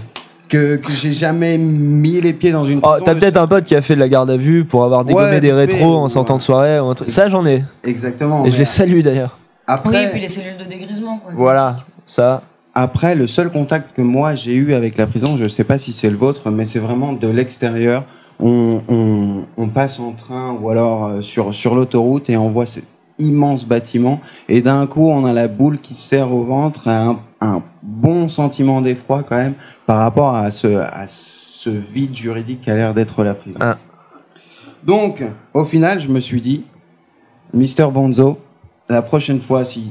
Que, 0.48 0.76
que 0.76 0.92
j'ai 0.92 1.12
jamais 1.12 1.58
mis 1.58 2.20
les 2.20 2.32
pieds 2.32 2.52
dans 2.52 2.64
une 2.64 2.78
Oh, 2.82 2.88
prison. 2.88 3.04
t'as 3.04 3.14
peut-être 3.14 3.36
un 3.36 3.46
pote 3.46 3.64
qui 3.64 3.74
a 3.74 3.82
fait 3.82 3.94
de 3.94 4.00
la 4.00 4.08
garde 4.08 4.30
à 4.30 4.36
vue 4.36 4.64
pour 4.64 4.84
avoir 4.84 5.04
dégommé 5.04 5.26
Ouais, 5.26 5.40
des 5.40 5.52
rétros 5.52 5.96
en 5.96 6.08
sortant 6.08 6.36
de 6.36 6.42
soirée. 6.42 6.78
ou 6.80 6.86
un 6.86 6.94
truc. 6.94 7.10
Ça 7.10 7.28
j'en 7.28 7.44
ai. 7.46 7.64
Exactement. 7.84 8.44
Et 8.44 8.50
je 8.50 8.58
les 8.58 8.64
salue 8.64 9.00
d'ailleurs. 9.00 9.38
après, 9.66 9.90
Oui, 9.98 10.04
et 10.04 10.10
puis 10.10 10.20
les 10.20 10.28
cellules 10.28 10.56
de 10.58 10.64
dégrisement 10.64 11.18
quoi. 11.18 11.32
Voilà, 11.36 11.78
ça. 12.06 12.42
après, 12.74 13.14
le 13.14 13.26
seul 13.26 13.50
contact 13.50 13.96
que 13.96 14.02
moi 14.02 14.34
j'ai 14.36 14.54
eu 14.54 14.74
avec 14.74 14.96
la 14.96 15.06
prison, 15.06 15.36
je 15.38 15.48
sais 15.48 15.64
pas 15.64 15.78
si 15.78 15.92
c'est 15.92 16.10
le 16.10 16.16
vôtre, 16.16 16.50
mais 16.50 16.66
c'est 16.66 16.78
vraiment 16.78 17.12
de 17.12 17.28
l'extérieur. 17.28 18.04
On, 18.38 18.82
on, 18.88 19.46
on 19.56 19.68
passe 19.68 19.98
en 19.98 20.12
train 20.12 20.54
ou 20.60 20.68
alors 20.68 21.06
euh, 21.06 21.22
sur, 21.22 21.54
sur 21.54 21.74
l'autoroute 21.74 22.28
et 22.28 22.36
on 22.36 22.50
voit 22.50 22.66
immense 23.18 23.64
bâtiment 23.64 24.20
et 24.48 24.60
d'un 24.62 24.86
coup 24.86 25.08
on 25.10 25.24
a 25.24 25.32
la 25.32 25.48
boule 25.48 25.80
qui 25.80 25.94
se 25.94 26.08
serre 26.08 26.32
au 26.32 26.44
ventre 26.44 26.88
un, 26.88 27.20
un 27.40 27.62
bon 27.82 28.28
sentiment 28.28 28.82
d'effroi 28.82 29.22
quand 29.22 29.36
même 29.36 29.54
par 29.86 29.98
rapport 29.98 30.34
à 30.34 30.50
ce, 30.50 30.66
à 30.66 31.06
ce 31.08 31.70
vide 31.70 32.14
juridique 32.16 32.62
qui 32.62 32.70
a 32.70 32.74
l'air 32.74 32.94
d'être 32.94 33.24
la 33.24 33.34
prison. 33.34 33.58
Ah. 33.62 33.78
Donc, 34.84 35.24
au 35.52 35.64
final, 35.64 36.00
je 36.00 36.08
me 36.08 36.20
suis 36.20 36.40
dit, 36.40 36.64
Mister 37.52 37.88
Bonzo, 37.92 38.38
la 38.88 39.02
prochaine 39.02 39.40
fois, 39.40 39.64
si 39.64 39.90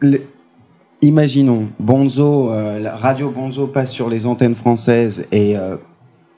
les- 0.00 0.26
imaginons, 1.02 1.70
Bonzo, 1.80 2.50
euh, 2.52 2.78
la 2.78 2.94
radio 2.94 3.30
Bonzo 3.30 3.66
passe 3.66 3.90
sur 3.90 4.08
les 4.08 4.26
antennes 4.26 4.54
françaises 4.54 5.26
et 5.32 5.56
euh, 5.56 5.76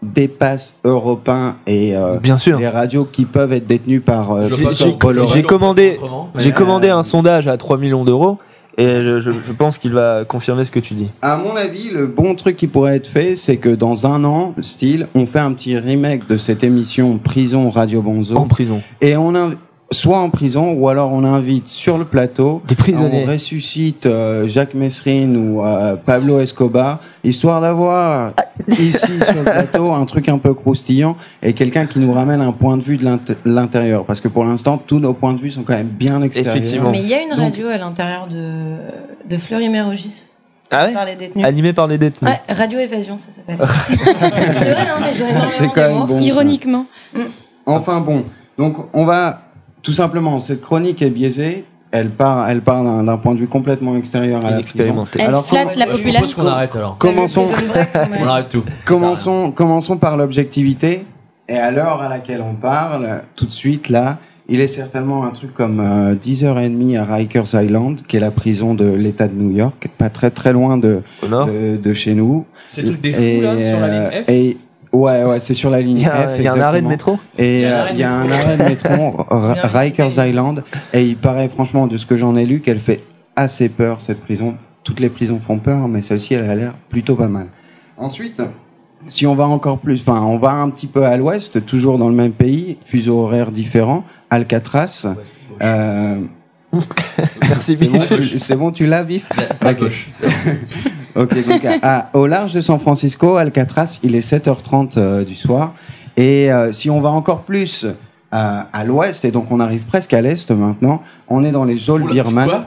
dépasse 0.03 0.75
Europe 0.85 1.29
1 1.29 1.57
et 1.67 1.97
euh, 1.97 2.19
Bien 2.19 2.39
sûr. 2.39 2.59
les 2.59 2.69
radios 2.69 3.05
qui 3.05 3.25
peuvent 3.25 3.53
être 3.53 3.67
détenues 3.67 4.01
par 4.01 4.33
euh, 4.33 4.49
J'ai- 4.49 5.43
commandé, 5.45 5.99
j'ai 6.37 6.53
commandé 6.53 6.89
euh, 6.89 6.97
un 6.97 7.03
sondage 7.03 7.49
à 7.49 7.57
3 7.57 7.79
millions 7.79 8.05
d'euros 8.05 8.39
et 8.79 8.87
je, 8.87 9.21
je- 9.21 9.31
je 9.31 9.53
pense 9.53 9.79
qu'il 9.79 9.93
va 9.93 10.25
confirmer 10.25 10.65
ce 10.65 10.71
que 10.71 10.81
tu 10.81 10.95
dis. 10.95 11.09
À 11.21 11.37
mon 11.37 11.55
avis, 11.57 11.91
le 11.91 12.07
bon 12.07 12.35
truc 12.35 12.57
qui 12.57 12.67
pourrait 12.67 12.97
être 12.97 13.07
fait, 13.07 13.37
c'est 13.37 13.59
que 13.59 13.69
dans 13.69 14.07
un 14.07 14.25
an, 14.25 14.55
style, 14.63 15.07
on 15.15 15.27
fait 15.27 15.39
un 15.41 15.53
petit 15.53 15.79
remake 15.79 16.27
de 16.27 16.37
cette 16.37 16.65
émission 16.65 17.19
Prison 17.19 17.71
Radio 17.71 18.01
Bonzo. 18.03 18.35
En 18.37 18.47
prison. 18.49 18.81
Et 19.01 19.17
on 19.17 19.33
inv- 19.35 19.57
soit 19.93 20.18
en 20.18 20.30
prison, 20.30 20.72
ou 20.72 20.88
alors 20.88 21.12
on 21.12 21.24
invite 21.24 21.68
sur 21.68 21.99
le 21.99 22.05
plateau, 22.05 22.62
Des 22.66 22.74
prisonniers. 22.74 23.24
on 23.26 23.30
ressuscite 23.30 24.07
euh, 24.07 24.49
Jacques 24.49 24.74
Messrine 24.74 25.36
ou 25.36 25.64
euh, 25.64 25.97
Pablo 25.97 26.40
Escobar, 26.40 26.99
histoire 27.24 27.61
d'avoir 27.61 28.32
ici 28.68 29.12
sur 29.24 29.34
le 29.34 29.43
plateau 29.45 29.93
un 29.93 30.05
truc 30.07 30.28
un 30.28 30.38
peu 30.38 30.55
croustillant 30.55 31.16
et 31.43 31.53
quelqu'un 31.53 31.86
qui 31.86 31.99
nous 32.01 32.12
ramène 32.12 32.40
un 32.40 32.53
point 32.53 32.76
de 32.76 32.82
vue 32.82 32.97
de 32.97 33.05
l'int- 33.05 33.20
l'intérieur. 33.45 34.05
Parce 34.05 34.20
que 34.20 34.28
pour 34.28 34.45
l'instant, 34.45 34.78
tous 34.84 34.99
nos 34.99 35.12
points 35.12 35.34
de 35.34 35.40
vue 35.40 35.51
sont 35.51 35.62
quand 35.62 35.74
même 35.74 35.86
bien 35.88 36.20
extérieurs. 36.22 36.57
Effectivement. 36.57 36.90
Mais 36.90 36.99
il 37.01 37.09
y 37.09 37.14
a 37.14 37.22
une 37.22 37.30
Donc- 37.30 37.38
radio 37.38 37.68
à 37.68 37.78
l'intérieur 37.78 38.26
de, 38.28 38.76
de 39.28 39.36
Fleury-Mérogis. 39.36 40.26
Ah 40.74 40.86
ouais 40.86 40.93
Par 40.95 41.05
les 41.05 41.16
détenus. 41.16 41.45
Animé 41.45 41.74
par 41.74 41.86
les 41.86 41.99
détenus. 41.99 42.30
Ouais, 42.30 42.40
Radio 42.55 42.78
Évasion, 42.78 43.18
ça 43.18 43.30
s'appelle. 43.30 43.59
c'est 43.66 43.95
vrai, 44.11 44.86
hein, 44.88 44.97
mais 45.01 45.12
C'est 45.53 45.66
quand 45.68 45.80
même 45.82 46.07
bon. 46.07 46.18
ça. 46.18 46.26
Ironiquement. 46.26 46.86
Enfin 47.66 48.01
bon, 48.01 48.24
donc 48.59 48.76
on 48.95 49.05
va 49.05 49.43
tout 49.83 49.93
simplement, 49.93 50.41
cette 50.41 50.61
chronique 50.61 51.03
est 51.03 51.11
biaisée. 51.11 51.64
Elle 51.95 52.09
part, 52.09 52.49
elle 52.49 52.62
part 52.62 52.83
d'un 52.85 53.05
d'un 53.05 53.18
point 53.18 53.35
de 53.35 53.41
vue 53.41 53.49
complètement 53.49 53.97
extérieur 53.97 54.45
à 54.47 54.51
la 54.51 54.61
prison. 54.62 55.05
Elle 55.14 55.20
Alors, 55.20 55.45
flatte 55.47 55.74
comment- 55.74 55.76
la 55.76 55.85
Je 55.95 56.01
propose 56.01 56.01
populace. 56.03 56.35
qu'on 56.35 56.47
arrête 56.47 56.76
alors. 56.76 56.97
Commençons. 56.99 57.45
On 58.22 58.26
arrête 58.26 58.49
tout. 58.49 58.64
commençons, 58.87 59.51
commençons 59.51 59.99
par 59.99 60.16
l'objectivité. 60.16 61.05
Et 61.49 61.57
à 61.59 61.70
l'heure 61.70 62.01
à 62.01 62.09
laquelle 62.09 62.41
on 62.41 62.55
parle, 62.55 63.22
tout 63.37 63.45
de 63.45 63.51
suite 63.53 63.91
là, 63.91 64.18
il 64.49 64.61
est 64.61 64.68
certainement 64.68 65.24
un 65.24 65.30
truc 65.30 65.53
comme 65.53 65.80
euh, 65.80 66.14
10h30 66.14 66.97
à 66.99 67.05
Rikers 67.14 67.55
Island, 67.62 67.99
qui 68.09 68.16
est 68.16 68.20
la 68.20 68.30
prison 68.30 68.72
de 68.74 68.87
l'État 68.87 69.28
de 69.28 69.35
New 69.35 69.55
York, 69.55 69.89
pas 69.99 70.09
très 70.09 70.30
très 70.30 70.53
loin 70.55 70.78
de, 70.78 71.03
de, 71.22 71.76
de 71.76 71.93
chez 71.95 72.14
nous. 72.14 72.47
C'est 72.66 72.83
le 72.83 72.89
truc 72.89 73.01
des 73.03 73.11
Et, 73.11 73.37
fous 73.37 73.43
là 73.43 73.53
sur 73.53 73.80
la 73.80 73.87
euh, 73.87 74.11
ligne 74.11 74.22
F. 74.24 74.28
et- 74.30 74.57
ouais, 74.93 75.24
ouais, 75.24 75.40
c'est 75.40 75.55
sur 75.55 75.70
la 75.70 75.80
ligne 75.80 75.99
Il 75.99 76.03
y 76.03 76.07
a, 76.07 76.28
F. 76.28 76.30
il 76.38 76.45
y 76.45 76.49
a 76.49 76.53
un 76.55 76.61
arrêt 76.61 76.82
de 76.82 76.86
métro 76.86 77.18
Et 77.38 77.62
Il 77.62 77.97
y 77.99 78.03
a 78.03 78.12
un 78.14 78.28
euh, 78.28 78.32
arrêt 78.32 78.57
de 78.59 78.62
métro. 78.64 79.16
Rikers. 79.78 80.26
Island, 80.28 80.64
et 80.93 81.05
il 81.05 81.16
paraît 81.16 81.49
franchement 81.49 81.86
de 81.86 81.97
ce 81.97 82.07
que 82.07 82.16
j'en 82.16 82.36
ai 82.36 82.45
lu 82.47 82.61
qu'elle 82.61 82.80
fait 82.80 83.01
assez 83.36 83.68
peur 83.68 83.99
cette 84.01 84.20
prison. 84.20 84.57
Toutes 84.84 85.01
les 85.01 85.09
prisons 85.09 85.40
font 85.40 85.59
peur, 85.59 85.88
mais 85.88 86.03
celle-ci 86.03 86.34
elle 86.34 86.49
a 86.51 86.55
l'air 86.55 86.74
plutôt 86.88 87.14
pas 87.14 87.28
mal. 87.28 87.47
Ensuite, 87.97 88.43
si 89.09 89.26
on 89.26 89.34
va 89.34 89.47
encore 89.47 89.78
plus, 89.78 90.01
enfin 90.01 90.20
on 90.22 90.38
va 90.38 90.51
un 90.53 90.70
petit 90.70 90.86
peu 90.88 91.05
à 91.05 91.16
l'ouest, 91.16 91.64
toujours 91.66 91.99
dans 91.99 92.09
le 92.09 92.14
même 92.14 92.32
pays, 92.32 92.78
fuseau 92.84 93.20
horaire 93.20 93.51
différent, 93.53 94.05
Alcatraz. 94.30 95.07
Euh, 95.62 96.16
Merci 97.43 97.76
c'est 97.76 97.86
bon, 97.86 98.01
tu- 98.01 98.38
c'est 98.38 98.57
bon, 98.57 98.70
tu 98.72 98.86
l'as, 98.86 99.03
vif 99.05 99.28
À 99.61 99.74
gauche. 99.74 100.09
Ok, 101.15 101.47
donc 101.47 101.65
à- 101.65 101.79
à- 101.83 102.09
au 102.17 102.27
large 102.27 102.53
de 102.55 102.61
San 102.61 102.79
Francisco, 102.79 103.37
Alcatraz, 103.37 103.99
il 104.03 104.15
est 104.15 104.21
7h30 104.27 104.97
euh, 104.97 105.25
du 105.25 105.35
soir. 105.35 105.75
Et 106.17 106.53
euh, 106.53 106.73
si 106.73 106.91
on 106.91 107.01
va 107.01 107.11
encore 107.11 107.43
plus 107.43 107.87
à, 108.31 108.67
à 108.73 108.85
l'ouest, 108.85 109.25
et 109.25 109.31
donc 109.31 109.47
on 109.51 109.61
arrive 109.61 109.83
presque 109.83 110.15
à 110.15 110.21
l'est 110.23 110.51
maintenant, 110.51 111.03
on 111.29 111.45
est 111.45 111.53
dans 111.53 111.65
les 111.65 111.77
geôles 111.77 112.03
Oula, 112.05 112.13
birmanes. 112.13 112.65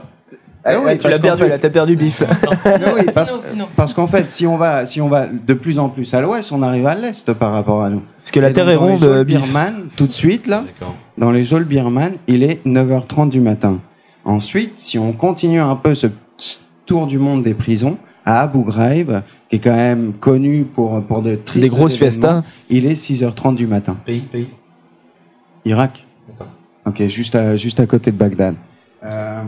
Ah 0.68 0.80
oui, 0.84 0.98
tu 0.98 1.08
l'as 1.08 1.20
perdu 1.20 1.44
fait- 1.44 1.48
là, 1.48 1.58
t'as 1.58 1.70
perdu 1.70 1.94
bif. 1.94 2.22
Non, 2.64 2.92
oui, 2.96 3.06
parce, 3.14 3.32
Non, 3.32 3.38
non. 3.56 3.68
parce 3.76 3.94
qu'en 3.94 4.08
fait, 4.08 4.28
si 4.32 4.48
on 4.48 4.56
va, 4.56 4.84
si 4.84 5.00
on 5.00 5.08
va 5.08 5.26
de 5.26 5.54
plus 5.54 5.78
en 5.78 5.88
plus 5.88 6.12
à 6.12 6.20
l'ouest, 6.20 6.50
on 6.50 6.60
arrive 6.62 6.86
à 6.88 6.96
l'est 6.96 7.32
par 7.34 7.52
rapport 7.52 7.84
à 7.84 7.88
nous. 7.90 8.02
Parce 8.20 8.32
que 8.32 8.40
la 8.40 8.50
Et 8.50 8.52
terre 8.52 8.64
donc, 8.66 8.74
est 8.74 8.76
dans 8.78 9.06
les 9.06 9.12
ronde, 9.14 9.24
bif. 9.26 9.38
birmanes, 9.40 9.84
tout 9.96 10.08
de 10.08 10.12
suite 10.12 10.48
là, 10.48 10.64
D'accord. 10.66 10.96
dans 11.18 11.30
les 11.30 11.44
geôles 11.44 11.64
birmanes, 11.64 12.14
il 12.26 12.42
est 12.42 12.64
9h30 12.66 13.28
du 13.30 13.40
matin. 13.40 13.78
Ensuite, 14.24 14.72
si 14.80 14.98
on 14.98 15.12
continue 15.12 15.60
un 15.60 15.76
peu 15.76 15.94
ce 15.94 16.08
tour 16.84 17.06
du 17.06 17.18
monde 17.18 17.44
des 17.44 17.54
prisons, 17.54 17.96
à 18.26 18.40
Abu 18.42 18.64
Ghraib, 18.64 19.22
qui 19.48 19.56
est 19.56 19.58
quand 19.60 19.74
même 19.74 20.12
connu 20.14 20.64
pour, 20.64 21.00
pour 21.04 21.22
de 21.22 21.36
tristes 21.36 21.62
Des 21.62 21.68
grosses 21.68 21.96
fiestas. 21.96 22.42
il 22.68 22.84
est 22.84 22.92
6h30 23.00 23.54
du 23.54 23.66
matin. 23.68 23.96
Pays, 24.04 24.20
pays. 24.20 24.48
Irak 25.64 26.04
D'accord. 26.28 26.48
Ok, 26.84 27.06
juste 27.06 27.34
à, 27.36 27.54
juste 27.56 27.78
à 27.80 27.86
côté 27.86 28.10
de 28.10 28.16
Bagdad. 28.16 28.54
Euh, 29.04 29.42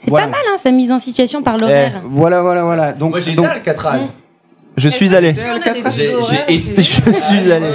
C'est 0.00 0.10
voilà. 0.10 0.26
pas 0.26 0.32
mal, 0.32 0.40
hein, 0.50 0.56
sa 0.62 0.70
mise 0.70 0.90
en 0.90 0.98
situation 0.98 1.42
par 1.42 1.58
l'horaire. 1.58 2.02
Voilà, 2.06 2.40
voilà, 2.42 2.64
voilà. 2.64 2.92
Donc, 2.92 3.10
Moi 3.10 3.20
j'ai 3.20 3.32
été 3.32 3.36
donc, 3.36 3.46
à 3.46 3.52
Alcatraz. 3.52 4.00
Je 4.76 4.88
suis 4.90 5.14
allé. 5.14 5.34
J'ai- 5.34 5.42
c'est- 6.58 6.82
Je 6.82 7.10
suis 7.10 7.52
allé. 7.52 7.66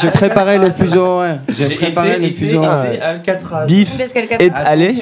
J'ai 0.00 0.08
été 0.08 0.10
préparé 0.10 0.58
les 0.58 0.72
fuseaux 0.72 1.04
horaires. 1.04 1.40
J'ai 1.48 1.70
préparé 1.74 2.10
été, 2.10 2.18
les 2.18 2.26
été, 2.28 2.36
fuseaux 2.36 2.58
horaires. 2.64 2.92
été 2.92 3.02
Alcatraz. 3.02 3.66
Bif. 3.66 3.98
Et 4.38 4.50
allé. 4.54 4.92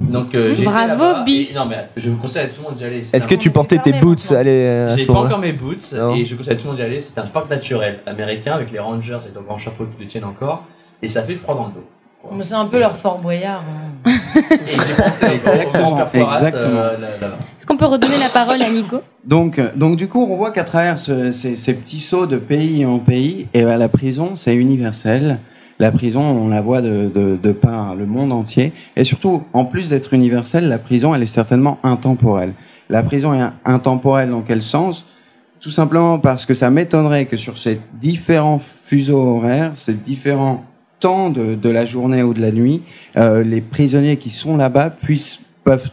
Donc 0.00 0.34
euh, 0.34 0.52
été 0.52 0.64
Bravo, 0.64 1.04
et- 1.26 1.48
Non 1.54 1.66
mais 1.68 1.76
je 1.96 2.10
vous 2.10 2.16
conseille 2.16 2.44
à 2.44 2.48
tout 2.48 2.60
le 2.62 2.68
monde 2.68 2.76
d'y 2.78 2.84
aller. 2.84 3.02
Est-ce 3.12 3.28
que 3.28 3.34
tu 3.36 3.50
portais 3.50 3.78
tes 3.78 3.92
boots. 3.92 4.32
Allez, 4.32 4.88
J'ai 4.96 5.06
pas 5.06 5.12
encore 5.14 5.38
mes 5.38 5.52
boots 5.52 5.92
Non. 5.96 6.14
et 6.16 6.24
je 6.24 6.34
conseille 6.34 6.54
à 6.54 6.56
tout 6.56 6.62
le 6.64 6.68
monde 6.70 6.76
d'y 6.76 6.82
aller. 6.82 7.00
C'est 7.00 7.18
un 7.20 7.26
parc 7.26 7.48
naturel 7.48 8.00
américain 8.06 8.54
avec 8.54 8.72
les 8.72 8.78
rangers 8.78 9.14
avec 9.14 9.34
le 9.34 9.40
grand 9.40 9.58
chapeau 9.58 9.84
qui 9.84 10.02
le 10.02 10.08
tiennent 10.08 10.24
encore 10.24 10.64
et 11.00 11.08
ça 11.08 11.22
fait 11.22 11.34
froid 11.36 11.54
dans 11.54 11.66
le 11.66 11.72
dos. 11.72 11.86
Mais 12.36 12.44
C'est 12.44 12.54
un 12.54 12.66
peu 12.66 12.78
leur 12.78 12.96
Fort 12.96 13.18
Boyard. 13.18 13.62
hein. 14.06 14.10
Et 14.50 14.56
j'ai 14.66 15.02
pensé 15.02 15.26
au 15.26 15.32
Exactement, 15.32 15.98
exactement. 15.98 16.76
euh, 16.76 16.96
là-bas. 16.98 17.36
Est-ce 17.58 17.66
qu'on 17.66 17.76
peut 17.76 17.86
redonner 17.86 18.18
la 18.20 18.28
parole 18.28 18.62
à 18.62 18.68
Nico? 18.70 19.02
Donc, 19.24 19.58
euh, 19.58 19.70
donc 19.76 19.96
du 19.96 20.08
coup, 20.08 20.20
on 20.28 20.36
voit 20.36 20.50
qu'à 20.50 20.64
travers 20.64 20.98
ce- 20.98 21.32
ces, 21.32 21.74
petits 21.74 22.00
sauts 22.00 22.26
de 22.26 22.38
pays 22.38 22.84
en 22.84 22.98
pays, 22.98 23.46
et 23.54 23.62
ben, 23.62 23.76
la 23.76 23.88
prison, 23.88 24.36
c'est 24.36 24.54
universel. 24.56 25.38
La 25.78 25.90
prison, 25.90 26.20
on 26.20 26.48
la 26.48 26.60
voit 26.60 26.82
de, 26.82 27.10
de, 27.12 27.36
de 27.42 27.52
par 27.52 27.94
le 27.94 28.06
monde 28.06 28.32
entier. 28.32 28.72
Et 28.96 29.04
surtout, 29.04 29.42
en 29.52 29.64
plus 29.64 29.88
d'être 29.90 30.12
universelle, 30.14 30.68
la 30.68 30.78
prison, 30.78 31.14
elle 31.14 31.22
est 31.22 31.26
certainement 31.26 31.78
intemporelle. 31.82 32.52
La 32.88 33.02
prison 33.02 33.32
est 33.34 33.42
intemporelle 33.64 34.30
dans 34.30 34.42
quel 34.42 34.62
sens? 34.62 35.06
Tout 35.60 35.70
simplement 35.70 36.18
parce 36.18 36.44
que 36.44 36.54
ça 36.54 36.70
m'étonnerait 36.70 37.26
que 37.26 37.36
sur 37.36 37.56
ces 37.58 37.80
différents 38.00 38.60
fuseaux 38.84 39.36
horaires, 39.36 39.72
ces 39.76 39.94
différents 39.94 40.64
temps 41.00 41.30
de, 41.30 41.54
de 41.54 41.68
la 41.68 41.86
journée 41.86 42.22
ou 42.22 42.34
de 42.34 42.40
la 42.40 42.52
nuit, 42.52 42.82
euh, 43.16 43.42
les 43.42 43.60
prisonniers 43.60 44.16
qui 44.16 44.30
sont 44.30 44.56
là-bas 44.56 44.90
puissent 44.90 45.38
peuvent 45.64 45.90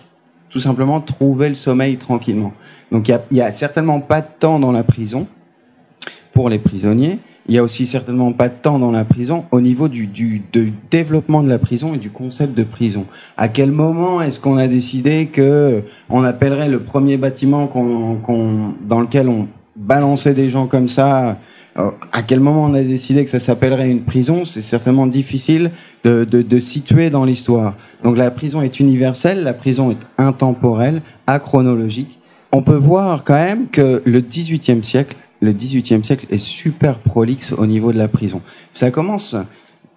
tout 0.49 0.59
simplement 0.59 0.99
trouver 0.99 1.49
le 1.49 1.55
sommeil 1.55 1.97
tranquillement. 1.97 2.53
Donc 2.91 3.07
il 3.07 3.37
y 3.37 3.41
a, 3.41 3.51
certainement 3.51 3.99
pas 3.99 4.21
de 4.21 4.27
temps 4.39 4.59
dans 4.59 4.71
la 4.71 4.83
prison 4.83 5.27
pour 6.33 6.49
les 6.49 6.59
prisonniers. 6.59 7.19
Il 7.47 7.55
y 7.55 7.57
a 7.57 7.63
aussi 7.63 7.85
certainement 7.87 8.31
pas 8.31 8.47
de 8.47 8.53
temps 8.53 8.77
dans 8.77 8.91
la 8.91 9.03
prison 9.05 9.45
au 9.51 9.59
niveau 9.59 9.87
du, 9.87 10.07
développement 10.91 11.41
de 11.41 11.49
la 11.49 11.57
prison 11.57 11.93
et 11.95 11.97
du 11.97 12.11
concept 12.11 12.55
de 12.55 12.63
prison. 12.63 13.05
À 13.37 13.47
quel 13.47 13.71
moment 13.71 14.21
est-ce 14.21 14.39
qu'on 14.39 14.57
a 14.57 14.67
décidé 14.67 15.27
que 15.27 15.83
on 16.09 16.23
appellerait 16.23 16.69
le 16.69 16.79
premier 16.79 17.17
bâtiment 17.17 17.67
qu'on, 17.67 18.75
dans 18.87 19.01
lequel 19.01 19.29
on 19.29 19.47
balançait 19.75 20.33
des 20.33 20.49
gens 20.49 20.67
comme 20.67 20.89
ça 20.89 21.37
à 22.11 22.21
quel 22.23 22.39
moment 22.39 22.63
on 22.65 22.73
a 22.73 22.81
décidé 22.81 23.23
que 23.23 23.29
ça 23.31 23.39
s'appellerait 23.39 23.89
une 23.89 24.01
prison? 24.01 24.45
C'est 24.45 24.61
certainement 24.61 25.07
difficile 25.07 25.71
de, 26.03 26.23
de, 26.25 26.41
de 26.41 26.59
situer 26.59 27.09
dans 27.09 27.23
l'histoire. 27.25 27.73
Donc 28.03 28.17
la 28.17 28.31
prison 28.31 28.61
est 28.61 28.79
universelle, 28.79 29.43
la 29.43 29.53
prison 29.53 29.91
est 29.91 29.97
intemporelle, 30.17 31.01
achronologique. 31.27 32.19
On 32.51 32.61
peut 32.61 32.75
voir 32.75 33.23
quand 33.23 33.35
même 33.35 33.67
que 33.67 34.01
le 34.05 34.21
18e 34.21 34.83
siècle, 34.83 35.15
le 35.41 35.53
18e 35.53 36.03
siècle 36.03 36.25
est 36.29 36.37
super 36.37 36.95
prolixe 36.95 37.53
au 37.53 37.65
niveau 37.65 37.91
de 37.93 37.97
la 37.97 38.07
prison. 38.07 38.41
Ça 38.71 38.91
commence 38.91 39.35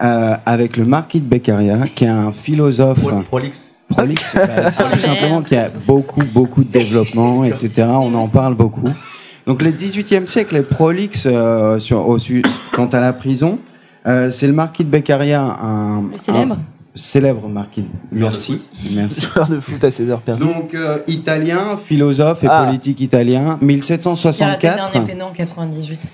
euh, 0.02 0.34
avec 0.46 0.76
le 0.76 0.84
marquis 0.84 1.20
de 1.20 1.26
Beccaria, 1.26 1.78
qui 1.94 2.04
est 2.04 2.08
un 2.08 2.32
philosophe 2.32 3.00
Pro- 3.00 3.22
Prolix. 3.22 3.72
prolixe, 3.88 4.34
bah, 4.36 4.70
c'est 4.70 4.88
tout 4.90 4.98
simplement 4.98 5.42
qu'il 5.42 5.56
y 5.56 5.60
a 5.60 5.70
beaucoup, 5.86 6.22
beaucoup 6.32 6.62
de 6.62 6.70
développement, 6.70 7.44
etc. 7.44 7.88
On 7.90 8.14
en 8.14 8.28
parle 8.28 8.54
beaucoup. 8.54 8.88
Donc 9.46 9.62
le 9.62 9.70
18e 9.70 10.26
siècle 10.26 10.56
est 10.56 10.62
prolixe 10.62 11.26
euh, 11.30 11.78
sur, 11.78 12.08
au, 12.08 12.18
su- 12.18 12.42
quant 12.72 12.86
à 12.86 13.00
la 13.00 13.12
prison. 13.12 13.58
Euh, 14.06 14.30
c'est 14.30 14.46
le 14.46 14.52
marquis 14.52 14.84
de 14.84 14.90
Beccaria, 14.90 15.42
un, 15.42 16.02
Le 16.12 16.18
célèbre 16.18 16.54
un 16.54 16.58
célèbre 16.94 17.48
marquis. 17.48 17.86
Merci, 18.12 18.60
merci. 18.92 19.22
Joueur 19.34 19.48
de 19.48 19.58
foot 19.60 19.82
à 19.82 19.90
16 19.90 20.10
heures 20.10 20.20
perdues. 20.20 20.44
Donc 20.44 20.74
euh, 20.74 20.98
italien, 21.08 21.78
philosophe 21.84 22.44
et 22.44 22.48
Ah. 22.50 22.64
politique 22.66 23.00
italien, 23.00 23.40
Qui 23.40 23.46
a 23.46 23.48
raté 23.48 23.60
le 23.60 23.66
1764. 23.66 24.92
dernier 24.92 25.06
péno 25.06 25.24
en 25.26 25.32
98. 25.32 26.12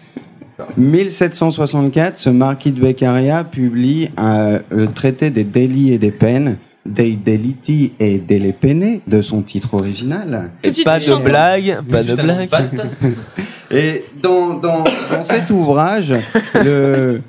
1764, 0.76 2.18
ce 2.18 2.30
marquis 2.30 2.72
de 2.72 2.80
Beccaria 2.80 3.44
publie 3.44 4.10
euh, 4.18 4.58
le 4.70 4.88
traité 4.88 5.30
des 5.30 5.44
délits 5.44 5.92
et 5.92 5.98
des 5.98 6.10
peines, 6.10 6.56
Dei 6.88 7.16
deliti 7.22 7.92
e 8.00 8.18
delle 8.26 8.52
pene, 8.54 9.00
de 9.06 9.20
son 9.22 9.42
titre 9.42 9.74
original. 9.74 10.50
Suite, 10.64 10.84
Pas 10.84 10.98
de 10.98 11.14
blague, 11.22 11.80
pas 11.90 12.02
de 12.02 12.14
blague. 12.14 12.48
Et 13.70 14.04
dans, 14.22 14.54
dans, 14.54 14.82
dans 15.10 15.22
cet 15.24 15.50
ouvrage, 15.50 16.14
le, 16.54 17.20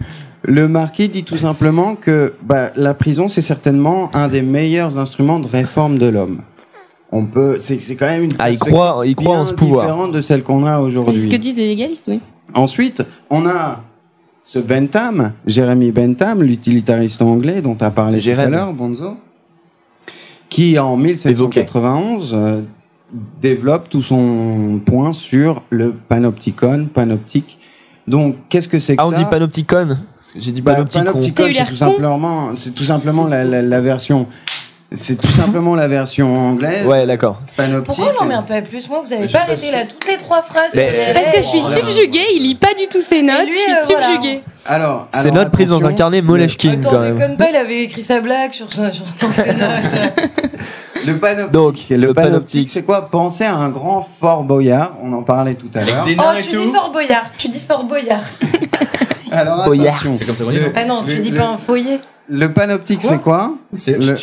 le 0.43 0.67
marquis 0.69 1.09
dit 1.09 1.23
tout 1.25 1.35
simplement 1.35 1.95
que 1.95 2.33
bah, 2.41 2.71
la 2.77 2.93
prison, 2.93 3.27
c'est 3.27 3.41
certainement 3.41 4.09
un 4.15 4.29
des 4.29 4.41
meilleurs 4.41 4.97
instruments 4.97 5.39
de 5.39 5.47
réforme 5.47 5.97
de 5.97 6.05
l'homme. 6.07 6.39
On 7.11 7.25
peut, 7.25 7.57
c'est 7.59 7.79
c'est 7.79 7.95
quand 7.95 8.05
même 8.05 8.23
une 8.23 8.31
Ah, 8.39 8.51
il 8.51 8.59
croit- 8.59 9.01
il 9.05 9.15
croit 9.15 9.37
en 9.37 9.45
ce 9.45 9.53
pouvoir. 9.53 9.85
différente 9.85 10.11
de 10.13 10.21
celle 10.21 10.43
qu'on 10.43 10.65
a 10.65 10.77
C'est 10.77 10.83
aujourd'hui. 10.85 11.21
ce 11.23 11.27
que 11.27 11.35
disent 11.35 11.57
les 11.57 11.67
légalistes, 11.67 12.05
oui. 12.07 12.19
Ensuite, 12.53 13.03
on 13.29 13.45
a 13.45 13.83
ce 14.41 14.59
Bentham, 14.59 15.33
Jérémy 15.45 15.91
Bentham, 15.91 16.41
l'utilitariste 16.41 17.21
anglais 17.21 17.61
dont 17.61 17.75
tu 17.75 17.83
as 17.83 17.91
parlé 17.91 18.21
tout 18.21 18.29
à 18.39 18.45
l'heure, 18.45 18.71
Bonzo, 18.73 19.17
qui 20.49 20.77
en 20.79 20.97
1791 20.97 22.31
euh, 22.33 22.61
développe 23.41 23.89
tout 23.89 24.01
son 24.01 24.79
point 24.85 25.13
sur 25.13 25.63
le 25.69 25.91
panopticon, 25.93 26.87
panoptique. 26.93 27.57
Donc, 28.07 28.35
qu'est-ce 28.49 28.67
que 28.67 28.79
c'est 28.79 28.95
que 28.95 29.01
Ah, 29.01 29.07
on 29.07 29.11
ça 29.11 29.17
dit 29.17 29.25
panopticon 29.25 29.97
J'ai 30.35 30.51
dit 30.51 30.61
Bah, 30.61 30.73
panopticon. 30.75 31.21
c'est 31.21 31.65
tout 31.65 31.75
simplement, 31.75 32.55
c'est 32.55 32.73
tout 32.73 32.83
simplement 32.83 33.27
la, 33.27 33.43
la- 33.43 33.61
la 33.61 33.81
version, 33.81 34.27
c'est 34.91 35.15
tout 35.21 35.27
simplement 35.27 35.75
la 35.75 35.87
version 35.87 36.35
anglaise. 36.35 36.85
Ouais, 36.85 37.05
d'accord. 37.05 37.41
Panoptique. 37.55 37.85
Pourquoi 37.95 38.13
on 38.17 38.23
l'emmerde 38.23 38.47
pas 38.47 38.61
plus 38.61 38.89
Moi, 38.89 39.01
vous 39.05 39.13
avez 39.13 39.27
pas 39.27 39.39
arrêté 39.41 39.71
là 39.71 39.85
toutes 39.85 40.07
les 40.07 40.17
trois 40.17 40.41
phrases. 40.41 40.71
Parce 40.73 41.29
que 41.29 41.37
je 41.41 41.47
suis 41.47 41.61
Oh, 41.63 41.73
subjuguée, 41.77 42.25
il 42.35 42.43
lit 42.43 42.55
pas 42.55 42.73
du 42.77 42.87
tout 42.87 43.01
ses 43.01 43.21
notes, 43.21 43.45
lui, 43.45 43.51
je 43.53 43.57
suis 43.57 43.71
euh, 43.71 43.75
voilà. 43.99 44.05
subjuguée. 44.07 44.41
Alors, 44.65 45.07
C'est 45.11 45.19
alors, 45.21 45.35
notre 45.35 45.51
prise 45.51 45.69
dans 45.69 45.83
un 45.85 45.93
carnet 45.93 46.21
Moleskine 46.21 46.79
Attends, 46.79 46.89
quand 46.91 46.99
même. 46.99 47.15
déconne 47.17 47.37
pas, 47.37 47.49
il 47.49 47.55
avait 47.55 47.83
écrit 47.83 48.03
sa 48.03 48.19
blague 48.19 48.51
sur, 48.53 48.71
sa, 48.73 48.91
sur 48.91 49.05
dans 49.21 49.31
ses 49.31 49.53
notes. 49.53 50.13
Le 51.07 51.15
panoptique. 51.17 51.51
Donc, 51.53 51.75
le, 51.89 51.95
le 51.95 52.13
panoptique, 52.13 52.15
panoptique. 52.15 52.69
c'est 52.69 52.83
quoi 52.83 53.09
Pensez 53.09 53.45
à 53.45 53.55
un 53.55 53.69
grand 53.69 54.05
Fort 54.19 54.43
Boyard. 54.43 54.93
On 55.01 55.13
en 55.13 55.23
parlait 55.23 55.55
tout 55.55 55.69
à 55.73 55.85
l'heure. 55.85 56.05
Oh, 56.05 56.23
tu 56.41 56.49
dis. 56.57 56.67
Fort 56.73 56.91
Boyard, 56.91 57.25
tu 57.37 57.47
dis 57.47 57.59
Fort 57.65 57.85
Boyard. 57.85 58.19
Alors 59.31 59.63
Boyard. 59.65 59.95
attention. 59.95 60.15
C'est 60.19 60.25
comme 60.25 60.35
ça 60.35 60.43
qu'on 60.43 60.51
dit. 60.51 60.59
Ah 60.75 60.83
non, 60.85 61.05
tu 61.07 61.19
dis 61.19 61.31
pas 61.31 61.47
un 61.47 61.57
foyer. 61.57 61.99
Le 62.29 62.47
panoptique, 62.53 63.01
c'est 63.01 63.17
quoi 63.21 63.55
le, 63.97 64.13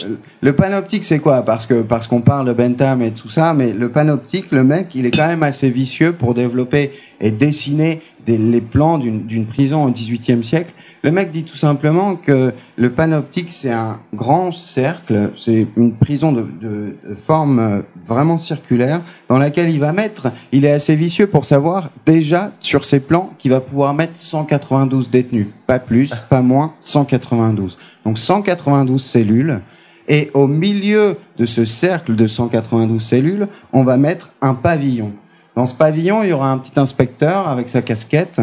le 0.41 0.53
panoptique, 0.55 1.05
c'est 1.05 1.19
quoi 1.19 1.43
Parce 1.43 1.67
que 1.67 1.83
parce 1.83 2.07
qu'on 2.07 2.21
parle 2.21 2.47
de 2.49 2.53
Bentham 2.53 3.03
et 3.03 3.11
tout 3.13 3.29
ça, 3.29 3.53
mais 3.53 3.73
le 3.73 3.89
panoptique, 3.91 4.47
le 4.53 4.63
mec, 4.63 4.95
il 4.95 5.07
est 5.07 5.11
quand 5.11 5.27
même 5.27 5.43
assez 5.43 5.71
vicieux 5.71 6.13
pour 6.13 6.33
développer 6.35 6.93
et 7.21 7.31
dessiner 7.33 8.01
des- 8.27 8.39
les 8.39 8.61
plans 8.61 8.99
d'une 8.99 9.47
prison 9.47 9.85
au 9.85 9.91
XVIIIe 9.91 10.45
siècle. 10.45 10.73
Le 11.03 11.11
mec 11.13 11.31
dit 11.31 11.45
tout 11.45 11.57
simplement 11.57 12.17
que 12.17 12.53
le 12.77 12.91
panoptique, 12.91 13.51
c'est 13.53 13.71
un 13.73 13.99
grand 14.15 14.53
cercle, 14.53 15.31
c'est 15.37 15.67
une 15.77 15.93
prison 15.93 16.33
de, 16.33 16.43
de- 16.61 16.97
de 17.09 17.15
forme 17.15 17.59
euh, 17.59 17.81
vraiment 18.07 18.39
circulaire 18.39 19.01
dans 19.29 19.39
laquelle 19.39 19.71
il 19.71 19.81
va 19.81 19.93
mettre. 19.93 20.33
Il 20.53 20.65
est 20.65 20.73
assez 20.73 20.97
vicieux 20.97 21.27
pour 21.27 21.45
savoir 21.45 21.91
déjà 22.05 22.53
sur 22.61 22.85
ses 22.85 23.01
plans 23.01 23.33
qu'il 23.39 23.51
va 23.51 23.61
pouvoir 23.61 23.95
mettre 23.95 24.17
192 24.17 25.11
détenus, 25.11 25.49
pas 25.67 25.79
plus, 25.79 26.13
pas 26.31 26.43
moins, 26.43 26.75
192. 26.81 27.79
Donc 28.05 28.19
192 28.19 29.03
cellules. 29.03 29.61
Et 30.09 30.31
au 30.35 30.47
milieu 30.47 31.17
de 31.37 31.47
ce 31.47 31.65
cercle 31.65 32.15
de 32.15 32.27
192 32.27 33.03
cellules, 33.03 33.49
on 33.73 33.83
va 33.83 33.97
mettre 33.97 34.31
un 34.41 34.55
pavillon. 34.55 35.13
Dans 35.57 35.67
ce 35.67 35.75
pavillon, 35.75 36.23
il 36.23 36.29
y 36.29 36.33
aura 36.33 36.51
un 36.53 36.59
petit 36.59 36.79
inspecteur 36.79 37.49
avec 37.49 37.71
sa 37.71 37.83
casquette 37.83 38.41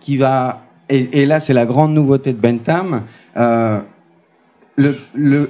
qui 0.00 0.16
va. 0.16 0.62
Et, 0.88 1.26
là, 1.26 1.40
c'est 1.40 1.54
la 1.54 1.66
grande 1.66 1.92
nouveauté 1.92 2.32
de 2.32 2.38
Bentham. 2.38 3.02
Euh, 3.36 3.80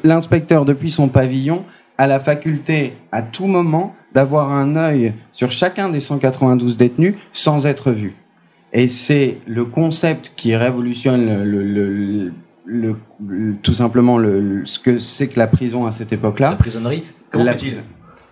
L'inspecteur, 0.05 0.65
depuis 0.65 0.93
son 0.93 1.09
pavillon, 1.09 1.65
a 1.99 2.07
la 2.07 2.21
faculté 2.21 2.95
à 3.13 3.23
tout 3.23 3.47
moment 3.47 3.95
d'avoir 4.15 4.51
un 4.53 4.77
œil 4.77 5.13
sur 5.33 5.51
chacun 5.51 5.89
des 5.89 6.01
192 6.01 6.77
détenus 6.77 7.15
sans 7.33 7.67
être 7.67 7.91
vu. 7.91 8.15
Et 8.73 8.89
c'est 8.89 9.39
le 9.47 9.65
concept 9.65 10.33
qui 10.37 10.55
révolutionne 10.57 11.45
le, 11.45 11.63
le- 11.63 11.93
le- 11.95 12.33
le- 12.67 12.97
le- 13.27 13.55
tout 13.63 13.73
simplement 13.73 14.19
le, 14.19 14.41
le- 14.41 14.67
ce 14.67 14.79
que 14.79 14.99
c'est 14.99 15.29
que 15.29 15.39
la 15.39 15.47
prison 15.47 15.87
à 15.87 15.93
cette 15.93 16.13
époque-là. 16.13 16.51
La 16.51 16.57
prisonnerie. 16.57 17.05
Comment 17.31 17.45
La- 17.45 17.55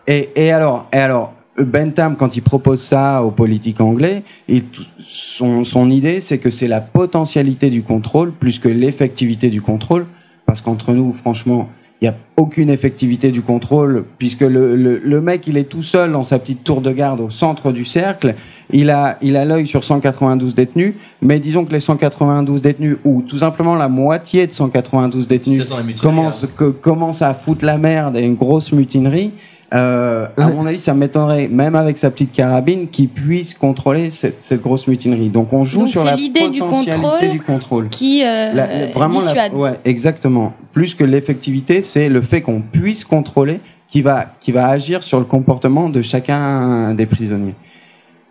Et, 0.06 0.30
et 0.36 0.50
alors, 0.52 0.88
et 0.92 0.96
alors, 0.98 1.32
Bentham, 1.56 2.16
quand 2.16 2.36
il 2.36 2.42
propose 2.42 2.82
ça 2.82 3.22
aux 3.22 3.30
politiques 3.30 3.80
anglais, 3.80 4.22
il- 4.48 4.64
son, 5.06 5.64
son 5.64 5.90
idée, 5.90 6.20
c'est 6.20 6.38
que 6.38 6.50
c'est 6.50 6.66
la 6.68 6.80
potentialité 6.80 7.70
du 7.70 7.82
contrôle 7.82 8.32
plus 8.32 8.58
que 8.58 8.68
l'effectivité 8.68 9.48
du 9.50 9.62
contrôle. 9.62 10.06
Parce 10.46 10.60
qu'entre 10.60 10.92
nous, 10.92 11.12
franchement, 11.14 11.70
il 12.04 12.08
n'y 12.08 12.14
a 12.14 12.18
aucune 12.36 12.68
effectivité 12.68 13.30
du 13.30 13.40
contrôle, 13.40 14.04
puisque 14.18 14.42
le, 14.42 14.76
le, 14.76 14.98
le 15.02 15.20
mec, 15.22 15.46
il 15.46 15.56
est 15.56 15.64
tout 15.64 15.82
seul 15.82 16.12
dans 16.12 16.22
sa 16.22 16.38
petite 16.38 16.62
tour 16.62 16.82
de 16.82 16.92
garde 16.92 17.20
au 17.20 17.30
centre 17.30 17.72
du 17.72 17.86
cercle. 17.86 18.34
Il 18.70 18.90
a 18.90 19.16
il 19.22 19.36
a 19.36 19.46
l'œil 19.46 19.66
sur 19.66 19.84
192 19.84 20.54
détenus, 20.54 20.94
mais 21.22 21.40
disons 21.40 21.64
que 21.64 21.72
les 21.72 21.80
192 21.80 22.60
détenus, 22.60 22.96
ou 23.04 23.22
tout 23.22 23.38
simplement 23.38 23.74
la 23.74 23.88
moitié 23.88 24.46
de 24.46 24.52
192 24.52 25.26
détenus, 25.28 25.58
Ça 25.58 25.64
sent 25.64 25.74
la 25.78 25.82
mutinerie, 25.82 26.02
commence, 26.02 26.44
hein. 26.44 26.48
que, 26.54 26.64
commence 26.64 27.22
à 27.22 27.32
foutre 27.32 27.64
la 27.64 27.78
merde 27.78 28.16
et 28.18 28.22
une 28.22 28.34
grosse 28.34 28.72
mutinerie, 28.72 29.32
euh, 29.74 30.26
à 30.36 30.46
mon 30.50 30.66
avis, 30.66 30.78
ça 30.78 30.94
m'étonnerait, 30.94 31.48
même 31.48 31.74
avec 31.74 31.98
sa 31.98 32.10
petite 32.10 32.32
carabine, 32.32 32.88
qu'il 32.88 33.08
puisse 33.08 33.54
contrôler 33.54 34.10
cette, 34.10 34.42
cette 34.42 34.62
grosse 34.62 34.86
mutinerie. 34.86 35.28
Donc 35.30 35.52
on 35.52 35.64
joue 35.64 35.80
Donc 35.80 35.88
sur 35.88 36.04
la 36.04 36.14
l'idée 36.16 36.48
du 36.48 36.60
potentialité 36.60 37.00
contrôle 37.00 37.30
du 37.30 37.40
contrôle. 37.40 37.88
Qui 37.88 38.22
euh, 38.24 38.52
La- 38.52 38.66
la- 38.66 38.86
vraiment 38.92 39.20
la- 39.20 39.52
ouais, 39.54 39.80
exactement. 39.84 40.52
Plus 40.72 40.94
que 40.94 41.02
l'effectivité, 41.04 41.82
c'est 41.82 42.08
le 42.08 42.22
fait 42.22 42.40
qu'on 42.40 42.60
puisse 42.60 43.04
contrôler 43.04 43.60
qui 43.88 44.00
va, 44.02 44.26
qui 44.40 44.52
va 44.52 44.68
agir 44.68 45.02
sur 45.02 45.18
le 45.18 45.24
comportement 45.24 45.88
de 45.88 46.02
chacun 46.02 46.94
des 46.94 47.06
prisonniers. 47.06 47.54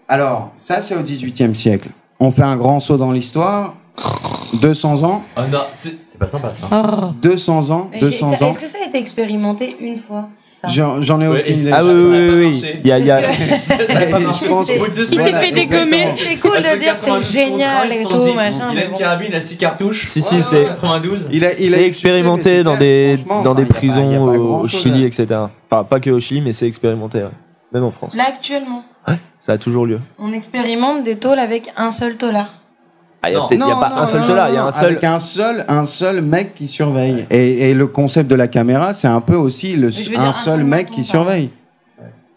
Alors, 0.07 0.51
ça, 0.55 0.81
c'est 0.81 0.95
au 0.95 1.01
XVIIIe 1.01 1.55
siècle. 1.55 1.89
On 2.19 2.31
fait 2.31 2.43
un 2.43 2.55
grand 2.57 2.79
saut 2.79 2.97
dans 2.97 3.11
l'histoire. 3.11 3.75
200 4.61 5.03
ans. 5.03 5.21
Ah 5.35 5.47
non, 5.47 5.59
c'est 5.71 5.95
pas 6.19 6.27
sympa 6.27 6.51
ça. 6.51 6.67
Oh. 6.71 7.11
200 7.21 7.69
ans. 7.69 7.89
Mais 7.91 7.99
j'ai- 8.01 8.09
200 8.11 8.35
ça- 8.37 8.45
ans. 8.45 8.49
Est-ce 8.49 8.59
que 8.59 8.67
ça 8.67 8.77
a 8.83 8.87
été 8.87 8.97
expérimenté 8.97 9.75
une 9.81 9.99
fois? 9.99 10.29
Ça 10.63 10.69
J'en 11.01 11.21
ai 11.21 11.27
Ouais, 11.27 11.41
aucune 11.41 11.57
idée. 11.57 11.71
Ah 11.73 11.83
oui, 11.83 11.91
oui, 11.93 12.29
oui. 12.45 12.65
Il 12.83 12.87
y 12.87 12.91
a, 12.91 12.99
il 12.99 13.05
y 13.05 13.11
a- 13.11 13.33
s'est 13.33 15.31
fait 15.33 15.51
dégommer. 15.51 16.07
C'est 16.17 16.37
cool 16.37 16.57
de 16.57 16.79
dire 16.79 16.95
c'est 16.95 17.09
92 17.11 17.31
génial 17.33 17.91
et 17.91 18.03
tout, 18.03 18.33
machin, 18.33 18.69
Il 18.71 18.79
a 18.79 18.85
une 18.85 18.93
carabine, 18.93 19.27
il 19.29 19.35
a 19.35 19.41
6 19.41 19.57
cartouches. 19.57 20.05
Si, 20.05 20.21
si, 20.21 20.35
Ouais, 20.35 20.41
c'est- 20.41 20.65
92. 20.65 21.27
Il 21.31 21.43
a, 21.45 21.53
il 21.53 21.53
a 21.53 21.57
c'est 21.57 21.63
été 21.73 21.85
expérimenté 21.85 22.63
dans 22.63 22.77
des, 22.77 23.17
dans 23.43 23.53
des 23.53 23.65
prisons 23.65 24.25
pas 24.25 24.31
au, 24.37 24.67
Chili, 24.67 25.05
etc. 25.05 25.27
Enfin, 25.69 25.83
pas 25.83 25.99
que 25.99 26.09
au 26.09 26.19
Chili, 26.19 26.41
mais 26.41 26.53
c'est 26.53 26.67
expérimenté, 26.67 27.19
ouais. 27.19 27.29
même 27.73 27.83
en 27.83 27.91
France. 27.91 28.15
Là 28.15 28.25
actuellement, 28.27 28.83
Ça 29.41 29.53
a 29.53 29.57
toujours 29.57 29.85
lieu. 29.85 29.99
on 30.17 30.31
expérimente 30.31 31.03
des 31.03 31.17
tôles 31.17 31.39
avec 31.39 31.69
un 31.75 31.91
seul 31.91 32.15
tôlard. 32.15 32.53
Ah, 33.25 33.29
il 33.29 33.33
y 33.33 33.35
a, 33.35 33.39
Non. 33.39 33.47
y 33.49 33.53
a 33.53 33.57
Non, 33.57 33.79
pas 33.79 33.89
non, 33.89 33.97
un 33.97 34.05
seul 34.05 34.25
dollar, 34.27 34.47
non, 34.47 34.51
il 34.51 34.55
y 34.55 34.57
a 34.59 34.65
un 34.65 34.71
seul. 34.71 34.91
Avec 34.91 35.03
un 35.05 35.19
seul, 35.19 35.65
un 35.69 35.85
seul 35.85 36.21
mec 36.21 36.55
qui 36.55 36.67
surveille. 36.67 37.25
Et, 37.29 37.69
et 37.69 37.73
le 37.73 37.87
concept 37.87 38.29
de 38.29 38.35
la 38.35 38.47
caméra, 38.49 38.93
c'est 38.93 39.07
un 39.07 39.21
peu 39.21 39.35
aussi 39.35 39.75
le, 39.77 39.87
un 39.87 40.21
un 40.21 40.33
seul 40.33 40.57
seul 40.57 40.63
mec 40.65 40.91
qui 40.91 41.03
surveille. 41.05 41.49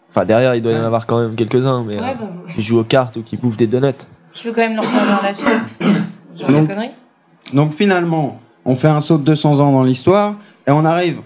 Enfin, 0.09 0.25
derrière, 0.25 0.55
il 0.55 0.63
doit 0.63 0.71
y 0.71 0.77
en 0.79 0.83
avoir 0.85 1.05
quand 1.05 1.19
même 1.19 1.35
quelques-uns, 1.35 1.83
mais 1.85 1.99
Ouais, 1.99 2.11
euh, 2.11 2.13
bah, 2.19 2.53
qui 2.55 2.63
jouent 2.63 2.79
aux 2.79 2.83
cartes 2.85 3.17
ou 3.17 3.21
qui 3.21 3.35
bouffent 3.37 3.57
des 3.57 3.67
donuts. 3.67 3.89
il 4.33 4.41
faut 4.41 4.49
quand 4.53 4.61
même 4.61 4.75
leur 4.75 4.85
servir 4.85 5.19
la 5.21 5.33
soupe. 5.33 5.47
Genre 6.39 6.49
Donc- 6.51 6.67
de 6.67 6.73
conneries. 6.73 6.91
Donc 7.53 7.73
finalement, 7.73 8.39
on 8.65 8.75
fait 8.75 8.87
un 8.87 9.01
saut 9.01 9.17
de 9.17 9.23
200 9.23 9.59
ans 9.59 9.71
dans 9.71 9.83
l'histoire 9.83 10.35
et 10.67 10.71
on 10.71 10.85
arrive 10.85 11.19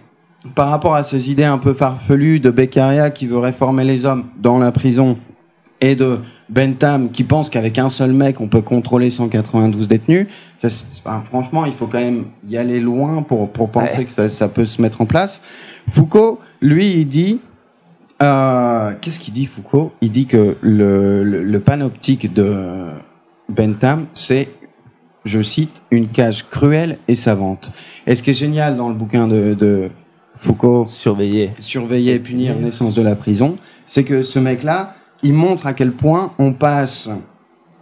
par 0.56 0.70
rapport 0.70 0.96
à 0.96 1.04
ces 1.04 1.32
idées 1.32 1.44
un 1.46 1.58
peu 1.60 1.74
farfelues 1.74 2.40
de 2.40 2.50
Beccaria 2.52 3.12
qui 3.12 3.28
veut 3.28 3.38
réformer 3.40 3.84
les 3.84 4.06
hommes 4.06 4.26
dans 4.40 4.58
la 4.60 4.72
prison 4.72 5.18
et 5.82 5.96
de 5.96 6.20
Bentham 6.50 7.12
qui 7.12 7.24
pense 7.24 7.50
qu'avec 7.50 7.78
un 7.80 7.90
seul 7.90 8.14
mec 8.14 8.40
on 8.40 8.48
peut 8.48 8.62
contrôler 8.62 9.10
192 9.10 9.88
détenus. 9.88 10.28
Ça, 10.58 10.70
franchement, 11.26 11.66
il 11.66 11.74
faut 11.74 11.88
quand 11.88 12.00
même 12.00 12.26
y 12.48 12.56
aller 12.58 12.80
loin 12.80 13.24
pour, 13.24 13.50
pour 13.52 13.70
penser 13.70 13.98
Ouais. 14.00 14.06
que 14.06 14.14
ça, 14.14 14.30
ça 14.30 14.48
peut 14.48 14.66
se 14.68 14.82
mettre 14.82 15.02
en 15.02 15.06
place. 15.06 15.42
Foucault, 15.90 16.40
lui, 16.62 16.88
il 16.88 17.06
dit 17.08 17.40
euh, 18.22 18.94
Qu'est-ce 19.02 19.20
qu'il 19.20 19.34
dit 19.34 19.46
Foucault? 19.48 19.92
Il 20.02 20.12
dit 20.12 20.28
que 20.28 20.56
le, 20.62 21.24
le, 21.24 21.44
le 21.44 21.60
panoptique 21.60 22.34
de 22.34 22.88
Bentham, 23.50 24.06
c'est 24.14 24.48
je 25.26 25.42
cite, 25.42 25.82
une 25.92 26.08
cage 26.08 26.48
cruelle 26.50 26.98
et 27.08 27.14
savante. 27.16 27.72
Et 28.08 28.16
ce 28.16 28.24
qui 28.24 28.32
est 28.32 28.36
génial 28.36 28.76
dans 28.76 28.90
le 28.90 28.96
bouquin 28.96 29.28
de, 29.28 29.54
de 29.54 29.90
Foucault, 30.36 30.86
Surveiller. 30.88 31.52
Surveiller 31.60 32.14
et 32.16 32.20
punir, 32.20 32.56
naissance 32.58 32.96
de 32.96 33.04
la 33.04 33.16
prison, 33.16 33.58
c'est 33.86 34.04
que 34.04 34.24
ce 34.24 34.40
mec-là, 34.40 34.96
il 35.24 35.34
montre 35.34 35.68
à 35.68 35.74
quel 35.74 35.92
point 35.92 36.34
on 36.40 36.54
passe 36.54 37.10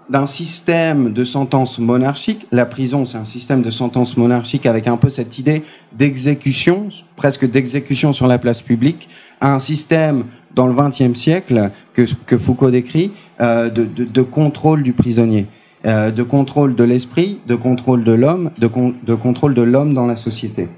d'un 0.09 0.25
système 0.25 1.13
de 1.13 1.23
sentence 1.23 1.77
monarchique, 1.77 2.47
la 2.51 2.65
prison 2.65 3.05
c'est 3.05 3.17
un 3.17 3.25
système 3.25 3.61
de 3.61 3.69
sentence 3.69 4.17
monarchique 4.17 4.65
avec 4.65 4.87
un 4.87 4.97
peu 4.97 5.09
cette 5.09 5.37
idée 5.37 5.63
d'exécution, 5.93 6.89
presque 7.15 7.49
d'exécution 7.49 8.11
sur 8.11 8.27
la 8.27 8.39
place 8.39 8.61
publique, 8.61 9.07
à 9.39 9.53
un 9.53 9.59
système 9.59 10.25
dans 10.55 10.67
le 10.67 10.73
XXe 10.73 11.17
siècle 11.17 11.69
que, 11.93 12.37
Foucault 12.37 12.71
décrit 12.71 13.11
euh, 13.39 13.69
de, 13.69 13.85
de, 13.85 14.03
de 14.03 14.21
contrôle 14.23 14.81
du 14.81 14.93
prisonnier, 14.93 15.45
euh, 15.85 16.09
de 16.11 16.23
contrôle 16.23 16.75
de 16.75 16.83
l'esprit, 16.83 17.39
de 17.47 17.55
contrôle 17.55 18.03
de 18.03 18.11
l'homme, 18.11 18.51
de, 18.57 18.69
de 19.03 19.15
contrôle 19.15 19.53
de 19.53 19.61
l'homme 19.61 19.93
dans 19.93 20.07
la 20.07 20.17
société. 20.17 20.69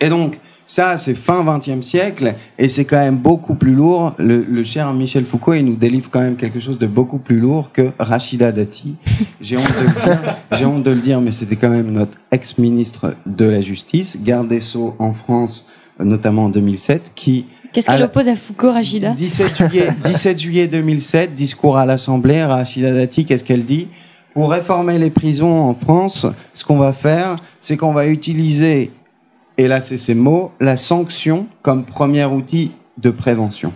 Et 0.00 0.08
donc, 0.08 0.40
ça, 0.66 0.96
c'est 0.96 1.14
fin 1.14 1.44
XXe 1.44 1.86
siècle, 1.86 2.34
et 2.58 2.68
c'est 2.68 2.84
quand 2.84 2.98
même 2.98 3.16
beaucoup 3.16 3.54
plus 3.54 3.74
lourd. 3.74 4.14
Le, 4.18 4.42
le 4.42 4.64
cher 4.64 4.92
Michel 4.92 5.24
Foucault, 5.24 5.54
il 5.54 5.64
nous 5.64 5.76
délivre 5.76 6.08
quand 6.10 6.20
même 6.20 6.36
quelque 6.36 6.60
chose 6.60 6.78
de 6.78 6.86
beaucoup 6.86 7.18
plus 7.18 7.38
lourd 7.38 7.70
que 7.72 7.90
Rachida 7.98 8.50
Dati. 8.52 8.94
J'ai 9.40 9.56
honte 9.56 9.72
de 9.78 9.86
le 9.86 10.06
dire, 10.06 10.36
j'ai 10.52 10.64
honte 10.64 10.82
de 10.82 10.90
le 10.90 11.00
dire, 11.00 11.20
mais 11.20 11.32
c'était 11.32 11.56
quand 11.56 11.70
même 11.70 11.90
notre 11.90 12.16
ex-ministre 12.30 13.14
de 13.26 13.44
la 13.44 13.60
Justice, 13.60 14.18
garde 14.22 14.48
des 14.48 14.60
Sceaux 14.60 14.94
en 14.98 15.12
France, 15.12 15.66
notamment 15.98 16.46
en 16.46 16.48
2007, 16.48 17.12
qui 17.14 17.46
Qu'est-ce 17.74 17.88
qu'elle 17.88 18.04
oppose 18.04 18.28
à 18.28 18.36
Foucault, 18.36 18.70
Rachida? 18.70 19.14
17 19.14 19.56
juillet, 19.56 19.88
17 20.04 20.38
juillet 20.38 20.68
2007, 20.68 21.34
discours 21.34 21.76
à 21.76 21.84
l'Assemblée, 21.84 22.44
Rachida 22.44 22.92
Dati, 22.92 23.24
qu'est-ce 23.24 23.42
qu'elle 23.42 23.64
dit? 23.64 23.88
Pour 24.32 24.52
réformer 24.52 24.96
les 24.98 25.10
prisons 25.10 25.60
en 25.60 25.74
France, 25.74 26.24
ce 26.54 26.64
qu'on 26.64 26.78
va 26.78 26.92
faire, 26.92 27.36
c'est 27.60 27.76
qu'on 27.76 27.92
va 27.92 28.06
utiliser, 28.06 28.92
et 29.58 29.68
là 29.68 29.80
c'est 29.80 29.96
ces 29.96 30.14
mots, 30.14 30.52
la 30.60 30.76
sanction 30.76 31.46
comme 31.62 31.84
premier 31.84 32.24
outil 32.24 32.72
de 32.98 33.10
prévention. 33.10 33.72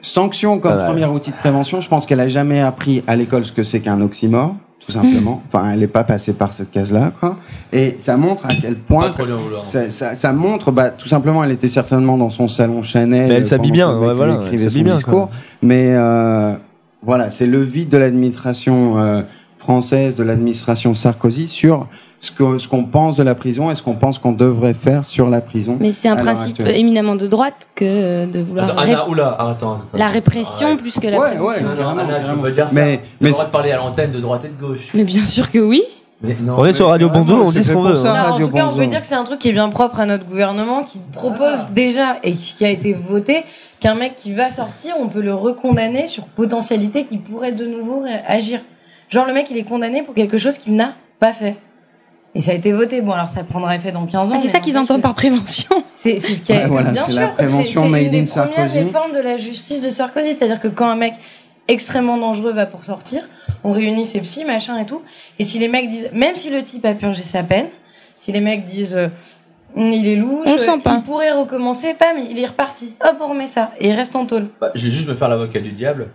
Sanction 0.00 0.58
comme 0.58 0.76
mal. 0.76 0.86
premier 0.86 1.06
outil 1.06 1.30
de 1.30 1.36
prévention, 1.36 1.80
je 1.80 1.88
pense 1.88 2.06
qu'elle 2.06 2.20
a 2.20 2.28
jamais 2.28 2.60
appris 2.60 3.04
à 3.06 3.14
l'école 3.14 3.46
ce 3.46 3.52
que 3.52 3.62
c'est 3.62 3.80
qu'un 3.80 4.00
oxymore, 4.00 4.56
tout 4.84 4.90
simplement. 4.90 5.40
Enfin, 5.46 5.70
elle 5.70 5.78
n'est 5.78 5.86
pas 5.86 6.02
passée 6.02 6.32
par 6.32 6.52
cette 6.54 6.72
case-là, 6.72 7.12
quoi. 7.20 7.36
Et 7.72 7.94
ça 7.98 8.16
montre 8.16 8.46
à 8.46 8.48
quel 8.60 8.74
point 8.74 9.10
vouloir. 9.10 9.64
ça, 9.64 9.90
ça, 9.90 10.16
ça 10.16 10.32
montre, 10.32 10.72
bah, 10.72 10.90
tout 10.90 11.06
simplement, 11.06 11.44
elle 11.44 11.52
était 11.52 11.68
certainement 11.68 12.18
dans 12.18 12.30
son 12.30 12.48
salon 12.48 12.82
Chanel. 12.82 13.28
Mais 13.28 13.34
elle 13.34 13.46
s'habille 13.46 13.70
bien, 13.70 13.92
que 13.92 14.06
ouais, 14.06 14.14
voilà, 14.14 14.34
elle 14.34 14.46
écrivait 14.46 14.64
s'habille 14.64 14.80
son 14.80 14.84
bien, 14.84 14.94
discours. 14.96 15.30
Mais 15.62 15.94
euh, 15.94 16.54
voilà, 17.04 17.30
c'est 17.30 17.46
le 17.46 17.62
vide 17.62 17.88
de 17.88 17.96
l'administration 17.96 18.98
euh, 18.98 19.22
française, 19.58 20.16
de 20.16 20.24
l'administration 20.24 20.94
Sarkozy 20.94 21.46
sur 21.46 21.86
ce 22.22 22.68
qu'on 22.68 22.84
pense 22.84 23.16
de 23.16 23.22
la 23.24 23.34
prison 23.34 23.70
et 23.70 23.74
ce 23.74 23.82
qu'on 23.82 23.94
pense 23.94 24.18
qu'on 24.18 24.32
devrait 24.32 24.74
faire 24.74 25.04
sur 25.04 25.28
la 25.28 25.40
prison. 25.40 25.76
Mais 25.80 25.92
c'est 25.92 26.08
un 26.08 26.16
principe 26.16 26.60
actuelle. 26.60 26.76
éminemment 26.76 27.16
de 27.16 27.26
droite 27.26 27.66
que 27.74 28.26
de 28.26 28.40
vouloir 28.40 28.70
Attends, 28.70 28.78
Anna, 28.80 29.08
oula, 29.08 29.26
arrête, 29.38 29.56
attends, 29.56 29.72
attends. 29.72 29.98
la 29.98 30.08
répression 30.08 30.68
Arrête. 30.68 30.78
plus 30.80 30.98
que 31.00 31.08
la 31.08 31.18
Ouais, 31.18 31.30
prévention. 31.30 31.64
ouais, 31.66 31.74
Non, 31.82 31.88
Anna, 31.98 32.18
peux 32.34 32.42
pas 32.42 32.50
dire 32.52 32.70
ça. 32.70 32.74
Mais- 32.80 33.00
le 33.20 33.30
droit 33.30 33.44
de 33.44 33.50
parler 33.50 33.72
à 33.72 33.76
l'antenne 33.78 34.12
de 34.12 34.20
droite 34.20 34.42
et 34.44 34.48
de 34.48 34.54
gauche. 34.66 34.88
Mais 34.94 35.04
bien 35.04 35.24
sûr 35.26 35.50
que 35.50 35.58
oui. 35.58 35.82
Mais 36.24 36.36
non. 36.40 36.54
On 36.58 36.64
est 36.64 36.72
sur 36.72 36.86
Radio 36.86 37.08
Bonzo, 37.08 37.34
on 37.46 37.50
dit 37.50 37.64
ce 37.64 37.72
qu'on 37.72 37.82
veut. 37.82 37.96
ça. 37.96 38.12
hein. 38.12 38.28
Non, 38.28 38.34
en 38.34 38.38
tout 38.46 38.52
cas, 38.52 38.62
on 38.62 38.66
Bonzo. 38.68 38.78
peut 38.78 38.86
dire 38.86 39.00
que 39.00 39.06
c'est 39.06 39.16
un 39.16 39.24
truc 39.24 39.40
qui 39.40 39.48
est 39.48 39.52
bien 39.52 39.68
propre 39.70 39.98
à 39.98 40.06
notre 40.06 40.24
gouvernement, 40.24 40.84
qui 40.84 41.00
propose 41.12 41.66
déjà 41.74 42.18
et 42.22 42.32
qui 42.34 42.64
a 42.64 42.70
été 42.70 42.92
voté 42.92 43.42
qu'un 43.80 43.96
mec 43.96 44.14
qui 44.14 44.32
va 44.32 44.48
sortir, 44.48 44.94
on 45.00 45.08
peut 45.08 45.20
le 45.22 45.34
recondamner 45.34 46.06
sur 46.06 46.26
potentialité 46.26 47.02
qui 47.02 47.18
pourrait 47.18 47.50
de 47.50 47.66
nouveau 47.66 48.04
agir. 48.28 48.60
Genre 49.08 49.26
le 49.26 49.32
mec, 49.34 49.48
il 49.50 49.56
est 49.56 49.64
condamné 49.64 50.02
pour 50.04 50.14
quelque 50.14 50.38
chose 50.38 50.58
qu'il 50.58 50.76
n'a 50.76 50.92
pas 51.18 51.32
fait. 51.32 51.56
Et 52.34 52.40
ça 52.40 52.52
a 52.52 52.54
été 52.54 52.72
voté. 52.72 53.00
Bon, 53.02 53.12
alors 53.12 53.28
ça 53.28 53.44
prendra 53.44 53.76
effet 53.76 53.92
dans 53.92 54.06
15 54.06 54.32
ans. 54.32 54.34
Ah, 54.36 54.40
c'est 54.40 54.48
ça 54.48 54.60
qu'ils 54.60 54.78
entendent 54.78 54.98
que 54.98 55.02
par 55.02 55.14
prévention. 55.14 55.84
C'est 55.92 56.18
c'est 56.18 56.34
ce 56.34 56.42
qui 56.42 56.52
a 56.52 56.62
Ouais, 56.62 56.66
voilà, 56.66 56.90
bien 56.90 57.02
c'est 57.02 57.12
sûr. 57.12 57.20
la 57.20 57.28
prévention 57.28 57.64
c'est- 57.82 57.86
c'est 57.86 57.88
made 57.88 58.02
une 58.04 58.10
des 58.10 58.18
in 58.20 58.24
premières 58.24 58.54
Sarkozy. 58.56 58.78
réformes 58.80 59.12
de 59.12 59.20
la 59.20 59.36
justice 59.36 59.80
de 59.82 59.90
Sarkozy, 59.90 60.32
c'est-à-dire 60.34 60.58
que 60.60 60.68
quand 60.68 60.88
un 60.88 60.96
mec 60.96 61.14
extrêmement 61.68 62.16
dangereux 62.16 62.52
va 62.52 62.66
pour 62.66 62.82
sortir, 62.84 63.28
on 63.64 63.70
réunit 63.70 64.06
ses 64.06 64.20
psys, 64.20 64.44
machin 64.44 64.78
et 64.78 64.86
tout. 64.86 65.02
Et 65.38 65.44
si 65.44 65.58
les 65.58 65.68
mecs 65.68 65.88
disent, 65.90 66.08
même 66.12 66.34
si 66.34 66.50
le 66.50 66.62
type 66.62 66.84
a 66.86 66.94
purgé 66.94 67.22
sa 67.22 67.42
peine, 67.42 67.66
si 68.16 68.32
les 68.32 68.40
mecs 68.40 68.64
disent 68.64 68.96
euh, 68.96 69.08
il 69.76 70.08
est 70.08 70.16
louche, 70.16 70.46
On 70.48 70.58
sent 70.58 70.78
pas. 70.82 70.94
il 70.98 71.02
pourrait 71.02 71.32
recommencer, 71.32 71.94
pam, 71.94 72.16
il 72.18 72.38
est 72.38 72.46
reparti. 72.46 72.94
Hop, 73.04 73.16
on 73.20 73.28
remet 73.28 73.46
ça 73.46 73.72
et 73.78 73.88
il 73.90 73.94
reste 73.94 74.16
en 74.16 74.24
tôle. 74.26 74.48
Bah, 74.60 74.70
je 74.74 74.84
vais 74.86 74.90
juste 74.90 75.08
me 75.08 75.14
faire 75.14 75.28
l'avocat 75.28 75.60
du 75.60 75.72
diable. 75.72 76.08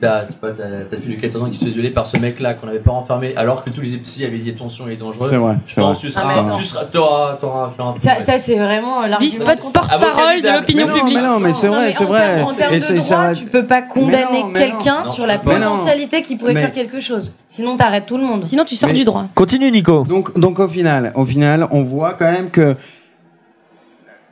T'as 0.00 0.24
tu 0.26 0.34
vois, 0.40 0.50
t'as- 0.52 0.84
ta 0.84 0.96
fille 0.96 1.16
de 1.16 1.20
14 1.20 1.42
ans 1.44 1.50
qui 1.50 1.58
se 1.58 1.64
fait 1.64 1.70
violer 1.70 1.90
par 1.90 2.06
ce 2.06 2.18
mec-là 2.18 2.54
qu'on 2.54 2.66
n'avait 2.66 2.78
pas 2.78 2.92
enfermé 2.92 3.32
alors 3.36 3.64
que 3.64 3.70
tous 3.70 3.80
les 3.80 3.96
psys 3.96 4.24
avaient 4.24 4.38
dit 4.38 4.50
attention 4.50 4.84
il 4.86 4.92
est 4.92 4.96
dangereux. 4.96 5.28
C'est 5.30 5.36
vrai, 5.36 5.56
Je 5.66 5.74
pense 5.76 5.98
tu 5.98 6.08
Ah, 6.14 6.22
mais 6.24 6.30
seras, 6.34 6.44
attends. 6.44 6.58
tu 6.58 6.64
seras, 6.64 6.84
t'auras, 6.84 7.32
t'auras, 7.40 7.72
t'auras 7.76 7.90
un 7.90 7.92
peu 7.94 7.98
Ça, 7.98 8.14
de- 8.16 8.22
ça 8.22 8.38
c'est 8.38 8.56
vraiment 8.56 9.00
l'argument. 9.06 9.44
contre- 9.46 9.72
porte-parole 9.72 10.42
de 10.42 10.48
l'opinion 10.56 10.86
publique. 10.86 11.14
mais 11.14 11.22
non, 11.22 11.40
mais 11.40 11.52
c'est 11.52 11.68
vrai, 11.68 11.90
c'est 11.92 12.04
vrai. 12.04 12.42
En 12.42 12.52
termes 12.54 12.74
Et 12.74 12.78
de 12.78 12.98
droit, 13.00 13.32
tu 13.34 13.44
peux 13.46 13.64
pas 13.64 13.82
condamner 13.82 14.44
quelqu'un 14.54 15.08
sur 15.08 15.26
la 15.26 15.38
potentialité 15.38 16.22
qui 16.22 16.36
pourrait 16.36 16.54
faire 16.54 16.72
quelque 16.72 17.00
chose. 17.00 17.32
Sinon, 17.48 17.76
t'arrêtes 17.76 18.06
tout 18.06 18.18
le 18.18 18.24
monde. 18.24 18.44
Sinon, 18.46 18.64
tu 18.64 18.76
sors 18.76 18.90
du 18.92 19.04
droit. 19.04 19.24
Continue, 19.34 19.70
Nico. 19.72 20.04
Donc, 20.04 20.38
donc 20.38 20.58
au 20.60 20.68
final, 20.68 21.12
au 21.16 21.24
final, 21.24 21.66
on 21.70 21.82
voit 21.82 22.12
quand 22.14 22.30
même 22.30 22.50
que 22.50 22.76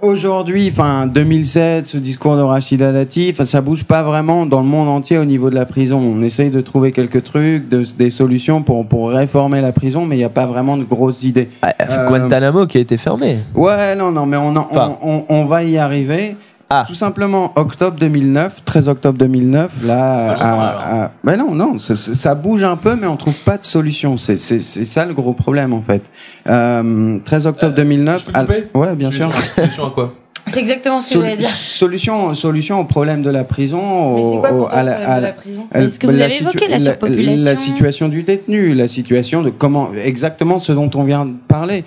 aujourd'hui, 0.02 0.68
enfin 0.72 1.06
2007, 1.06 1.86
ce 1.86 1.96
discours 1.98 2.36
de 2.36 2.42
Rachida 2.42 2.92
Dati, 2.92 3.34
ça 3.44 3.60
bouge 3.60 3.84
pas 3.84 4.02
vraiment 4.02 4.46
dans 4.46 4.60
le 4.60 4.66
monde 4.66 4.88
entier 4.88 5.18
au 5.18 5.24
niveau 5.24 5.50
de 5.50 5.54
la 5.54 5.64
prison. 5.66 5.98
On 5.98 6.22
essaye 6.22 6.50
de 6.50 6.60
trouver 6.60 6.92
quelques 6.92 7.22
trucs, 7.24 7.68
de- 7.68 7.84
des 7.98 8.10
solutions 8.10 8.62
pour 8.62 8.86
pour 8.86 9.10
réformer 9.10 9.60
la 9.60 9.72
prison, 9.72 10.04
mais 10.06 10.16
il 10.16 10.18
n'y 10.18 10.24
a 10.24 10.28
pas 10.28 10.46
vraiment 10.46 10.76
de 10.76 10.84
grosses 10.84 11.22
idées. 11.24 11.48
Ah, 11.62 11.72
Euh, 11.80 12.08
Guantanamo 12.08 12.66
qui 12.66 12.78
a 12.78 12.80
été 12.80 12.96
fermé. 12.96 13.38
Ouais, 13.54 13.94
non, 13.96 14.10
non, 14.12 14.26
mais 14.26 14.36
on, 14.36 14.48
en- 14.50 14.56
Enfin. 14.70 14.96
on, 15.02 15.24
on, 15.28 15.34
on 15.42 15.44
va 15.46 15.62
y 15.64 15.78
arriver. 15.78 16.36
Ah. 16.68 16.82
Tout 16.86 16.94
simplement, 16.94 17.52
octobre 17.54 17.96
2009, 17.98 18.62
13 18.64 18.88
octobre 18.88 19.16
2009, 19.18 19.70
là, 19.84 20.32
alors. 20.32 20.60
à- 20.60 21.04
à- 21.04 21.10
ben 21.22 21.36
non, 21.36 21.54
non, 21.54 21.78
ça, 21.78 21.94
ça- 21.94 22.34
bouge 22.34 22.64
un 22.64 22.76
peu, 22.76 22.96
mais 22.96 23.06
on 23.06 23.16
trouve 23.16 23.38
pas 23.38 23.56
de 23.56 23.64
solution. 23.64 24.18
C'est, 24.18 24.36
ça 24.36 25.04
le 25.06 25.14
gros 25.14 25.32
problème, 25.32 25.72
en 25.72 25.80
fait. 25.82 26.02
Euh, 26.48 27.18
13 27.24 27.46
octobre 27.46 27.72
Euh, 27.72 27.76
2009. 27.76 28.20
je 28.26 28.32
peux 28.32 28.38
à- 28.38 28.78
ouais, 28.78 28.94
bien 28.96 29.12
sûr. 29.12 29.30
Solution 29.54 29.86
à 29.86 29.90
quoi? 29.90 30.12
C'est 30.48 30.60
exactement 30.60 31.00
ce 31.00 31.08
que 31.08 31.12
Sol- 31.14 31.22
j'allais 31.24 31.36
dire. 31.36 31.48
solution, 31.50 32.32
solution 32.34 32.78
au 32.80 32.84
problème 32.84 33.22
de 33.22 33.30
la 33.30 33.42
prison. 33.42 34.14
Mais 34.14 34.22
au- 34.22 34.38
quoi 34.40 34.52
au- 34.52 34.66
à 34.70 34.82
la- 34.84 34.92
problème 34.92 35.10
à 35.10 35.16
de 35.18 35.22
la- 35.26 35.32
prison 35.32 35.66
Mais 35.74 35.90
ce 35.90 35.98
que 35.98 36.06
vous 36.06 36.20
avez 36.20 36.36
évoqué, 36.40 36.68
la 36.68 36.78
surpopulation. 36.78 37.44
La 37.44 37.56
situation 37.56 38.08
du 38.08 38.22
détenu, 38.22 38.72
la 38.74 38.86
situation 38.86 39.42
de 39.42 39.50
comment, 39.50 39.90
exactement 40.04 40.58
ce 40.60 40.70
dont 40.72 40.90
on 40.94 41.02
vient 41.02 41.26
de 41.26 41.32
parler. 41.48 41.84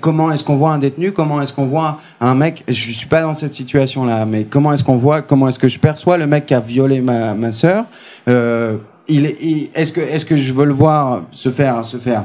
Comment 0.00 0.30
est-ce 0.30 0.44
qu'on 0.44 0.56
voit 0.56 0.72
un 0.72 0.78
détenu 0.78 1.12
Comment 1.12 1.40
est-ce 1.40 1.54
qu'on 1.54 1.66
voit 1.66 2.00
un 2.20 2.34
mec? 2.34 2.64
Je 2.68 2.74
suis 2.92 3.06
pas 3.06 3.22
dans 3.22 3.34
cette 3.34 3.54
situation-là, 3.54 4.26
mais 4.26 4.44
comment 4.44 4.72
est-ce 4.74 4.84
qu'on 4.84 4.98
voit 4.98 5.22
Comment 5.22 5.48
est-ce 5.48 5.58
que 5.58 5.68
je 5.68 5.78
perçois 5.78 6.18
le 6.18 6.26
mec 6.26 6.44
qui 6.46 6.54
a 6.54 6.60
violé 6.60 7.00
ma, 7.00 7.32
ma 7.32 7.52
sœur? 7.54 7.84
Euh, 8.28 8.76
il, 9.08 9.24
est- 9.24 9.36
il- 9.40 9.70
Est-ce 9.74 9.90
que, 9.90 10.00
est-ce 10.02 10.26
que 10.26 10.36
je 10.36 10.52
veux 10.52 10.66
le 10.66 10.74
voir 10.74 11.22
se 11.32 11.48
faire, 11.48 11.84
se 11.86 11.96
faire 11.96 12.24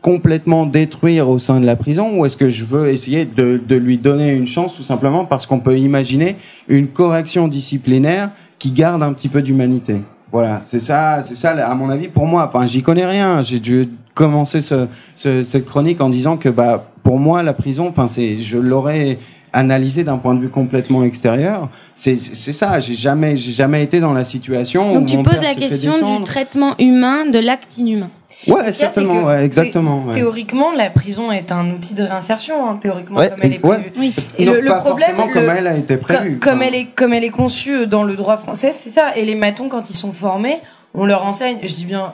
complètement 0.00 0.66
détruire 0.66 1.28
au 1.28 1.38
sein 1.38 1.60
de 1.60 1.66
la 1.66 1.76
prison 1.76 2.18
ou 2.18 2.24
est-ce 2.26 2.36
que 2.36 2.48
je 2.48 2.64
veux 2.64 2.88
essayer 2.88 3.24
de, 3.24 3.60
de 3.66 3.76
lui 3.76 3.98
donner 3.98 4.30
une 4.32 4.46
chance 4.46 4.76
tout 4.76 4.82
simplement 4.82 5.24
parce 5.24 5.44
qu'on 5.46 5.60
peut 5.60 5.76
imaginer 5.78 6.36
une 6.68 6.88
correction 6.88 7.48
disciplinaire 7.48 8.30
qui 8.58 8.70
garde 8.70 9.02
un 9.02 9.12
petit 9.12 9.28
peu 9.28 9.42
d'humanité? 9.42 9.96
Voilà, 10.30 10.60
c'est 10.64 10.80
ça, 10.80 11.22
c'est 11.24 11.34
ça 11.34 11.50
à 11.50 11.74
mon 11.74 11.88
avis 11.88 12.08
pour 12.08 12.26
moi. 12.26 12.50
Enfin, 12.52 12.66
j'y 12.66 12.82
connais 12.82 13.06
rien. 13.06 13.42
J'ai 13.42 13.58
dû 13.60 13.88
commencer 14.14 14.60
ce, 14.60 14.86
ce- 15.16 15.42
cette 15.42 15.64
chronique 15.64 16.00
en 16.00 16.10
disant 16.10 16.36
que 16.36 16.48
bah 16.48 16.90
pour 17.02 17.18
moi 17.18 17.42
la 17.42 17.52
prison, 17.54 17.88
enfin 17.88 18.08
c'est, 18.08 18.38
je 18.38 18.58
l'aurais 18.58 19.18
analysé 19.54 20.04
d'un 20.04 20.18
point 20.18 20.34
de 20.34 20.40
vue 20.40 20.50
complètement 20.50 21.02
extérieur. 21.04 21.70
C'est 21.96 22.16
c'est 22.16 22.52
ça. 22.52 22.78
J'ai 22.80 22.94
jamais 22.94 23.36
j'ai 23.38 23.52
jamais 23.52 23.82
été 23.82 24.00
dans 24.00 24.12
la 24.12 24.24
situation. 24.24 24.92
où 24.92 24.94
Donc 24.98 25.06
tu 25.06 25.16
mon 25.16 25.22
poses 25.22 25.34
père 25.34 25.42
la 25.42 25.54
question 25.54 26.18
du 26.18 26.24
traitement 26.24 26.74
humain 26.78 27.24
de 27.30 27.38
l'acte 27.38 27.78
inhumain. 27.78 28.10
Ouais, 28.46 28.72
certainement, 28.72 29.24
ouais, 29.24 29.44
exactement. 29.44 30.04
ouais. 30.04 30.14
Théoriquement, 30.14 30.72
la 30.72 30.90
prison 30.90 31.32
est 31.32 31.50
un 31.50 31.68
outil 31.70 31.94
de 31.94 32.04
réinsertion, 32.04 32.68
hein, 32.70 32.78
théoriquement, 32.80 33.18
Ouais, 33.18 33.30
comme 33.30 33.40
elle 33.42 33.52
est 33.54 33.64
ouais. 33.66 33.78
prévue. 33.78 33.92
Oui. 33.98 34.14
Et 34.38 34.44
Donc, 34.44 34.54
le, 34.54 34.60
le 34.60 34.68
pas 34.68 34.76
problème, 34.78 35.08
forcément 35.16 35.26
le- 35.26 35.32
comme 35.34 35.56
elle 35.56 35.66
a 35.66 35.76
été 35.76 35.96
prévue. 35.96 36.38
comme, 36.38 36.54
Enfin, 36.58 36.64
elle 36.68 36.74
est 36.74 36.84
comme 36.94 37.12
elle 37.12 37.24
est 37.24 37.30
conçue 37.30 37.86
dans 37.86 38.04
le 38.04 38.14
droit 38.16 38.38
français, 38.38 38.70
c'est 38.72 38.90
ça. 38.90 39.16
Et 39.16 39.24
les 39.24 39.34
matons, 39.34 39.68
quand 39.68 39.90
ils 39.90 39.96
sont 39.96 40.12
formés, 40.12 40.58
on 40.94 41.04
leur 41.04 41.24
enseigne, 41.26 41.58
je 41.62 41.72
dis 41.74 41.84
bien 41.84 42.12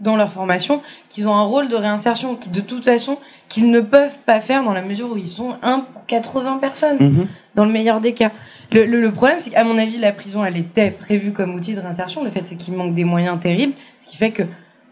dans 0.00 0.16
leur 0.16 0.30
formation, 0.32 0.82
qu'ils 1.08 1.26
ont 1.28 1.34
un 1.34 1.42
rôle 1.44 1.68
de 1.68 1.76
réinsertion, 1.76 2.34
qui 2.36 2.50
de 2.50 2.60
toute 2.60 2.84
façon 2.84 3.18
qu'ils 3.48 3.70
ne 3.70 3.80
peuvent 3.80 4.16
pas 4.26 4.40
faire 4.40 4.62
dans 4.64 4.72
la 4.74 4.82
mesure 4.82 5.10
où 5.12 5.16
ils 5.16 5.26
sont 5.26 5.56
1 5.62 5.80
pour 5.92 6.04
80 6.06 6.58
personnes, 6.58 6.96
mhm. 7.00 7.26
dans 7.54 7.64
le 7.64 7.70
meilleur 7.72 8.00
des 8.00 8.12
cas. 8.12 8.30
Le, 8.72 8.84
le- 8.84 9.00
le 9.00 9.10
problème, 9.12 9.38
c'est 9.40 9.50
qu'à 9.50 9.62
mon 9.64 9.78
avis, 9.78 9.96
la 9.98 10.12
prison, 10.12 10.44
elle 10.44 10.56
était 10.58 10.90
prévue 10.90 11.32
comme 11.32 11.54
outil 11.54 11.74
de 11.74 11.80
réinsertion. 11.80 12.24
Le 12.24 12.30
fait, 12.30 12.42
c'est 12.46 12.56
qu'il 12.56 12.74
manque 12.74 12.94
des 12.94 13.04
moyens 13.04 13.38
terribles, 13.40 13.72
ce 14.00 14.08
qui 14.10 14.16
fait 14.16 14.30
que 14.32 14.42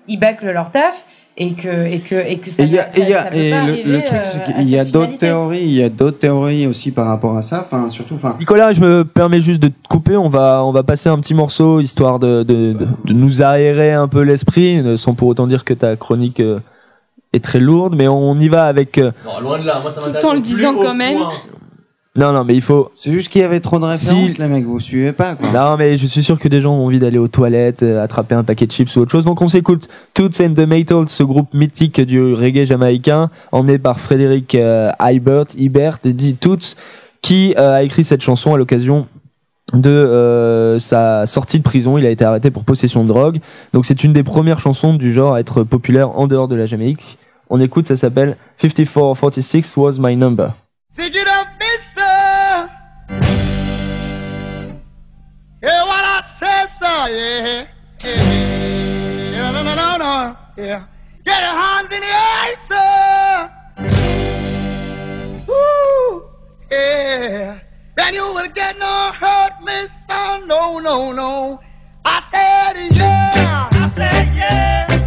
ils 0.09 0.19
bâclent 0.19 0.51
leur 0.53 0.71
taf 0.71 1.05
et 1.37 1.53
que 1.55 1.87
et 1.87 1.99
que 1.99 2.15
et 2.15 2.37
que 2.39 2.49
ça. 2.51 2.63
Et 2.63 2.67
y 2.67 2.79
a, 2.79 2.83
ça- 2.85 2.99
et 2.99 3.03
y 3.11 3.15
a- 3.15 3.23
ça 3.25 3.31
peut 3.31 3.37
et 3.39 3.51
pas 3.51 3.65
le, 3.67 3.73
le 3.93 4.05
truc, 4.05 4.19
euh, 4.19 4.23
c'est 4.25 4.41
à 4.41 4.45
qu'il 4.53 4.71
y 4.71 4.79
a 4.79 4.85
d'autres 4.85 5.19
théories, 5.19 5.61
il 5.63 5.73
y 5.73 5.83
a 5.83 5.89
d'autres 5.89 6.19
théories 6.19 6.67
aussi 6.69 6.93
par 6.93 7.07
rapport 7.09 7.37
à 7.37 7.43
ça. 7.43 7.67
Enfin, 7.67 7.91
surtout, 7.91 8.15
enfin, 8.15 8.37
Nicolas, 8.39 8.73
je 8.73 8.81
me 8.81 9.05
permets 9.05 9.41
juste 9.41 9.61
de 9.61 9.69
te 9.69 9.89
couper. 9.89 10.17
On 10.17 10.29
va, 10.29 10.63
on 10.65 10.71
va 10.73 10.83
passer 10.85 11.09
un 11.09 11.19
petit 11.19 11.35
morceau 11.35 11.81
histoire 11.81 12.19
de, 12.21 12.45
de, 12.45 12.73
de, 12.73 12.87
de 13.05 13.13
nous 13.13 13.43
aérer 13.43 13.93
un 13.93 14.07
peu 14.07 14.21
l'esprit, 14.21 14.79
euh, 14.79 14.97
sans 14.97 15.15
pour 15.15 15.27
autant 15.29 15.47
dire 15.49 15.65
que 15.65 15.75
ta 15.75 15.97
chronique 15.97 16.39
euh, 16.41 16.61
est 17.33 17.43
très 17.43 17.59
lourde. 17.59 17.95
Mais 17.97 18.07
on 18.07 18.39
y 18.39 18.49
va 18.49 18.67
avec. 18.67 18.99
euh, 18.99 19.11
Non, 19.25 19.41
loin 19.41 19.59
de 19.59 19.67
là, 19.67 19.81
moi 19.81 19.91
ça 19.91 20.03
Tout 20.03 20.25
en 20.27 20.35
le 20.35 20.41
plus 20.41 20.55
disant 20.55 20.75
quand 20.75 20.95
même. 20.95 21.17
point. 21.19 21.33
Non, 22.17 22.33
non, 22.33 22.45
mais 22.45 22.55
il 22.55 22.62
faut. 22.62 22.93
c'est 22.95 23.12
juste 23.12 23.29
qu'il 23.29 23.41
y 23.41 23.45
avait 23.45 23.59
trop 23.59 23.81
de 23.81 23.85
références, 23.87 24.31
Si- 24.31 24.41
les 24.41 24.47
mecs, 24.47 24.65
vous 24.65 24.79
suivez 24.79 25.11
pas, 25.12 25.35
quoi. 25.35 25.51
Non, 25.51 25.77
mais 25.77 25.97
je 25.97 26.07
suis 26.07 26.23
sûr 26.23 26.39
que 26.39 26.47
des 26.47 26.61
gens 26.61 26.73
ont 26.75 26.87
envie 26.87 27.01
d'aller 27.01 27.19
aux 27.19 27.27
toilettes, 27.27 27.83
euh, 27.83 28.03
attraper 28.05 28.37
un 28.37 28.45
paquet 28.45 28.67
de 28.67 28.73
chips 28.73 28.95
ou 28.95 29.01
autre 29.01 29.11
chose. 29.11 29.25
Donc 29.25 29.43
on 29.43 29.49
s'écoute 29.49 29.89
Toots 30.15 30.41
and 30.41 30.55
the 30.55 30.61
Maytals, 30.61 31.09
ce 31.09 31.25
groupe 31.25 31.53
mythique 31.55 32.01
du 32.01 32.35
reggae 32.35 32.67
jamaïcain, 32.67 33.31
emmené 33.51 33.79
par 33.79 33.99
Frédéric 33.99 34.55
euh, 34.55 34.93
Ibert, 35.01 35.47
Ibert, 35.59 35.99
dit 36.05 36.35
Toots, 36.37 36.77
qui 37.21 37.53
euh, 37.59 37.73
a 37.79 37.83
écrit 37.83 38.05
cette 38.05 38.23
chanson 38.23 38.55
à 38.55 38.59
l'occasion 38.59 39.09
de 39.73 39.91
euh, 39.91 40.79
sa 40.79 41.27
sortie 41.27 41.59
de 41.59 41.65
prison. 41.65 41.99
Il 41.99 42.07
a 42.07 42.11
été 42.11 42.25
arrêté 42.25 42.53
pour 42.53 42.62
possession 42.62 43.03
de 43.03 43.09
drogue. 43.09 43.39
Donc 43.73 43.87
c'est 43.87 44.05
une 44.05 44.12
des 44.12 44.23
premières 44.23 44.61
chansons 44.61 44.95
du 44.95 45.12
genre 45.12 45.35
à 45.35 45.41
être 45.41 45.65
populaire 45.65 46.17
en 46.17 46.29
dehors 46.29 46.47
de 46.47 46.55
la 46.55 46.67
Jamaïque. 46.67 47.19
On 47.51 47.61
écoute, 47.61 47.89
ça 47.89 47.97
s'appelle 47.97 48.37
5446 48.62 49.77
was 49.77 49.95
my 49.99 50.15
number. 50.17 50.53
Say. 53.23 54.75
Yeah, 55.62 55.83
what 55.85 56.05
I 56.05 56.23
said, 56.39 56.67
so 56.79 57.07
yeah. 57.07 57.67
yeah. 58.05 59.33
Yeah, 59.33 59.51
no, 59.53 59.62
no, 59.62 59.75
no, 59.75 59.97
no. 59.99 60.37
Yeah. 60.57 60.85
Get 61.25 61.41
your 61.43 61.57
hands 61.59 61.93
in 61.93 62.01
the 62.01 62.07
air, 62.07 62.57
sir. 62.69 63.51
Woo. 65.49 66.29
Yeah. 66.71 67.59
then 67.97 68.15
you 68.15 68.27
will 68.35 68.49
get 68.49 68.79
no 68.79 69.12
hurt, 69.12 69.53
mister. 69.62 70.47
No, 70.47 70.79
no, 70.79 71.12
no. 71.12 71.61
I 72.05 72.23
said 72.31 72.77
yeah. 72.97 73.69
I 73.73 73.89
said 73.89 74.35
yeah. 74.35 75.04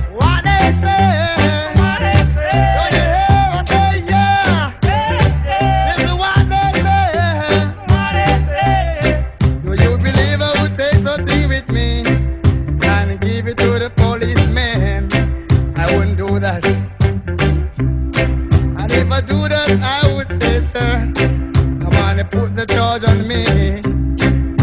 I 19.70 20.14
would 20.16 20.42
say, 20.42 20.62
sir, 20.72 21.12
I 21.18 21.90
want 22.00 22.20
to 22.20 22.26
put 22.30 22.56
the 22.56 22.66
charge 22.66 23.04
on 23.04 23.28
me. 23.28 23.44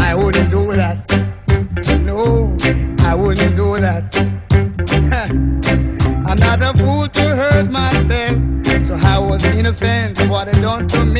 I 0.00 0.14
wouldn't 0.14 0.50
do 0.50 0.72
that. 0.72 1.06
No, 2.04 2.56
I 3.00 3.14
wouldn't 3.14 3.54
do 3.54 3.78
that. 3.80 4.16
I'm 6.26 6.38
not 6.38 6.62
a 6.62 6.72
fool 6.78 7.06
to 7.08 7.36
hurt 7.36 7.70
myself. 7.70 8.38
So 8.86 8.94
I 8.94 9.18
was 9.18 9.44
innocent 9.44 10.18
of 10.20 10.30
what 10.30 10.48
I 10.48 10.52
done 10.58 10.88
to 10.88 11.04
me. 11.04 11.13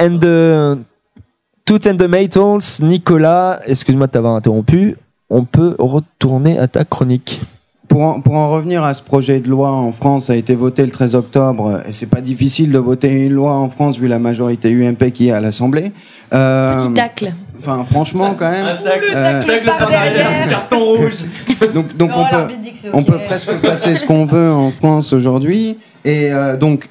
And 0.00 0.18
the, 0.20 0.78
Toots 1.64 1.86
and 1.86 1.96
the 1.98 2.08
Maytals. 2.08 2.80
Nicolas, 2.82 3.60
excuse-moi 3.66 4.06
de 4.06 4.12
t'avoir 4.12 4.34
interrompu. 4.34 4.96
On 5.28 5.44
peut 5.44 5.76
retourner 5.78 6.58
à 6.58 6.66
ta 6.66 6.84
chronique. 6.84 7.40
Pour 7.88 8.02
en, 8.02 8.20
pour 8.20 8.34
en 8.34 8.50
revenir 8.50 8.84
à 8.84 8.94
ce 8.94 9.02
projet 9.02 9.40
de 9.40 9.48
loi 9.48 9.70
en 9.70 9.92
France, 9.92 10.26
ça 10.26 10.32
a 10.34 10.36
été 10.36 10.54
voté 10.54 10.84
le 10.84 10.90
13 10.92 11.14
octobre, 11.16 11.80
et 11.88 11.92
c'est 11.92 12.06
pas 12.06 12.20
difficile 12.20 12.70
de 12.70 12.78
voter 12.78 13.26
une 13.26 13.32
loi 13.32 13.52
en 13.52 13.68
France 13.68 13.98
vu 13.98 14.06
la 14.06 14.20
majorité 14.20 14.70
UMP 14.70 15.10
qui 15.12 15.28
est 15.28 15.32
à 15.32 15.40
l'Assemblée. 15.40 15.90
Euh, 16.32 16.76
Petit 16.76 16.94
tacle. 16.94 17.32
Enfin, 17.60 17.84
franchement, 17.90 18.34
quand 18.38 18.50
même. 18.50 18.64
euh, 19.12 19.42
Tacle 19.44 19.66
par 19.66 19.88
derrière, 19.88 20.48
carton 20.48 20.84
rouge. 20.84 21.24
donc, 21.74 21.96
donc 21.96 22.10
Oh, 22.16 22.20
on, 22.20 22.46
peut, 22.46 22.54
on 22.94 23.02
peut 23.02 23.18
presque 23.26 23.52
passer 23.60 23.96
ce 23.96 24.04
qu'on 24.04 24.24
veut 24.24 24.50
en 24.52 24.70
France 24.70 25.12
aujourd'hui. 25.12 25.78
Et 26.04 26.32
euh, 26.32 26.56
donc, 26.56 26.88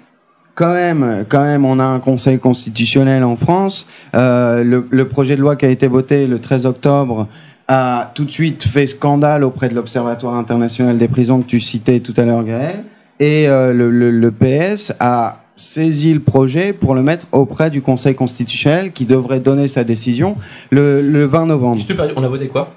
quand 0.60 0.74
même, 0.74 1.26
quand 1.30 1.42
même, 1.42 1.64
on 1.64 1.80
a 1.80 1.86
un 1.86 2.00
Conseil 2.00 2.38
constitutionnel 2.38 3.24
en 3.24 3.38
France. 3.38 3.86
Euh, 4.14 4.62
le, 4.62 4.86
le 4.90 5.08
projet 5.08 5.38
de 5.38 5.42
loi 5.42 5.56
qui 5.56 5.66
a 5.66 5.70
été 5.70 5.88
voté 5.88 6.28
le 6.28 6.40
13 6.40 6.66
octobre 6.66 7.28
a 7.70 8.12
tout 8.14 8.26
de 8.26 8.32
suite 8.32 8.64
fait 8.66 8.86
scandale 8.88 9.46
auprès 9.46 9.70
de 9.70 9.76
l'Observatoire 9.76 10.36
international 10.36 10.98
des 10.98 11.08
prisons 11.08 11.42
que 11.42 11.48
tu 11.48 11.62
citais 11.62 12.02
tout 12.02 12.14
à 12.18 12.26
l'heure, 12.26 12.44
Gaël. 12.44 12.84
Et 13.22 13.48
euh, 13.48 13.72
le, 13.74 13.90
le, 13.90 14.12
le 14.12 14.32
PS 14.32 14.92
a 15.00 15.44
saisi 15.56 16.14
le 16.14 16.20
projet 16.20 16.74
pour 16.74 16.94
le 16.94 17.04
mettre 17.04 17.26
auprès 17.32 17.70
du 17.70 17.82
Conseil 17.82 18.16
constitutionnel 18.16 18.92
qui 18.92 19.06
devrait 19.06 19.40
donner 19.40 19.68
sa 19.70 19.86
décision 19.86 20.36
le, 20.72 21.02
le 21.02 21.26
20 21.26 21.46
novembre. 21.46 21.80
Je 21.82 21.86
te 21.86 21.94
perds- 21.94 22.12
On 22.18 22.24
a 22.24 22.28
voté 22.28 22.48
quoi? 22.48 22.76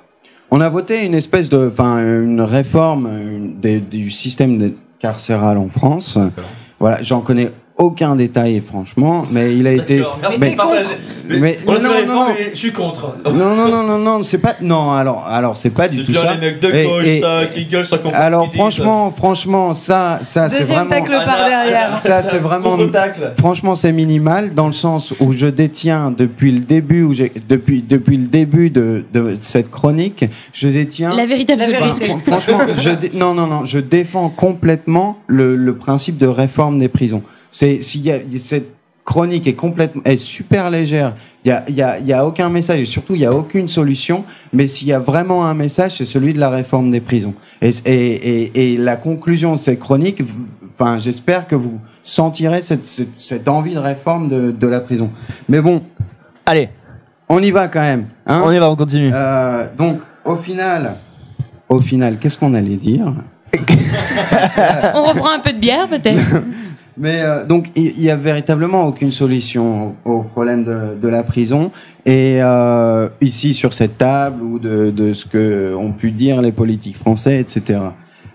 On 0.53 0.61
a 0.61 0.69
voté 0.69 1.05
une 1.05 1.15
espèce 1.15 1.49
de, 1.49 1.69
enfin, 1.73 1.99
une 1.99 2.41
réforme 2.43 3.07
une- 3.09 3.61
des- 3.61 3.81
du 3.81 4.11
système 4.11 4.73
carcéral 5.01 5.59
en 5.59 5.69
France. 5.69 6.19
Voilà, 6.79 7.01
j'en 7.03 7.21
connais 7.21 7.51
aucun 7.77 8.15
détail, 8.17 8.61
franchement, 8.67 9.25
mais 9.31 9.55
il 9.57 9.67
a 9.67 9.73
été. 9.73 10.03
Merci 10.21 10.39
mais- 10.41 10.51
de 10.51 10.57
partager. 10.57 10.89
mais- 11.29 11.59
On 11.67 11.75
a 11.75 11.79
non, 11.79 11.89
non, 11.89 12.07
non, 12.07 12.15
non. 12.15 12.27
mais 12.39 12.51
je 12.53 12.59
suis 12.59 12.73
contre. 12.73 13.17
Non, 13.25 13.55
non, 13.57 13.69
non, 13.69 13.83
non, 13.83 13.99
non, 13.99 14.23
c'est 14.23 14.39
pas. 14.39 14.55
Non, 14.61 14.93
alors, 14.93 15.25
alors, 15.27 15.57
c'est 15.57 15.71
pas 15.71 15.89
du 15.89 16.05
tout 16.05 16.13
ça. 16.13 16.35
les 16.35 16.39
mecs 16.41 16.61
de 16.61 16.71
Et- 16.71 16.85
gauche, 16.87 17.07
et- 17.07 17.21
ça, 17.21 17.41
qui 17.53 17.65
gueulent, 17.65 17.87
ça 17.87 17.99
comprend 17.99 18.19
alors, 18.21 18.47
ce 18.51 18.57
franchement, 18.57 19.11
franchement, 19.11 19.75
ça, 19.75 20.19
ça, 20.23 20.49
c'est 20.49 20.65
vraiment. 20.65 20.91
tacle 20.91 21.13
par 21.25 21.49
derrière. 21.49 21.99
Ça, 22.01 22.23
c'est 22.23 22.39
vraiment. 22.39 22.77
Franchement, 23.39 23.75
c'est 23.75 23.93
minimal 23.93 24.55
dans 24.55 24.67
le 24.67 24.73
sens 24.73 25.15
où 25.21 25.33
je 25.33 25.47
détiens 25.47 26.13
depuis 26.17 26.53
le 26.53 26.61
début, 26.61 27.03
où 27.03 27.13
j'ai- 27.15 27.33
depuis, 27.49 27.83
depuis 27.83 28.17
le 28.19 28.27
début 28.27 28.71
de, 28.71 29.05
de 29.13 29.37
cette 29.41 29.71
chronique, 29.71 30.25
je 30.53 30.69
détiens. 30.69 31.11
La 31.15 31.27
vérité 31.27 31.57
La 31.57 31.67
vérité. 31.67 32.07
Fran- 32.07 32.19
Franchement, 32.27 32.59
je 32.79 32.91
dé- 32.91 33.11
non, 33.15 33.35
non, 33.35 33.47
non, 33.47 33.65
je 33.65 33.79
défends 33.79 34.29
complètement 34.29 35.19
le, 35.27 35.57
le 35.57 35.75
principe 35.75 36.19
de 36.19 36.27
réforme 36.27 36.79
des 36.79 36.89
prisons. 36.89 37.23
C'est 37.53 37.83
s'il 37.83 38.01
y 38.03 38.11
a 38.11 38.19
cette 38.39 38.73
chronique 39.05 39.47
est 39.47 39.55
complètement, 39.55 40.03
est 40.05 40.17
super 40.17 40.71
légère. 40.71 41.15
Il 41.45 41.49
y 41.49 41.53
a, 41.53 41.65
il 41.69 41.75
y 41.75 41.83
a, 41.83 41.99
il 41.99 42.07
y 42.07 42.13
a 42.13 42.25
aucun 42.25 42.49
message 42.49 42.81
et 42.81 42.85
surtout 42.85 43.15
il 43.15 43.21
y 43.21 43.27
a 43.27 43.33
aucune 43.33 43.69
solution. 43.69 44.25
Mais 44.53 44.67
s'il 44.67 44.89
y 44.89 44.93
a 44.93 44.99
vraiment 45.01 45.45
un 45.45 45.55
message, 45.55 45.97
c'est 45.97 46.05
celui 46.05 46.33
de 46.35 46.39
la 46.41 46.51
réforme 46.51 46.91
des 46.91 47.01
prisons. 47.01 47.35
Et, 47.61 47.71
et, 47.85 47.93
et, 47.93 48.73
et 48.75 48.77
la 48.77 48.97
conclusion 48.97 49.53
de 49.55 49.59
cette 49.59 49.81
chronique, 49.81 50.23
enfin, 50.79 50.99
j'espère 51.01 51.47
que 51.49 51.57
vous 51.57 51.81
sentirez 52.03 52.63
cette, 52.63 52.87
cette, 52.87 53.17
cette 53.17 53.49
envie 53.49 53.75
de 53.75 53.81
réforme 53.81 54.29
de, 54.29 54.51
de 54.53 54.67
la 54.67 54.81
prison. 54.81 55.11
Mais 55.49 55.61
bon, 55.61 55.83
Allez, 56.47 56.71
on 57.29 57.41
y 57.43 57.51
va 57.51 57.69
quand 57.69 57.81
même. 57.81 58.07
Hein 58.27 58.43
on 58.45 58.51
y 58.53 58.59
va, 58.59 58.71
on 58.71 58.77
continue. 58.77 59.11
euh, 59.13 59.67
donc, 59.77 59.99
au 60.25 60.37
final, 60.37 60.95
au 61.69 61.81
final, 61.81 62.19
qu'est-ce 62.19 62.39
qu'on 62.39 62.55
allait 62.55 62.77
dire? 62.77 63.13
On 64.95 65.03
reprend 65.05 65.31
un 65.31 65.41
peu 65.41 65.53
de 65.53 65.59
bière 65.59 65.89
peut-être? 65.89 66.21
Mais 66.97 67.23
euh, 67.23 67.47
donc, 67.47 67.71
il 67.75 68.01
y 68.01 68.11
a 68.11 68.17
véritablement 68.17 68.87
aucune 68.87 69.13
solution 69.13 69.95
au, 70.05 70.13
au 70.13 70.23
problème 70.23 70.65
de, 70.65 70.95
de 71.01 71.09
la 71.09 71.23
prison. 71.23 71.71
Et 72.05 72.39
euh, 72.43 73.09
ici, 73.21 73.55
sur 73.55 73.73
cette 73.73 73.99
table, 73.99 74.43
ou 74.43 74.59
de, 74.59 74.91
de 74.91 75.13
ce 75.15 75.25
que 75.25 75.75
ont 75.75 75.93
pu 75.93 76.11
dire 76.11 76.43
les 76.43 76.53
politiques 76.53 76.97
français, 76.97 77.41
etc. 77.41 77.81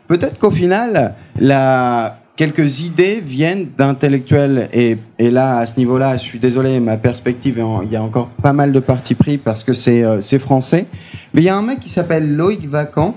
peut-être 0.08 0.40
qu'au 0.40 0.52
final, 0.52 1.14
la, 1.40 2.18
quelques 2.38 2.80
idées 2.80 3.22
viennent 3.24 3.68
d'intellectuels. 3.78 4.70
Et, 4.72 4.98
et 5.20 5.30
là, 5.30 5.58
à 5.58 5.66
ce 5.66 5.78
niveau-là, 5.78 6.16
je 6.16 6.24
suis 6.24 6.40
désolé, 6.40 6.80
ma 6.80 6.98
perspective, 6.98 7.62
il 7.84 7.92
y 7.92 7.96
a 7.96 8.02
encore 8.02 8.30
pas 8.42 8.54
mal 8.54 8.72
de 8.72 8.80
partis 8.80 9.16
pris 9.16 9.38
parce 9.38 9.64
que 9.64 9.74
c'est 9.74 10.04
euh, 10.04 10.22
c'est 10.22 10.40
français. 10.40 10.86
Mais 11.34 11.42
il 11.42 11.46
y 11.46 11.50
a 11.50 11.58
un 11.58 11.62
mec 11.62 11.80
qui 11.80 11.90
s'appelle 11.90 12.36
Loïc 12.36 12.68
Vacan. 12.70 13.16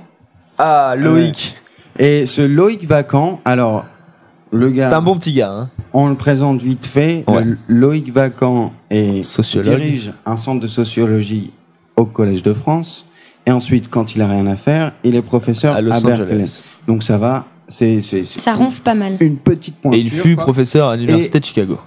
Ah, 0.59 0.95
Loïc. 0.99 1.57
Et 1.99 2.27
ce 2.27 2.43
Loïc 2.43 2.87
Vacan, 2.87 3.41
alors, 3.45 3.85
le 4.53 4.71
gars. 4.71 4.89
C'est 4.89 4.95
un 4.95 5.03
bon 5.03 5.17
petit 5.17 5.33
gars. 5.33 5.51
Hein. 5.53 5.69
On 5.93 6.09
le 6.09 6.15
présente 6.15 6.63
vite 6.63 6.87
fait. 6.87 7.25
Ouais. 7.29 7.45
Loïc 7.69 8.13
Vacan 8.13 8.73
est 8.91 9.23
Sociologue. 9.23 9.77
dirige 9.79 10.13
un 10.27 10.37
centre 10.37 10.61
de 10.61 10.67
sociologie 10.69 11.51
au 11.97 12.05
Collège 12.05 12.43
de 12.43 12.53
France. 12.53 13.07
Et 13.47 13.53
ensuite, 13.53 13.89
quand 13.91 14.15
il 14.15 14.23
a 14.23 14.29
rien 14.29 14.47
à 14.47 14.57
faire, 14.57 14.93
il 15.03 15.15
est 15.17 15.23
professeur 15.23 15.75
À 15.75 15.79
à, 15.79 15.81
Los 15.81 16.01
Berkeley. 16.03 16.35
Angeles. 16.35 16.63
Donc 16.87 17.03
ça 17.03 17.19
va. 17.19 17.47
C'est 17.69 18.01
c'est- 18.01 18.25
c'est 18.25 18.41
Ça 18.41 18.53
ronfle 18.55 18.81
pas 18.83 18.95
mal. 18.95 19.17
une 19.21 19.37
petite 19.37 19.77
pointure. 19.77 19.99
Et 19.99 20.03
il 20.03 20.11
fut 20.11 20.35
quoi. 20.35 20.45
professeur 20.45 20.89
à 20.89 20.97
l'université 20.97 21.41
de 21.41 21.45
Chicago. 21.45 21.79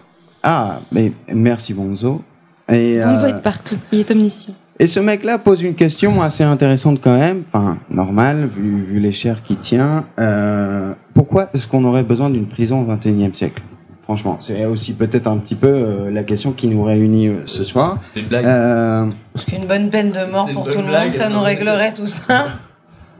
Ah, 0.41 0.79
mais 0.91 1.11
merci 1.33 1.73
Bonzo. 1.73 2.21
Et, 2.69 2.99
Bonzo 3.03 3.25
euh, 3.25 3.27
est 3.37 3.41
partout. 3.41 3.75
Il 3.91 3.99
est 3.99 4.11
omniscient. 4.11 4.53
Et 4.79 4.87
ce 4.87 4.99
mec-là 4.99 5.37
pose 5.37 5.61
une 5.61 5.75
question 5.75 6.21
assez 6.21 6.43
intéressante 6.43 6.99
quand 7.01 7.17
même, 7.17 7.43
enfin 7.51 7.77
normale 7.89 8.49
vu, 8.55 8.83
vu 8.83 8.99
les 8.99 9.11
chairs 9.11 9.43
qu'il 9.43 9.57
tient. 9.57 10.05
Euh, 10.19 10.93
pourquoi 11.13 11.47
est-ce 11.53 11.67
qu'on 11.67 11.83
aurait 11.85 12.03
besoin 12.03 12.29
d'une 12.29 12.47
prison 12.47 12.81
au 12.81 12.85
XXIe 12.85 13.31
siècle? 13.33 13.61
Franchement, 14.03 14.35
c'est 14.41 14.65
aussi 14.65 14.91
peut-être 14.93 15.27
un 15.27 15.37
petit 15.37 15.55
peu 15.55 15.67
euh, 15.67 16.11
la 16.11 16.23
question 16.23 16.51
qui 16.51 16.67
nous 16.67 16.83
réunit 16.83 17.27
euh, 17.29 17.43
ce 17.45 17.63
soir. 17.63 17.97
C'était 18.01 18.19
une 18.19 18.25
blague. 18.27 18.45
Euh, 18.45 19.05
Parce 19.33 19.45
qu'une 19.45 19.65
bonne 19.65 19.89
peine 19.89 20.11
de 20.11 20.29
mort 20.29 20.49
pour 20.49 20.67
tout 20.67 20.79
le 20.79 20.83
blague, 20.87 21.03
monde, 21.05 21.13
ça 21.13 21.29
nous 21.29 21.39
réglerait 21.41 21.93
tout 21.93 22.07
ça. 22.07 22.47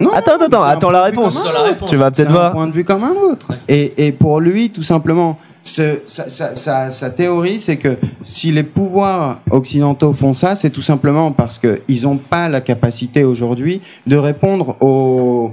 non, 0.01 0.11
Attends, 0.11 0.33
attends, 0.43 0.63
un 0.63 0.67
attends 0.71 0.91
la 0.91 1.03
réponse. 1.03 1.47
un 1.47 1.67
la. 1.69 1.73
Tu 1.75 1.95
vas 1.95 2.11
peut-être 2.11 2.29
un 2.29 2.33
voir. 2.33 2.51
point 2.51 2.67
de 2.67 2.73
vue 2.73 2.83
comme 2.83 3.03
un 3.05 3.13
autre. 3.13 3.47
Et, 3.69 4.07
et 4.07 4.11
pour 4.11 4.41
lui, 4.41 4.71
tout 4.71 4.83
simplement, 4.83 5.39
sa, 5.63 7.09
théorie, 7.09 7.59
c'est 7.59 7.77
que 7.77 7.97
si 8.21 8.51
les 8.51 8.63
pouvoirs 8.63 9.41
occidentaux 9.49 10.13
font 10.13 10.33
ça, 10.33 10.55
c'est 10.55 10.69
tout 10.69 10.81
simplement 10.81 11.31
parce 11.31 11.57
qu'ils 11.59 12.03
n'ont 12.03 12.17
pas 12.17 12.49
la 12.49 12.61
capacité 12.61 13.23
aujourd'hui 13.23 13.81
de 14.05 14.17
répondre 14.17 14.75
au, 14.81 15.51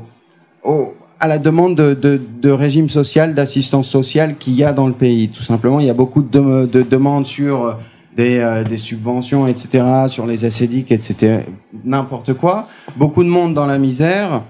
à 1.20 1.28
la 1.28 1.38
demande 1.38 1.76
de, 1.76 2.50
régime 2.50 2.88
social, 2.88 3.34
d'assistance 3.34 3.88
sociale 3.88 4.36
qu'il 4.36 4.54
y 4.54 4.64
a 4.64 4.72
dans 4.72 4.86
le 4.88 4.94
pays. 4.94 5.28
Tout 5.28 5.42
simplement, 5.42 5.78
il 5.78 5.86
y 5.86 5.90
a 5.90 5.94
beaucoup 5.94 6.22
de, 6.22 6.28
dem- 6.38 6.66
de 6.66 6.82
demandes 6.82 7.26
sur 7.26 7.78
des, 8.16 8.38
euh, 8.38 8.76
subventions, 8.76 9.46
etc., 9.46 9.84
sur 10.08 10.26
les 10.26 10.44
assédiques, 10.44 10.90
etc., 10.90 11.40
n'importe 11.84 12.34
quoi. 12.34 12.66
Beaucoup 12.96 13.22
de 13.22 13.28
monde 13.28 13.54
dans 13.54 13.66
la 13.66 13.78
misère. 13.78 14.42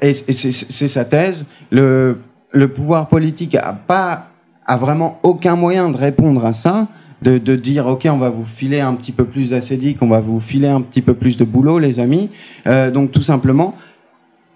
Et 0.00 0.12
c'est 0.14 0.88
sa 0.88 1.04
thèse. 1.04 1.44
Le, 1.70 2.18
le 2.52 2.68
pouvoir 2.68 3.08
politique 3.08 3.54
a 3.54 3.72
pas 3.72 4.28
a 4.66 4.76
vraiment 4.76 5.18
aucun 5.22 5.56
moyen 5.56 5.90
de 5.90 5.96
répondre 5.96 6.44
à 6.44 6.52
ça, 6.52 6.86
de, 7.22 7.38
de 7.38 7.56
dire 7.56 7.86
ok 7.86 8.06
on 8.10 8.18
va 8.18 8.30
vous 8.30 8.44
filer 8.44 8.80
un 8.80 8.94
petit 8.94 9.12
peu 9.12 9.24
plus 9.24 9.50
d'acédique, 9.50 9.98
on 10.02 10.08
va 10.08 10.20
vous 10.20 10.40
filer 10.40 10.68
un 10.68 10.80
petit 10.80 11.02
peu 11.02 11.14
plus 11.14 11.36
de 11.36 11.44
boulot 11.44 11.78
les 11.78 11.98
amis. 11.98 12.30
Euh, 12.66 12.90
donc 12.90 13.10
tout 13.10 13.22
simplement, 13.22 13.74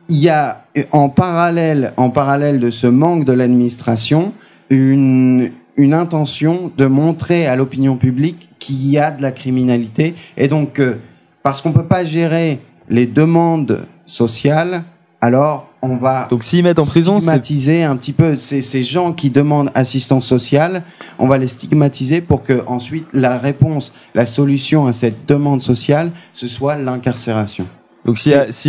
il 0.08 0.18
y 0.18 0.28
a 0.28 0.64
en 0.92 1.08
parallèle 1.08 1.92
en 1.96 2.10
parallèle 2.10 2.60
de 2.60 2.70
ce 2.70 2.86
manque 2.86 3.24
de 3.24 3.32
l'administration 3.32 4.32
une 4.70 5.50
une 5.76 5.92
intention 5.92 6.72
de 6.76 6.86
montrer 6.86 7.46
à 7.46 7.54
l'opinion 7.54 7.96
publique 7.96 8.48
qu'il 8.58 8.88
y 8.88 8.98
a 8.98 9.10
de 9.10 9.20
la 9.20 9.30
criminalité 9.30 10.14
et 10.36 10.48
donc 10.48 10.78
euh, 10.78 10.94
parce 11.42 11.60
qu'on 11.60 11.72
peut 11.72 11.84
pas 11.84 12.04
gérer 12.04 12.60
les 12.88 13.06
demandes 13.06 13.86
sociales, 14.06 14.84
alors 15.26 15.66
on 15.82 15.96
va 15.96 16.26
Donc 16.30 16.42
s'ils 16.42 16.62
mettent 16.62 16.78
en 16.78 16.86
prison, 16.86 17.20
stigmatiser 17.20 17.84
un 17.84 17.96
petit 17.96 18.12
peu 18.12 18.36
ces, 18.36 18.60
ces 18.62 18.82
gens 18.82 19.12
qui 19.12 19.30
demandent 19.30 19.70
assistance 19.74 20.24
sociale. 20.26 20.82
On 21.18 21.26
va 21.28 21.38
les 21.38 21.48
stigmatiser 21.48 22.20
pour 22.20 22.42
que 22.42 22.62
ensuite 22.66 23.06
la 23.12 23.36
réponse, 23.38 23.92
la 24.14 24.26
solution 24.26 24.86
à 24.86 24.92
cette 24.92 25.26
demande 25.28 25.60
sociale, 25.62 26.10
ce 26.32 26.46
soit 26.48 26.76
l'incarcération. 26.76 27.66
donc 28.04 28.16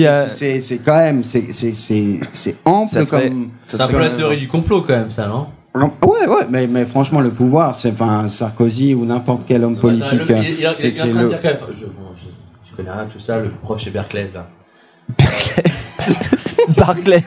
a, 0.08 0.28
C'est- 0.34 0.80
quand 0.84 0.98
même 0.98 1.24
c'est 1.24 1.52
c'est 1.52 1.72
c'est 1.72 2.20
c'est 2.32 2.56
ample 2.66 2.90
Ça 2.94 3.06
serait- 3.06 3.30
comme 3.30 3.50
C'est 3.64 3.82
un 3.82 3.88
peu 3.88 4.00
la 4.00 4.10
théorie 4.10 4.38
du 4.38 4.48
complot 4.48 4.82
quand 4.82 4.94
même, 4.94 5.12
ça, 5.12 5.28
non? 5.28 5.48
Ouais, 5.76 6.26
ouais, 6.28 6.46
mais, 6.50 6.66
mais 6.66 6.86
franchement, 6.86 7.22
le 7.22 7.30
pouvoir, 7.30 7.76
c'est 7.76 7.92
enfin 7.92 8.28
Sarkozy 8.30 8.96
ou 8.96 9.06
n'importe 9.06 9.44
quel 9.48 9.64
homme 9.64 9.78
politique. 9.78 10.22
C'est 10.74 10.90
le. 11.14 11.30
dire 11.30 11.40
quand 11.42 11.50
même. 11.50 11.58
Je, 11.76 11.86
bon, 11.86 11.92
je, 12.18 12.26
je 12.72 12.76
connais 12.76 12.90
rien 12.92 13.06
de 13.06 13.12
tout 13.12 13.20
ça, 13.20 13.38
le 13.40 13.50
prof 13.62 13.80
chez 13.80 13.92
Berkeley 13.92 14.28
là. 14.34 14.48
Barclays. 16.78 17.22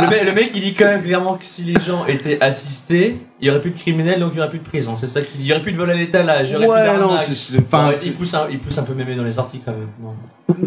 Le, 0.00 0.08
mec, 0.08 0.24
le 0.24 0.32
mec, 0.32 0.50
il 0.54 0.60
dit 0.60 0.74
quand 0.74 0.84
même 0.86 1.02
clairement 1.02 1.34
que 1.34 1.44
si 1.46 1.62
les 1.62 1.80
gens 1.80 2.06
étaient 2.06 2.40
assistés, 2.40 3.20
il 3.40 3.46
y 3.46 3.50
aurait 3.50 3.60
plus 3.60 3.70
de 3.70 3.78
criminels, 3.78 4.20
donc 4.20 4.30
il 4.34 4.36
y 4.36 4.40
aurait 4.40 4.50
plus 4.50 4.58
de 4.58 4.64
prison. 4.64 4.96
C'est 4.96 5.06
ça 5.06 5.20
qu'il. 5.22 5.40
Il 5.40 5.46
y 5.46 5.52
aurait 5.52 5.62
plus 5.62 5.72
de 5.72 5.76
vol 5.76 5.90
à 5.90 5.94
l'étalage. 5.94 6.50
Ouais, 6.52 6.98
non, 6.98 7.18
c'est- 7.20 7.58
enfin, 7.58 7.90
il, 8.04 8.12
pousse 8.14 8.34
un, 8.34 8.46
il 8.50 8.58
pousse 8.58 8.78
un 8.78 8.82
peu 8.82 8.94
mémé 8.94 9.14
dans 9.14 9.22
les 9.24 9.32
sorties 9.32 9.60
quand 9.64 9.72
même. 9.72 9.88
Non. 10.02 10.14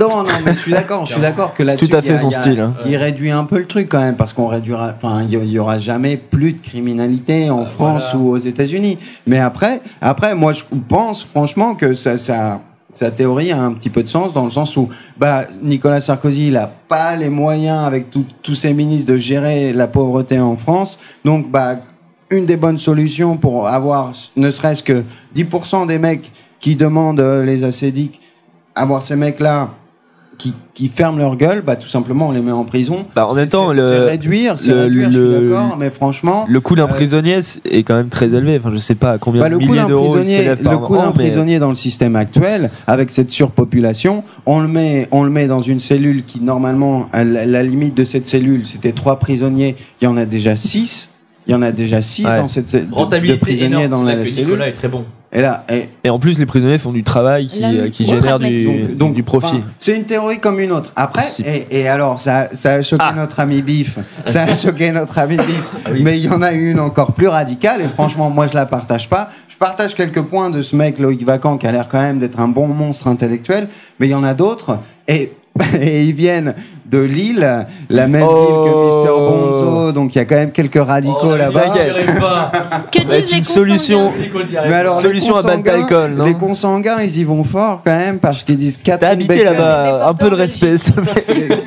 Non, 0.10 0.24
non, 0.24 0.30
mais 0.46 0.54
je 0.54 0.60
suis 0.60 0.72
d'accord, 0.72 1.06
je 1.06 1.14
suis 1.14 1.22
d'accord 1.22 1.54
que 1.54 1.64
là-dessus. 1.64 1.90
Tout 1.90 1.96
à 1.96 2.00
a- 2.00 2.02
fait 2.04 2.18
son 2.18 2.30
a- 2.30 2.40
style, 2.42 2.60
hein. 2.60 2.74
Il 2.86 2.96
réduit 2.98 3.32
un 3.32 3.44
peu 3.46 3.58
le 3.58 3.66
truc 3.66 3.90
quand 3.90 4.00
même, 4.00 4.16
parce 4.16 4.32
qu'on 4.34 4.48
réduira. 4.48 4.94
Enfin, 4.96 5.24
il 5.24 5.30
y- 5.34 5.38
il 5.38 5.50
y 5.52 5.60
aura 5.60 5.80
jamais 5.80 6.18
plus 6.18 6.54
de 6.54 6.62
criminalité 6.62 7.50
en 7.50 7.66
France 7.66 8.04
voilà. 8.12 8.18
ou 8.18 8.30
aux 8.32 8.38
États-Unis. 8.38 8.98
Mais 9.28 9.40
après, 9.40 9.82
après, 10.02 10.36
moi, 10.36 10.52
je 10.54 10.64
pense 10.88 11.24
franchement 11.24 11.76
que 11.76 11.94
ça, 11.94 12.18
ça. 12.18 12.62
Sa 12.94 13.10
théorie 13.12 13.52
a 13.52 13.62
un 13.62 13.74
petit 13.74 13.90
peu 13.90 14.04
de 14.04 14.10
sens 14.10 14.34
dans 14.34 14.46
le 14.46 14.52
sens 14.52 14.76
où 14.76 14.90
bah, 15.18 15.46
Nicolas 15.62 16.02
Sarkozy 16.02 16.48
il 16.48 16.58
a 16.58 16.68
pas 16.68 17.16
les 17.16 17.30
moyens 17.30 17.86
avec 17.86 18.08
tous 18.10 18.56
ses 18.56 18.74
ministres 18.74 19.12
de 19.12 19.18
gérer 19.18 19.72
la 19.72 19.88
pauvreté 19.88 20.40
en 20.40 20.58
France. 20.58 21.00
Donc 21.24 21.50
bah 21.50 21.78
une 22.30 22.46
des 22.46 22.58
bonnes 22.58 22.78
solutions 22.78 23.38
pour 23.38 23.68
avoir 23.68 24.14
ne 24.36 24.52
serait-ce 24.52 24.84
que 24.84 25.04
10% 25.36 25.88
des 25.88 26.00
mecs 26.00 26.32
qui 26.60 26.76
demandent 26.76 27.20
euh, 27.20 27.44
les 27.44 27.64
assédiques, 27.64 28.22
avoir 28.76 29.04
ces 29.04 29.16
mecs-là 29.16 29.72
qui, 30.42 30.54
qui 30.74 30.88
ferment 30.88 31.20
leur 31.20 31.36
gueule, 31.36 31.62
bah 31.62 31.76
tout 31.76 31.88
simplement 31.88 32.30
on 32.30 32.32
les 32.32 32.42
met 32.42 32.52
en 32.52 32.64
prison. 32.64 33.06
Bah, 33.16 33.28
en 33.28 33.34
C'est- 33.36 33.42
même 33.42 33.50
temps, 33.50 33.70
c'est- 33.70 33.76
le- 33.76 33.88
c'est 33.88 34.10
réduire, 34.10 34.58
c'est 34.58 34.72
le- 34.74 34.82
réduire, 34.82 35.12
je 35.12 35.20
suis 35.38 35.48
d'accord, 35.48 35.78
mais 35.78 35.92
franchement, 35.92 36.46
Le 36.50 36.60
coût 36.60 36.76
d'un 36.76 36.86
Euh, 36.86 36.88
prisonnier 36.88 37.40
est 37.70 37.84
quand 37.84 37.96
même 37.96 38.10
très 38.10 38.26
élevé. 38.26 38.58
Enfin, 38.60 38.72
je 38.74 38.80
sais 38.80 38.96
pas 38.96 39.12
à 39.12 39.18
combien 39.20 39.42
bah, 39.42 39.50
de 39.50 39.54
le 39.54 39.60
coût 39.60 39.72
milliers 39.72 39.86
d'euros 39.86 40.08
il 40.08 40.12
prisonnier, 40.22 40.38
s'élève 40.38 40.62
par 40.64 40.74
le 40.74 40.80
coût 40.80 40.98
d'un 40.98 41.08
mais- 41.10 41.14
prisonnier 41.14 41.60
dans 41.60 41.70
le 41.70 41.76
système 41.76 42.16
actuel, 42.16 42.72
avec 42.88 43.12
cette 43.12 43.30
surpopulation, 43.32 44.24
on 44.48 44.60
le 44.60 44.68
met, 44.68 45.08
on 45.12 45.24
le 45.24 45.30
met 45.30 45.46
dans 45.48 45.62
une 45.62 45.80
cellule 45.80 46.24
qui 46.26 46.42
normalement, 46.42 47.08
à 47.14 47.24
la, 47.24 47.46
la 47.46 47.62
limite 47.62 47.96
de 47.96 48.04
cette 48.04 48.28
cellule, 48.28 48.66
c'était 48.66 48.94
trois 48.94 49.20
prisonniers, 49.20 49.76
il 50.02 50.06
y 50.06 50.08
en 50.08 50.18
a 50.18 50.26
déjà 50.26 50.58
six. 50.58 51.10
Il 51.48 51.52
y 51.52 51.56
en 51.56 51.62
a 51.64 51.72
déjà 51.72 52.02
six 52.02 52.26
Ouais. 52.26 52.38
dans 52.38 52.48
cette 52.48 52.68
cellule 52.70 52.88
de, 52.88 52.92
de 52.92 52.96
Rentabilité 52.96 53.40
prisonniers 53.40 53.84
énorme, 53.86 53.90
dans 53.90 54.04
la 54.04 54.16
que 54.16 54.26
cellule. 54.26 54.50
Nicolas 54.52 54.68
est 54.70 54.74
très 54.74 54.88
bon. 54.88 55.04
Et 55.34 55.42
là, 55.42 55.64
et, 55.72 55.88
Et 56.04 56.10
en 56.10 56.20
plus, 56.20 56.38
les 56.40 56.46
prisonniers 56.46 56.78
font 56.78 56.92
du 56.92 57.04
travail 57.04 57.48
qui, 57.48 57.62
La- 57.62 57.70
euh, 57.70 57.90
qui 57.90 58.06
génère 58.06 58.38
du, 58.38 58.66
donc, 58.96 59.14
du 59.14 59.24
profit. 59.24 59.46
enfin, 59.56 59.62
c'est 59.78 59.96
une 59.96 60.04
théorie 60.04 60.40
comme 60.40 60.60
une 60.60 60.74
autre. 60.74 60.92
Après, 60.98 61.24
et, 61.46 61.68
et 61.72 61.88
alors, 61.88 62.20
ça, 62.20 62.50
ça 62.54 62.74
a 62.74 62.82
choqué 62.82 63.04
Ah. 63.08 63.14
notre 63.16 63.40
ami 63.40 63.62
Biff. 63.62 63.98
Ça 64.26 64.44
a 64.44 64.54
choqué 64.56 64.92
notre 64.92 65.18
ami 65.20 65.38
Biff. 65.38 65.70
Mais 66.02 66.20
il 66.20 66.26
y 66.26 66.30
en 66.30 66.42
a 66.42 66.52
une 66.52 66.82
encore 66.82 67.14
plus 67.14 67.30
radicale, 67.30 67.80
et 67.82 67.88
franchement, 67.88 68.30
moi, 68.30 68.48
je 68.48 68.56
la 68.56 68.66
partage 68.66 69.08
pas. 69.08 69.30
Je 69.48 69.56
partage 69.56 69.96
quelques 69.96 70.22
points 70.22 70.50
de 70.50 70.62
ce 70.62 70.76
mec, 70.76 71.00
Loïc 71.00 71.24
Vacan, 71.26 71.58
qui 71.58 71.66
a 71.66 71.72
l'air 71.72 71.88
quand 71.88 72.02
même 72.02 72.20
d'être 72.20 72.40
un 72.42 72.50
bon 72.50 72.68
monstre 72.68 73.08
intellectuel, 73.08 73.70
mais 74.00 74.08
il 74.08 74.12
y 74.12 74.16
en 74.16 74.24
a 74.26 74.34
d'autres, 74.34 74.80
et, 75.08 75.32
et 75.82 76.04
ils 76.04 76.14
viennent 76.14 76.54
de 76.86 77.00
Lille, 77.00 77.66
la 77.90 78.08
même 78.08 78.26
Oh. 78.30 78.64
ville 78.64 78.72
que 78.72 78.86
Mister 78.86 79.12
Bonzo, 79.18 79.92
donc 79.94 80.14
il 80.14 80.18
y 80.18 80.22
a 80.22 80.26
quand 80.26 80.36
même 80.36 80.52
quelques 80.52 80.84
radicaux 80.84 81.18
Oh, 81.24 81.36
là-bas. 81.38 81.68
Que 82.92 83.00
être 83.00 83.08
disent 83.08 83.32
les 83.32 83.38
une 83.38 83.44
solution. 83.46 84.12
Mais 84.68 84.74
alors, 84.74 85.00
Solution 85.00 85.34
les 85.36 85.40
à 85.40 85.42
base 85.44 85.64
consanguins- 85.64 85.78
d'alcool, 85.88 86.16
Les 86.26 86.34
consanguins, 86.34 86.98
ils 87.02 87.18
y 87.20 87.24
vont 87.24 87.46
fort 87.46 87.82
quand 87.86 87.96
même 87.96 88.20
parce 88.20 88.44
qu'ils 88.44 88.58
disent 88.58 88.78
T'as 88.84 88.98
Catherine 88.98 89.12
habité 89.14 89.44
là-bas, 89.46 90.08
un 90.10 90.14
peu 90.14 90.30
de 90.30 90.36
respect. 90.36 90.78
s'il 90.78 90.94
te 90.94 91.00
plaît. 91.00 91.24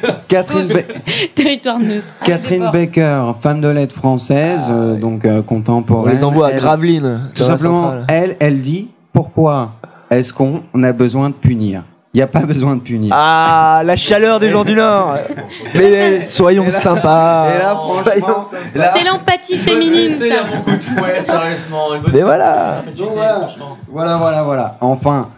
Catherine, 0.28 0.66
Be- 0.66 0.84
Territoire 1.34 1.78
neutre. 1.78 2.04
Catherine. 2.24 2.68
Becker, 2.70 3.22
femme 3.40 3.60
de 3.62 3.68
lettres 3.68 3.94
française, 3.94 4.70
euh, 4.70 4.96
donc 4.98 5.24
euh, 5.24 5.38
On 5.38 5.42
contemporaine. 5.42 6.14
les 6.14 6.22
envoie 6.24 6.48
à 6.48 6.50
Elle- 6.50 6.56
Gravelines. 6.58 7.30
Tout 7.34 7.44
simplement, 7.44 7.92
elle, 8.08 8.36
elle 8.40 8.60
dit 8.60 8.88
pourquoi 9.12 9.72
est-ce 10.10 10.34
qu'on 10.34 10.60
a 10.82 10.92
besoin 10.92 11.30
de 11.30 11.34
punir? 11.34 11.82
Il 12.14 12.18
n'y 12.18 12.22
a 12.22 12.28
pas 12.28 12.42
besoin 12.46 12.76
de 12.76 12.80
punir. 12.80 13.12
Ah, 13.12 13.82
la 13.84 13.96
chaleur 13.96 14.38
des 14.38 14.48
gens 14.50 14.62
du 14.64 14.74
Nord. 14.74 15.16
Mais 15.74 16.22
soyons 16.22 16.62
Et 16.62 16.66
là- 16.66 16.70
sympas. 16.70 17.48
et 17.52 17.58
là, 17.58 17.70
franchement, 17.74 18.44
là- 18.76 18.92
C'est 18.96 19.04
l'empathie 19.04 19.58
féminine, 19.58 20.12
ça. 20.12 20.24
a 20.42 20.56
beaucoup 20.56 20.76
de 20.76 20.82
fouet, 20.82 21.20
sérieusement. 21.20 21.92
Une 21.94 22.02
bonne- 22.02 22.12
Mais 22.12 22.22
voilà. 22.22 22.82
Voilà. 22.96 23.48
voilà, 23.88 24.16
voilà, 24.16 24.42
voilà. 24.44 24.78
Enfin, 24.80 25.28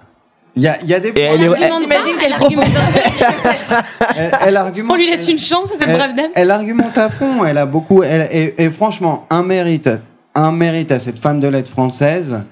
il 0.54 0.64
y 0.64 0.68
a, 0.68 0.76
il 0.82 0.88
y 0.88 0.92
a 0.94 1.00
des 1.00 1.08
Et 1.08 1.20
elle 1.22 1.42
est- 1.42 1.48
argumente 1.48 1.70
pas, 1.70 1.78
J'imagine 1.80 2.12
elle 2.14 2.18
qu'elle 2.22 2.32
argumente- 2.34 2.66
elle, 4.16 4.30
elle 4.46 4.56
argumente. 4.58 4.92
On 4.92 4.96
lui 4.96 5.06
laisse 5.10 5.28
une 5.28 5.38
chance 5.38 5.68
à 5.74 5.78
cette 5.78 5.88
elle, 5.88 5.96
brave 5.96 6.14
dame. 6.14 6.30
elle 6.34 6.50
argumente 6.50 6.98
à 6.98 7.08
fond, 7.08 7.42
elle 7.46 7.56
a 7.58 7.64
beaucoup. 7.66 8.02
elle- 8.02 8.28
et, 8.30 8.54
et 8.62 8.70
franchement, 8.70 9.26
un 9.30 9.42
mérite, 9.42 9.88
un 10.34 10.52
mérite 10.52 10.92
à 10.92 10.98
cette 11.00 11.18
femme 11.18 11.40
de 11.40 11.48
lettres 11.48 11.70
française. 11.70 12.42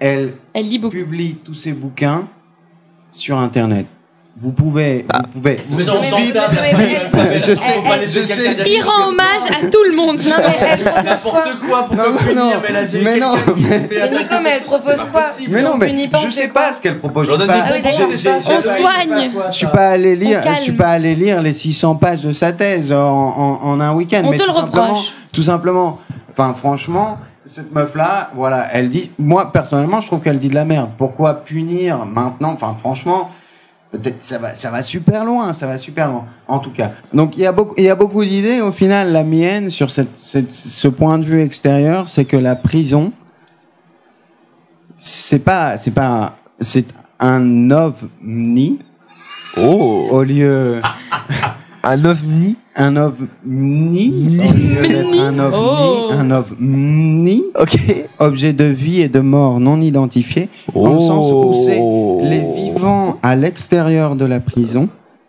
Elle 0.00 0.32
Elle 0.54 0.68
lit 0.68 0.78
beaucoup. 0.78 0.96
publie 0.96 1.36
tous 1.44 1.54
ses 1.54 1.72
bouquins 1.72 2.26
sur 3.12 3.38
Internet. 3.38 3.86
vous 4.40 4.52
pouvez, 4.52 5.04
Bah. 5.08 5.20
vous 5.24 5.40
pouvez. 5.40 5.58
Mais 5.70 5.88
on 5.90 6.02
s'en. 6.02 6.18
Je 6.18 7.54
sais, 7.54 7.74
je 8.06 8.24
sais. 8.24 8.56
Il 8.66 8.82
rend 8.82 9.08
hommage 9.08 9.44
à 9.50 9.66
tout 9.66 9.82
le 9.90 9.94
monde. 9.96 10.18
Non, 10.18 10.36
mais 10.38 10.66
elle 10.70 10.78
propose 10.84 11.22
quoi 11.22 11.42
N'importe 11.44 11.68
quoi 11.68 11.84
pour 11.86 11.96
Non, 11.96 12.02
mais 12.24 12.34
non, 13.18 13.34
qui 13.54 13.62
fait 13.64 13.88
Mais 13.90 14.00
attaquer. 14.00 14.18
Nico, 14.22 14.34
mais 14.42 14.50
elle 14.56 14.62
propose 14.62 14.96
quoi 15.12 15.22
Mais 15.48 15.62
non, 15.62 15.72
on 15.74 15.78
mais 15.78 16.08
je 16.12 16.26
on 16.26 16.30
sais 16.30 16.48
pas 16.48 16.72
ce 16.72 16.80
qu'elle 16.80 16.98
propose. 16.98 17.28
Je 17.30 17.36
pas, 17.46 17.54
Ah 17.66 17.72
oui, 17.74 17.82
On 18.12 18.60
soigne. 18.62 19.30
je 19.50 19.54
suis 19.56 19.66
pas 19.66 19.88
allé 19.88 20.16
lire, 20.16 20.40
On 20.46 20.54
je 20.54 20.60
suis 20.60 20.72
pas 20.72 20.88
allé 20.88 21.14
lire 21.14 21.42
les 21.42 21.52
600 21.52 21.96
pages 21.96 22.22
de 22.22 22.32
sa 22.32 22.52
thèse 22.52 22.92
en, 22.92 22.98
en, 22.98 23.60
en 23.62 23.80
un 23.80 23.92
week-end. 23.92 24.22
On 24.24 24.30
mais 24.30 24.38
te 24.38 24.44
le 24.44 24.50
reproche. 24.52 25.12
tout 25.32 25.42
simplement. 25.42 25.98
Enfin, 26.32 26.54
franchement, 26.58 27.18
cette 27.50 27.72
meuf-là, 27.72 28.30
voilà, 28.34 28.66
elle 28.72 28.88
dit. 28.88 29.10
Moi, 29.18 29.52
personnellement, 29.52 30.00
je 30.00 30.06
trouve 30.06 30.20
qu'elle 30.20 30.38
dit 30.38 30.48
de 30.48 30.54
la 30.54 30.64
merde. 30.64 30.90
Pourquoi 30.96 31.34
punir 31.44 32.06
maintenant? 32.06 32.52
Enfin, 32.52 32.74
franchement. 32.78 33.30
Peut-être 33.92 34.22
ça 34.22 34.38
va, 34.38 34.54
ça 34.54 34.70
va 34.70 34.84
super 34.84 35.24
loin, 35.24 35.52
ça 35.52 35.66
va 35.66 35.76
super 35.76 36.06
loin. 36.08 36.24
En 36.46 36.60
tout 36.60 36.70
cas, 36.70 36.92
donc 37.12 37.36
il 37.36 37.40
y 37.42 37.46
a 37.46 37.50
beaucoup, 37.50 37.74
il 37.76 37.82
y 37.82 37.88
a 37.88 37.96
beaucoup 37.96 38.24
d'idées. 38.24 38.60
Au 38.60 38.70
final, 38.70 39.10
la 39.10 39.24
mienne 39.24 39.68
sur 39.68 39.90
cette, 39.90 40.16
cette- 40.16 40.52
ce 40.52 40.86
point 40.86 41.18
de 41.18 41.24
vue 41.24 41.40
extérieur, 41.42 42.08
c'est 42.08 42.24
que 42.24 42.36
la 42.36 42.54
prison, 42.54 43.12
c'est 44.94 45.40
pas, 45.40 45.76
c'est 45.76 45.90
pas, 45.90 46.36
c'est 46.60 46.84
un 47.18 47.70
ovni 47.72 48.78
Oh 49.56 50.06
au 50.12 50.22
lieu, 50.22 50.80
Un 51.82 52.04
ovni 52.04 52.56
un 52.76 52.96
ovni 52.96 54.38
un 55.18 55.38
ovni, 55.38 55.52
Oh. 55.54 56.10
un 56.12 56.30
ovni, 56.30 57.42
Ok. 57.58 57.76
objet 58.18 58.52
de 58.52 58.64
vie 58.64 59.00
et 59.00 59.08
de 59.08 59.20
mort 59.20 59.60
non 59.60 59.80
identifié, 59.80 60.48
dans 60.74 60.92
le 60.94 60.98
sens 61.00 61.32
où 61.32 61.52
c'est 61.54 61.78
Oh. 61.80 62.20
les 62.22 62.40
vivants 62.54 63.18
à 63.22 63.34
l'extérieur 63.34 64.14
de 64.16 64.24
la 64.24 64.40
prison 64.40 64.88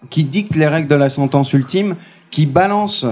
qui 0.10 0.24
dictent 0.24 0.56
les 0.56 0.68
règles 0.68 0.88
de 0.88 0.95
la 0.95 1.10
sentence 1.10 1.54
ultime, 1.54 1.95
qui 2.30 2.45
balancent 2.45 3.06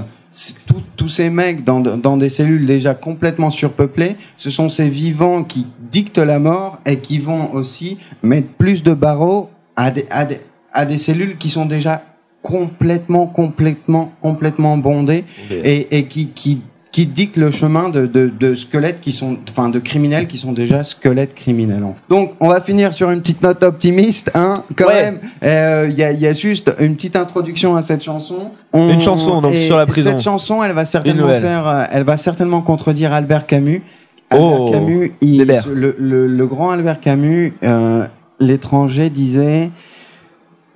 tout- 0.68 0.84
tous 0.96 1.08
ces 1.10 1.30
mecs 1.30 1.64
dans, 1.64 1.80
de- 1.80 1.96
dans 1.96 2.18
des 2.18 2.30
cellules 2.30 2.66
déjà 2.66 2.94
complètement 2.94 3.50
surpeuplées. 3.52 4.16
Ce 4.38 4.50
sont 4.50 4.70
ces 4.70 4.90
vivants 4.90 5.44
qui 5.44 5.66
dictent 5.92 6.20
la 6.20 6.40
mort 6.40 6.80
et 6.86 6.98
qui 7.00 7.20
vont 7.20 7.54
aussi 7.54 7.98
mettre 8.22 8.50
plus 8.50 8.84
de 8.84 8.94
barreaux 8.94 9.50
à 9.76 9.92
des, 9.92 10.06
à 10.12 10.26
des, 10.26 10.40
à 10.74 10.86
des 10.86 10.98
cellules 10.98 11.38
qui 11.38 11.50
sont 11.50 11.66
déjà 11.66 12.04
complètement, 12.42 13.28
complètement, 13.28 14.12
complètement 14.22 14.78
bondées 14.78 15.24
et, 15.52 15.98
et 15.98 16.06
qui, 16.06 16.28
qui, 16.28 16.62
qui 16.92 17.06
dictent 17.06 17.38
le 17.38 17.52
chemin 17.52 17.90
de, 17.90 18.06
de, 18.08 18.28
de 18.40 18.56
squelettes 18.56 19.00
qui 19.02 19.12
sont, 19.12 19.38
enfin, 19.52 19.70
de 19.70 19.78
criminels 19.80 20.28
qui 20.28 20.38
sont 20.40 20.54
déjà 20.54 20.84
squelettes 20.84 21.36
criminels. 21.36 21.84
en 21.84 21.90
fait. 21.94 22.00
Donc, 22.10 22.32
on 22.40 22.48
va 22.48 22.62
finir 22.62 22.94
sur 22.94 23.12
une 23.12 23.22
petite 23.22 23.44
note 23.44 23.62
optimiste, 23.64 24.32
hein, 24.34 24.54
quand 24.76 24.88
Ouais. 24.88 25.04
même. 25.04 25.20
Euh, 25.44 25.88
Il 25.90 25.96
y, 25.98 26.04
a, 26.04 26.12
il 26.12 26.20
y 26.20 26.26
a 26.28 26.34
juste 26.34 26.74
une 26.80 26.96
petite 26.96 27.16
introduction 27.16 27.76
à 27.76 27.82
cette 27.82 28.04
chanson. 28.04 28.52
On- 28.74 28.90
Une 28.92 29.02
chanson, 29.02 29.42
donc, 29.42 29.54
sur 29.54 29.78
la 29.78 29.86
prison. 29.86 30.12
Cette 30.14 30.24
chanson, 30.24 30.64
elle 30.64 30.72
va 30.72 30.86
certainement 30.86 31.28
faire, 31.40 31.68
euh, 31.68 31.84
elle 31.92 32.04
va 32.04 32.18
certainement 32.18 32.62
contredire 32.62 33.14
Albert 33.14 33.46
Camus. 33.46 33.84
Albert 34.32 34.62
Oh, 34.62 34.72
Camus, 34.72 35.12
il- 35.22 35.46
le, 35.74 35.96
le, 36.00 36.28
le 36.28 36.48
grand 36.48 36.72
Albert 36.72 37.00
Camus, 37.02 37.54
euh, 37.64 38.06
l'étranger 38.40 39.10
disait 39.10 39.70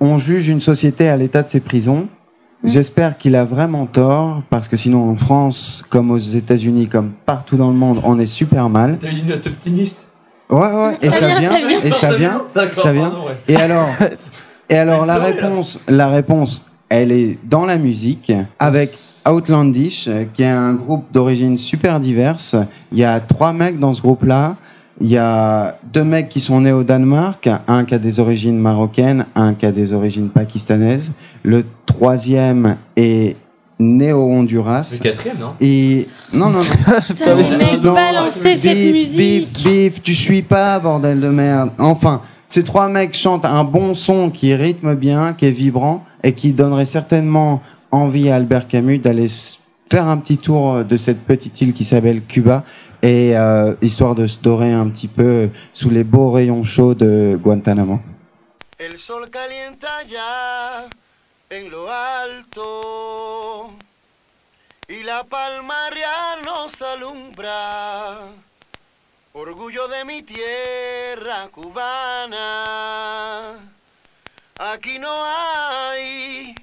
on 0.04 0.18
juge 0.18 0.48
une 0.48 0.60
société 0.60 1.08
à 1.08 1.16
l'état 1.16 1.42
de 1.42 1.48
ses 1.48 1.60
prisons. 1.60 2.08
J'espère 2.62 3.18
qu'il 3.18 3.36
a 3.36 3.44
vraiment 3.44 3.84
tort, 3.86 4.42
parce 4.48 4.68
que 4.68 4.76
sinon 4.76 5.10
en 5.10 5.16
France, 5.16 5.84
comme 5.90 6.10
aux 6.10 6.18
États-Unis, 6.18 6.88
comme 6.88 7.10
partout 7.26 7.56
dans 7.56 7.68
le 7.68 7.74
monde, 7.76 8.00
on 8.04 8.18
est 8.18 8.26
super 8.26 8.70
mal. 8.70 8.96
T'as 9.00 9.10
une 9.10 9.26
note 9.26 9.46
optimiste? 9.46 10.06
Ouais, 10.48 10.58
ouais, 10.60 10.98
et 11.02 11.10
Ça 11.10 11.18
ça, 11.18 11.38
vient, 11.38 11.38
vient, 11.38 11.50
ça 11.52 11.66
vient. 11.68 11.80
et 11.84 11.90
ça 11.90 12.12
vient, 12.14 12.42
ça 12.72 12.92
vient. 12.92 13.10
pardon, 13.10 13.26
ouais. 13.26 13.36
Et 13.48 13.56
alors, 13.56 13.88
et 14.70 14.76
alors 14.76 15.04
la 15.04 15.18
réponse, 15.18 15.78
la 15.88 16.08
réponse, 16.08 16.64
elle 16.88 17.12
est 17.12 17.38
dans 17.44 17.66
la 17.66 17.76
musique 17.76 18.32
avec 18.58 18.90
Outlandish, 19.28 20.08
qui 20.32 20.42
est 20.42 20.46
un 20.48 20.72
groupe 20.74 21.04
d'origine 21.12 21.58
super 21.58 21.98
diverse. 22.00 22.56
Il 22.92 22.98
y 22.98 23.04
a 23.04 23.20
trois 23.20 23.52
mecs 23.52 23.78
dans 23.78 23.92
ce 23.94 24.00
groupe-là. 24.02 24.56
Il 25.00 25.08
y 25.08 25.18
a 25.18 25.76
deux 25.92 26.04
mecs 26.04 26.28
qui 26.28 26.40
sont 26.40 26.60
nés 26.60 26.72
au 26.72 26.84
Danemark, 26.84 27.48
un 27.66 27.84
qui 27.84 27.94
a 27.94 27.98
des 27.98 28.20
origines 28.20 28.58
marocaines, 28.58 29.26
un 29.34 29.54
qui 29.54 29.66
a 29.66 29.72
des 29.72 29.92
origines 29.92 30.28
pakistanaises. 30.28 31.12
Le 31.42 31.64
troisième 31.84 32.76
est 32.96 33.36
né 33.80 34.12
au 34.12 34.30
Honduras. 34.30 34.88
Le 34.92 34.98
quatrième, 34.98 35.38
non? 35.38 35.54
Et 35.60 36.08
non, 36.32 36.50
non, 36.50 36.60
non. 36.60 36.60
Putain, 37.08 37.34
le 37.34 37.56
mec 37.56 37.82
Non, 37.82 37.94
balançait 37.94 38.56
cette 38.56 38.78
bif, 38.78 38.92
musique. 38.92 39.52
Bif, 39.52 39.64
bif, 39.64 40.02
tu 40.02 40.14
suis 40.14 40.42
pas, 40.42 40.78
bordel 40.78 41.20
de 41.20 41.28
merde. 41.28 41.70
Enfin, 41.78 42.22
ces 42.46 42.62
trois 42.62 42.88
mecs 42.88 43.16
chantent 43.16 43.44
un 43.44 43.64
bon 43.64 43.94
son 43.94 44.30
qui 44.30 44.54
rythme 44.54 44.94
bien, 44.94 45.32
qui 45.32 45.46
est 45.46 45.50
vibrant 45.50 46.04
et 46.22 46.32
qui 46.32 46.52
donnerait 46.52 46.84
certainement 46.84 47.62
envie 47.90 48.30
à 48.30 48.36
Albert 48.36 48.68
Camus 48.68 48.98
d'aller 48.98 49.26
faire 49.90 50.06
un 50.06 50.16
petit 50.18 50.38
tour 50.38 50.84
de 50.84 50.96
cette 50.96 51.24
petite 51.24 51.60
île 51.60 51.72
qui 51.72 51.84
s'appelle 51.84 52.22
Cuba 52.22 52.64
et 53.04 53.36
euh, 53.36 53.74
histoire 53.82 54.14
de 54.14 54.26
se 54.26 54.38
dorer 54.38 54.72
un 54.72 54.88
petit 54.88 55.08
peu 55.08 55.50
sous 55.74 55.90
les 55.90 56.04
beaux 56.04 56.30
rayons 56.30 56.64
chauds 56.64 56.94
de 56.94 57.36
Guantanamo. 57.38 58.00
El 58.78 58.98
sol 58.98 59.28
calienta 59.28 60.02
ya 60.04 60.88
en 61.50 61.70
lo 61.70 61.90
alto 61.90 63.74
y 64.88 65.02
la 65.02 65.24
palmaria 65.24 66.40
nos 66.46 66.80
alumbra. 66.80 68.20
Orgullo 69.34 69.86
de 69.88 70.04
mi 70.06 70.22
tierra 70.22 71.48
cubana. 71.52 72.54
Aquí 74.58 74.98
no 74.98 75.14
hay 75.22 76.54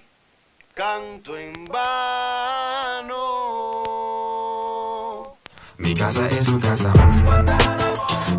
canto 0.73 1.37
en 1.37 1.53
vano. 1.65 2.30
Casa 6.01 6.25
es 6.29 6.45
su 6.45 6.59
casa. 6.59 6.91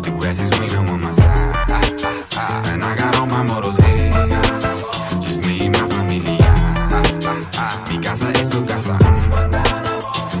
The 0.01 0.11
grass 0.11 0.39
is 0.41 0.49
greener 0.49 0.79
on 0.79 1.01
my 1.01 1.13
side. 1.13 1.55
And 2.73 2.83
I 2.83 2.93
got 2.93 3.15
all 3.15 3.25
my 3.25 3.41
models 3.41 3.77
here. 3.77 4.11
Just 5.23 5.45
me 5.47 5.65
and 5.65 5.77
my 5.77 5.87
familia. 5.87 6.53
Mi 7.89 7.99
casa 8.01 8.31
es 8.31 8.49
su 8.49 8.65
casa. 8.65 8.97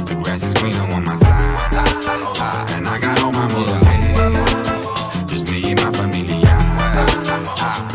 The 0.05 0.15
grass 0.21 0.43
is 0.43 0.53
greener 0.53 0.83
on 0.93 1.05
my 1.05 1.15
side. 1.15 2.75
And 2.75 2.87
I 2.89 2.99
got 2.99 3.21
all 3.21 3.31
my 3.31 3.47
models 3.47 3.87
here. 3.87 5.25
Just 5.27 5.49
me 5.49 5.71
and 5.71 5.81
my 5.81 5.91
familia. 5.93 6.57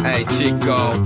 Hey 0.04 0.24
Chico, 0.24 1.04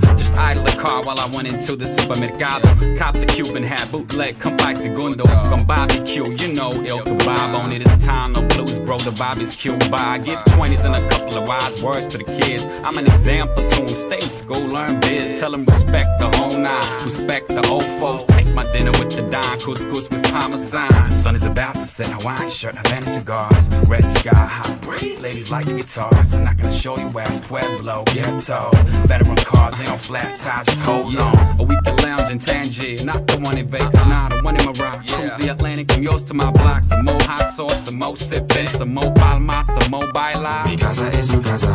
while 1.05 1.18
I 1.18 1.26
went 1.26 1.48
into 1.48 1.76
the 1.76 1.86
supermercado. 1.86 2.96
Cop 2.98 3.14
the 3.14 3.26
Cuban 3.26 3.62
hat, 3.62 3.90
bootleg, 3.90 4.38
come 4.38 4.57
by 4.57 4.74
segundo. 4.74 5.24
From 5.24 5.64
barbecue, 5.64 6.24
you 6.32 6.53
know, 6.55 6.70
El 6.70 7.00
Kebab 7.00 7.55
on 7.55 7.72
it. 7.72 7.82
It's 7.82 8.05
time, 8.05 8.32
no 8.32 8.42
blues, 8.48 8.78
bro, 8.78 8.98
the 8.98 9.12
Bobby's 9.12 9.57
Q 9.57 9.76
by. 9.90 10.18
Give 10.18 10.38
20s 10.57 10.84
and 10.84 10.94
a 10.96 11.09
couple 11.09 11.36
of 11.36 11.48
wise 11.48 11.82
words 11.82 12.09
to 12.09 12.18
the 12.18 12.24
kids. 12.24 12.66
I'm 12.84 12.98
an 12.98 13.07
example 13.07 13.68
to 13.68 13.76
them. 13.76 13.88
Stay 13.88 14.16
in 14.16 14.30
school, 14.30 14.66
learn 14.66 15.00
biz. 15.00 15.38
Tell 15.40 15.50
them 15.50 15.64
respect 15.64 16.09
the 16.18 16.28
whole 16.36 16.57
nine, 16.59 17.05
respect 17.05 17.48
the 17.48 17.66
old 17.68 17.84
folks. 18.00 18.24
Take 18.24 18.53
my 18.55 18.64
dinner 18.72 18.92
with 18.92 19.14
the 19.16 19.22
Don 19.30 19.59
couscous 19.61 20.11
with 20.11 20.22
Parmesan. 20.24 21.09
Sun 21.09 21.34
is 21.34 21.44
about 21.44 21.74
to 21.74 21.80
set, 21.80 22.07
Hawaiian 22.07 22.48
shirt, 22.48 22.76
Havana 22.76 23.07
cigars. 23.07 23.68
Red 23.88 24.05
sky, 24.18 24.34
hot 24.34 24.80
breeze. 24.80 25.20
Ladies 25.20 25.50
like 25.50 25.66
guitars. 25.66 26.32
I'm 26.32 26.44
not 26.44 26.57
gonna 26.57 26.72
show 26.72 26.96
you 26.98 27.09
where 27.09 27.28
it's 27.30 27.40
Pueblo, 27.40 28.05
ghetto. 28.07 28.70
Veteran 29.07 29.36
cars, 29.36 29.78
ain't 29.80 29.90
on 29.90 29.98
flat 29.98 30.38
tires, 30.38 30.66
just 30.66 30.80
hold 30.93 31.16
on. 31.16 31.61
Or 31.61 31.66
we 31.66 31.76
can 31.84 31.97
lounge 31.97 32.30
in 32.30 32.38
Tangier, 32.38 33.05
not 33.05 33.26
the 33.26 33.38
one 33.38 33.57
in 33.59 33.66
Vegas, 33.68 33.95
nah, 33.95 34.28
the 34.28 34.40
one 34.43 34.57
in 34.57 34.64
Morocco. 34.66 35.03
Cruise 35.14 35.34
the 35.40 35.49
Atlantic 35.53 35.90
from 35.93 36.03
yours 36.03 36.22
to 36.24 36.34
my 36.34 36.51
block. 36.51 36.84
Some 36.84 37.05
more 37.05 37.22
hot 37.22 37.55
sauce, 37.55 37.84
some 37.84 37.99
more 37.99 38.16
sipping, 38.16 38.68
some 38.68 38.95
more 38.95 39.12
palma, 39.12 39.64
some 39.64 39.90
more 39.90 40.11
baila. 40.12 40.64
Mi 40.66 40.76
casa 40.76 41.07
es 41.18 41.28
su 41.28 41.40
casa. 41.40 41.72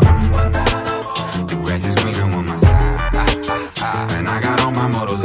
The 1.50 1.56
grass 1.64 1.86
is 1.86 1.96
greener 1.96 2.24
on 2.24 2.46
my 2.46 2.58
side. 2.58 2.98
And 4.18 4.28
I 4.28 4.42
got 4.42 4.62
all 4.62 4.72
my 4.72 4.88
models 4.88 5.24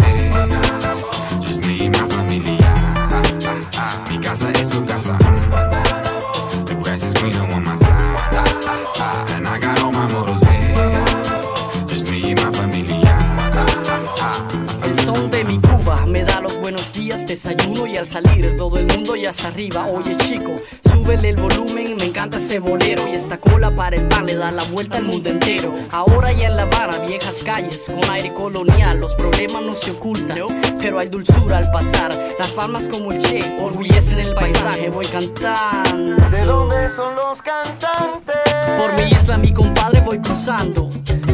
desayuno 17.32 17.86
y 17.86 17.96
al 17.96 18.06
salir 18.06 18.58
todo 18.58 18.76
el 18.76 18.86
mundo 18.86 19.16
ya 19.16 19.30
está 19.30 19.48
arriba. 19.48 19.86
Oye 19.86 20.14
chico, 20.18 20.54
súbele 20.84 21.30
el 21.30 21.36
volumen, 21.36 21.96
me 21.96 22.04
encanta 22.04 22.36
ese 22.36 22.58
bolero 22.58 23.08
y 23.08 23.12
esta 23.12 23.38
cola 23.38 23.74
para 23.74 23.96
el 23.96 24.06
pan 24.06 24.26
le 24.26 24.34
da 24.34 24.50
la 24.50 24.64
vuelta 24.64 24.98
al 24.98 25.04
mundo 25.04 25.30
entero. 25.30 25.74
Ahora 25.90 26.30
ya 26.32 26.48
en 26.48 26.56
La 26.56 26.64
Habana, 26.64 26.98
viejas 27.06 27.42
calles 27.42 27.86
con 27.86 28.04
aire 28.10 28.34
colonial, 28.34 29.00
los 29.00 29.14
problemas 29.14 29.62
no 29.62 29.74
se 29.74 29.92
ocultan, 29.92 30.38
pero 30.78 30.98
hay 30.98 31.08
dulzura 31.08 31.56
al 31.56 31.70
pasar. 31.70 32.12
Las 32.38 32.50
palmas 32.52 32.86
como 32.88 33.12
el 33.12 33.18
Che 33.18 33.40
orgullecen 33.62 34.18
el 34.18 34.34
paisaje, 34.34 34.90
voy 34.90 35.06
cantando. 35.06 36.16
¿De 36.28 36.44
dónde 36.44 36.90
son 36.90 37.16
los 37.16 37.40
cantantes? 37.40 38.36
Por 38.76 38.92
mi 38.94 39.10
isla, 39.10 39.38
mi 39.38 39.54
compadre, 39.54 40.02
voy 40.02 40.18
cruzando. 40.18 40.90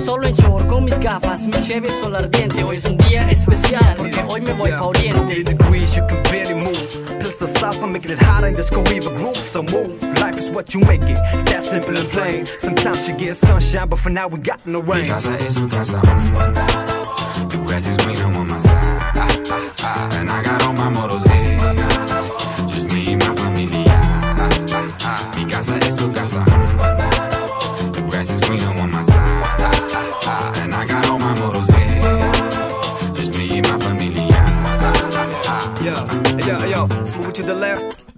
Solo 0.09 0.27
en 0.27 0.35
short 0.37 0.67
con 0.69 0.85
mis 0.87 0.99
gafas, 0.99 1.47
mi 1.47 1.63
cheve 1.67 1.91
sol 1.93 2.17
ardiente. 2.17 2.65
Hoy 2.65 2.79
es 2.79 2.87
un 2.87 2.97
día 2.97 3.31
especial 3.31 3.95
porque 3.99 4.19
hoy 4.31 4.41
me 4.41 4.55
voy 4.55 4.71
pa' 4.71 4.85
Oriente. 4.85 5.21
80 5.21 5.51
degrees, 5.51 5.95
you 5.95 6.03
can 6.07 6.23
barely 6.23 6.55
move. 6.55 6.81
Pills 7.21 7.43
of 7.43 7.53
salsa 7.61 7.87
making 7.87 8.13
it 8.13 8.23
hot 8.23 8.43
in 8.45 8.55
disco 8.57 8.83
even 8.91 9.15
groove. 9.17 9.37
So 9.37 9.63
move, 9.63 10.03
life 10.19 10.39
is 10.39 10.51
what 10.51 10.73
you 10.73 10.81
make 10.87 11.03
it. 11.03 11.19
It's 11.35 11.45
that 11.51 11.61
simple 11.61 11.95
and 11.95 12.09
plain. 12.09 12.47
Sometimes 12.47 13.07
you 13.07 13.17
get 13.17 13.37
sunshine, 13.37 13.87
but 13.91 13.99
for 13.99 14.09
now 14.09 14.29
we 14.29 14.39
got 14.39 14.67
no 14.67 14.81
rain. 14.81 15.03
Mi 15.03 15.11
rain. 15.11 15.11
casa 15.11 15.37
es 15.45 15.55
su 15.55 15.69
casa. 15.69 16.01
The 17.51 17.59
grass 17.67 17.87
is 17.87 17.97
greener 17.99 18.35
on 18.35 18.49
my 18.49 18.59
side. 18.61 18.73
And 20.21 20.31
I 20.31 20.43
got 20.43 20.63
all 20.63 20.73
my 20.73 20.89
models 20.89 21.23
here. 21.25 21.78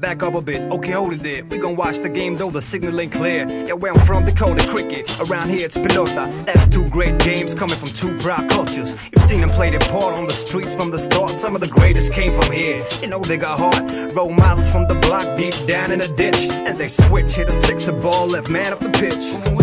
Back 0.00 0.22
up 0.22 0.34
a 0.34 0.40
bit, 0.40 0.62
okay, 0.72 0.92
hold 0.92 1.12
it 1.12 1.22
there. 1.22 1.44
We 1.44 1.58
gon' 1.58 1.76
watch 1.76 1.98
the 1.98 2.08
game 2.08 2.34
though 2.36 2.50
the 2.50 2.62
signal 2.62 2.98
ain't 2.98 3.12
clear. 3.12 3.46
Yeah, 3.46 3.74
where 3.74 3.92
I'm 3.92 4.00
from, 4.06 4.24
they 4.24 4.32
call 4.32 4.56
it 4.58 4.66
cricket. 4.70 5.04
Around 5.20 5.50
here 5.50 5.66
it's 5.66 5.76
pelota. 5.76 6.46
That's 6.46 6.66
two 6.68 6.88
great 6.88 7.18
games 7.18 7.52
coming 7.52 7.76
from 7.76 7.88
two 7.88 8.16
proud 8.18 8.48
cultures. 8.48 8.96
You've 9.12 9.24
seen 9.26 9.42
them 9.42 9.50
play 9.50 9.68
their 9.68 9.80
part 9.90 10.14
on 10.14 10.24
the 10.24 10.32
streets 10.32 10.74
from 10.74 10.90
the 10.90 10.98
start. 10.98 11.28
Some 11.32 11.54
of 11.54 11.60
the 11.60 11.68
greatest 11.68 12.14
came 12.14 12.32
from 12.40 12.50
here. 12.50 12.82
You 13.02 13.08
know 13.08 13.18
they 13.18 13.36
got 13.36 13.58
heart. 13.58 14.14
Role 14.14 14.32
models 14.32 14.70
from 14.70 14.88
the 14.88 14.94
block 14.94 15.36
deep 15.36 15.54
down 15.66 15.92
in 15.92 15.98
the 15.98 16.08
ditch. 16.08 16.48
And 16.50 16.78
they 16.78 16.88
switch, 16.88 17.34
hit 17.34 17.50
a 17.50 17.52
sixer 17.52 17.92
ball, 17.92 18.26
left 18.26 18.48
man 18.48 18.72
off 18.72 18.80
the 18.80 18.88
pitch. 18.88 19.59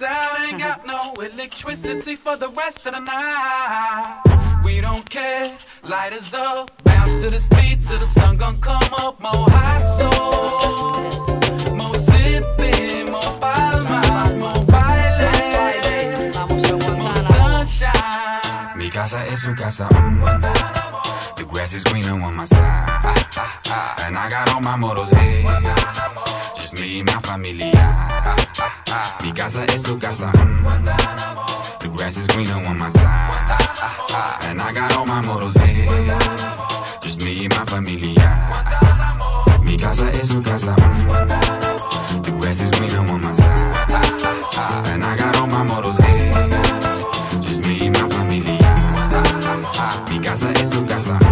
We 0.00 0.06
ain't 0.06 0.58
got 0.58 0.84
no 0.84 1.12
electricity 1.22 2.16
for 2.16 2.36
the 2.36 2.48
rest 2.48 2.78
of 2.84 2.94
the 2.94 2.98
night. 2.98 4.22
We 4.64 4.80
don't 4.80 5.08
care, 5.08 5.56
light 5.84 6.12
is 6.12 6.34
up, 6.34 6.72
bounce 6.82 7.22
to 7.22 7.30
the 7.30 7.38
speed 7.38 7.84
till 7.84 8.00
the 8.00 8.06
sun 8.06 8.36
gon' 8.36 8.60
come 8.60 8.82
up. 8.94 9.20
More 9.20 9.46
hot 9.50 9.82
sauce, 9.98 11.70
more 11.70 11.94
sipping, 11.94 13.12
more 13.12 13.20
palmas, 13.38 14.34
more 14.34 14.64
baile, 14.66 15.30
more 16.98 17.14
sunshine. 17.14 18.76
Mi 18.76 18.90
casa 18.90 19.24
es 19.28 19.42
su 19.42 19.54
casa. 19.54 19.86
The 21.36 21.44
grass 21.44 21.72
is 21.72 21.84
greener 21.84 22.20
on 22.20 22.34
my 22.34 22.46
side. 22.46 23.28
And 24.06 24.18
I 24.18 24.28
got 24.28 24.48
all 24.48 24.60
my 24.60 24.74
models 24.74 25.10
here. 25.10 26.33
My 26.76 27.20
familia. 27.22 27.70
Mi 29.22 29.32
casa 29.32 29.64
es 29.64 29.82
su 29.82 29.96
casa. 29.96 30.32
The 31.78 31.88
grass 31.88 32.16
is 32.16 32.26
greener 32.26 32.66
on 32.66 32.76
my 32.76 32.88
side. 32.88 34.48
And 34.48 34.60
I 34.60 34.72
got 34.72 34.92
all 34.96 35.06
my 35.06 35.20
models 35.20 35.54
here. 35.54 35.86
Just 37.00 37.24
me 37.24 37.44
and 37.44 37.54
my 37.56 37.64
familia. 37.64 38.64
Mi 39.62 39.78
casa 39.78 40.10
es 40.10 40.26
su 40.26 40.42
casa. 40.42 40.74
The 42.22 42.32
grass 42.40 42.60
is 42.60 42.70
greener 42.72 42.98
on 42.98 43.22
my 43.22 43.32
side. 43.32 44.92
And 44.92 45.04
I 45.04 45.16
got 45.16 45.36
all 45.36 45.46
my 45.46 45.62
models 45.62 45.96
here. 45.98 46.34
Just 47.40 47.68
me 47.68 47.88
my 47.88 48.08
familia. 48.08 48.74
Mi 50.10 50.18
casa 50.18 50.50
es 50.50 50.70
su 50.70 50.84
casa. 50.86 51.23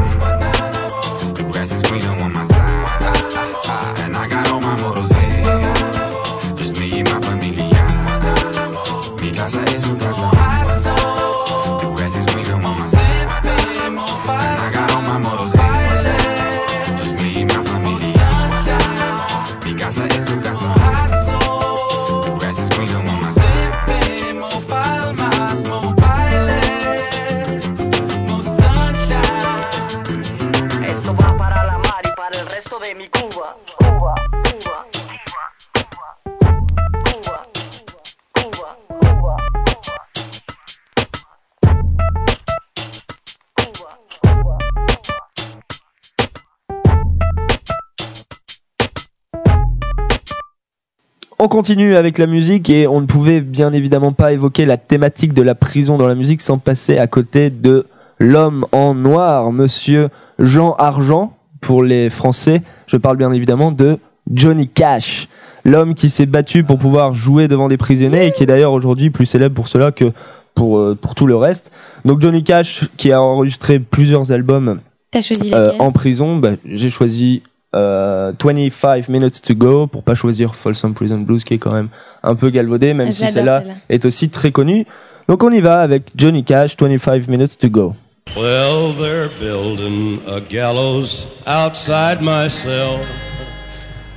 Continue 51.62 51.94
avec 51.94 52.18
la 52.18 52.26
musique 52.26 52.70
et 52.70 52.88
on 52.88 53.00
ne 53.00 53.06
pouvait 53.06 53.40
bien 53.40 53.72
évidemment 53.72 54.10
pas 54.10 54.32
évoquer 54.32 54.64
la 54.64 54.78
thématique 54.78 55.32
de 55.32 55.42
la 55.42 55.54
prison 55.54 55.96
dans 55.96 56.08
la 56.08 56.16
musique 56.16 56.40
sans 56.40 56.58
passer 56.58 56.98
à 56.98 57.06
côté 57.06 57.50
de 57.50 57.86
l'homme 58.18 58.66
en 58.72 58.96
noir, 58.96 59.52
monsieur 59.52 60.08
Jean 60.40 60.72
Argent 60.72 61.36
pour 61.60 61.84
les 61.84 62.10
Français. 62.10 62.62
Je 62.88 62.96
parle 62.96 63.16
bien 63.16 63.32
évidemment 63.32 63.70
de 63.70 64.00
Johnny 64.28 64.66
Cash, 64.66 65.28
l'homme 65.64 65.94
qui 65.94 66.10
s'est 66.10 66.26
battu 66.26 66.64
pour 66.64 66.80
pouvoir 66.80 67.14
jouer 67.14 67.46
devant 67.46 67.68
des 67.68 67.76
prisonniers 67.76 68.26
et 68.26 68.32
qui 68.32 68.42
est 68.42 68.46
d'ailleurs 68.46 68.72
aujourd'hui 68.72 69.10
plus 69.10 69.26
célèbre 69.26 69.54
pour 69.54 69.68
cela 69.68 69.92
que 69.92 70.10
pour, 70.56 70.80
euh, 70.80 70.98
pour 71.00 71.14
tout 71.14 71.28
le 71.28 71.36
reste. 71.36 71.70
Donc 72.04 72.20
Johnny 72.20 72.42
Cash 72.42 72.88
qui 72.96 73.12
a 73.12 73.22
enregistré 73.22 73.78
plusieurs 73.78 74.32
albums 74.32 74.80
T'as 75.12 75.20
choisi 75.20 75.52
euh, 75.54 75.74
en 75.78 75.92
prison, 75.92 76.38
bah, 76.38 76.54
j'ai 76.64 76.90
choisi 76.90 77.44
euh, 77.74 78.32
25 78.42 79.08
Minutes 79.08 79.42
to 79.42 79.54
Go 79.54 79.86
pour 79.86 80.02
pas 80.02 80.14
choisir 80.14 80.54
Folsom 80.54 80.94
Prison 80.94 81.18
Blues 81.18 81.44
qui 81.44 81.54
est 81.54 81.58
quand 81.58 81.72
même 81.72 81.88
un 82.22 82.34
peu 82.34 82.50
galvaudé, 82.50 82.94
même 82.94 83.12
si 83.12 83.26
celle-là. 83.26 83.62
est 83.88 84.04
aussi 84.04 84.28
très 84.28 84.52
connue. 84.52 84.86
Donc 85.28 85.42
on 85.42 85.50
y 85.50 85.60
va 85.60 85.80
avec 85.80 86.10
Johnny 86.16 86.44
Cash, 86.44 86.76
25 86.76 87.28
Minutes 87.28 87.58
to 87.58 87.68
Go. 87.68 87.94
Well, 88.36 88.92
they're 88.94 89.28
building 89.40 90.20
a 90.26 90.40
gallows 90.40 91.26
outside 91.46 92.22
my 92.22 92.48
cell, 92.48 93.04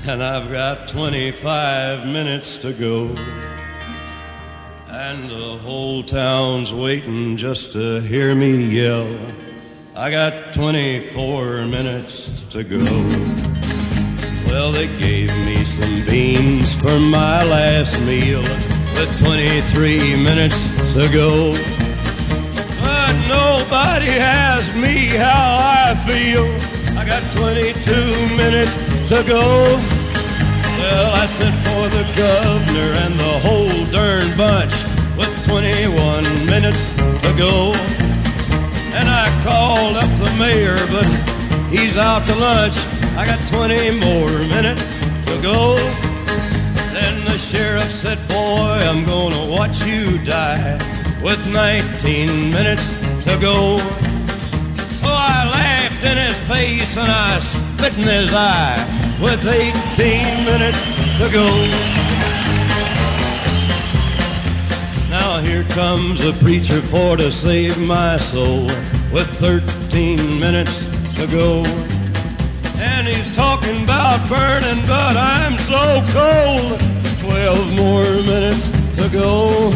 and 0.07 0.23
I've 0.23 0.49
got 0.49 0.87
25 0.87 2.05
minutes 2.05 2.57
to 2.59 2.71
go. 2.71 3.09
And 4.89 5.29
the 5.29 5.57
whole 5.57 6.01
town's 6.01 6.73
waiting 6.73 7.35
just 7.35 7.73
to 7.73 7.99
hear 7.99 8.33
me 8.35 8.55
yell. 8.55 9.05
I 9.97 10.11
got 10.11 10.53
24 10.53 11.67
minutes 11.67 12.43
to 12.49 12.65
go. 12.65 12.83
Well, 14.45 14.73
they 14.73 14.87
gave 14.99 15.33
me 15.45 15.63
some 15.63 16.03
beans 16.03 16.75
for 16.75 16.99
my 16.99 17.41
last 17.45 17.97
meal 18.01 18.41
with 18.41 19.17
23 19.23 20.21
minutes 20.21 20.67
to 20.95 21.07
go. 21.07 21.53
But 22.81 23.15
nobody 23.29 24.09
asked 24.19 24.75
me 24.75 25.15
how 25.15 25.59
I 25.63 25.95
feel. 26.05 26.43
I 26.99 27.05
got 27.05 27.23
22 27.31 28.35
minutes 28.35 28.75
to 29.07 29.23
go. 29.23 29.79
Well, 30.77 31.13
I 31.13 31.25
sent 31.25 31.55
for 31.63 31.87
the 31.87 32.03
governor 32.17 32.91
and 32.99 33.17
the 33.17 33.39
whole 33.39 33.85
darn 33.93 34.35
bunch 34.35 34.73
with 35.15 35.31
21 35.47 36.45
minutes 36.45 36.83
to 36.95 37.33
go. 37.37 38.04
And 38.97 39.09
I 39.09 39.27
called 39.43 39.97
up 39.97 40.09
the 40.19 40.33
mayor, 40.39 40.77
but 40.87 41.05
he's 41.69 41.97
out 41.97 42.25
to 42.27 42.35
lunch. 42.35 42.77
I 43.17 43.25
got 43.25 43.39
20 43.49 43.99
more 43.99 44.31
minutes 44.47 44.85
to 45.27 45.35
go. 45.41 45.75
Then 46.93 47.25
the 47.25 47.37
sheriff 47.37 47.91
said, 47.91 48.17
Boy, 48.29 48.79
I'm 48.89 49.05
gonna 49.05 49.51
watch 49.51 49.83
you 49.83 50.17
die 50.23 50.79
with 51.21 51.45
19 51.51 52.51
minutes 52.51 52.87
to 53.25 53.37
go. 53.41 53.77
So 55.01 55.07
I 55.11 55.43
laughed 55.51 56.03
in 56.05 56.17
his 56.17 56.39
face 56.47 56.95
and 56.95 57.11
I 57.11 57.39
spit 57.39 57.97
in 57.97 58.07
his 58.07 58.33
eye 58.33 58.79
with 59.21 59.45
18 59.45 60.45
minutes 60.45 60.81
to 61.19 61.29
go. 61.33 62.34
Now 65.21 65.39
here 65.39 65.63
comes 65.63 66.25
a 66.25 66.33
preacher 66.33 66.81
for 66.81 67.15
to 67.15 67.31
save 67.31 67.79
my 67.79 68.17
soul 68.17 68.65
with 69.13 69.29
13 69.39 70.17
minutes 70.41 70.85
to 71.15 71.25
go. 71.27 71.63
And 72.75 73.07
he's 73.07 73.33
talking 73.33 73.85
about 73.85 74.27
burning, 74.27 74.85
but 74.85 75.15
I'm 75.15 75.57
so 75.71 76.03
cold. 76.11 76.79
12 77.21 77.75
more 77.77 78.03
minutes 78.33 78.63
to 78.97 79.07
go. 79.09 79.71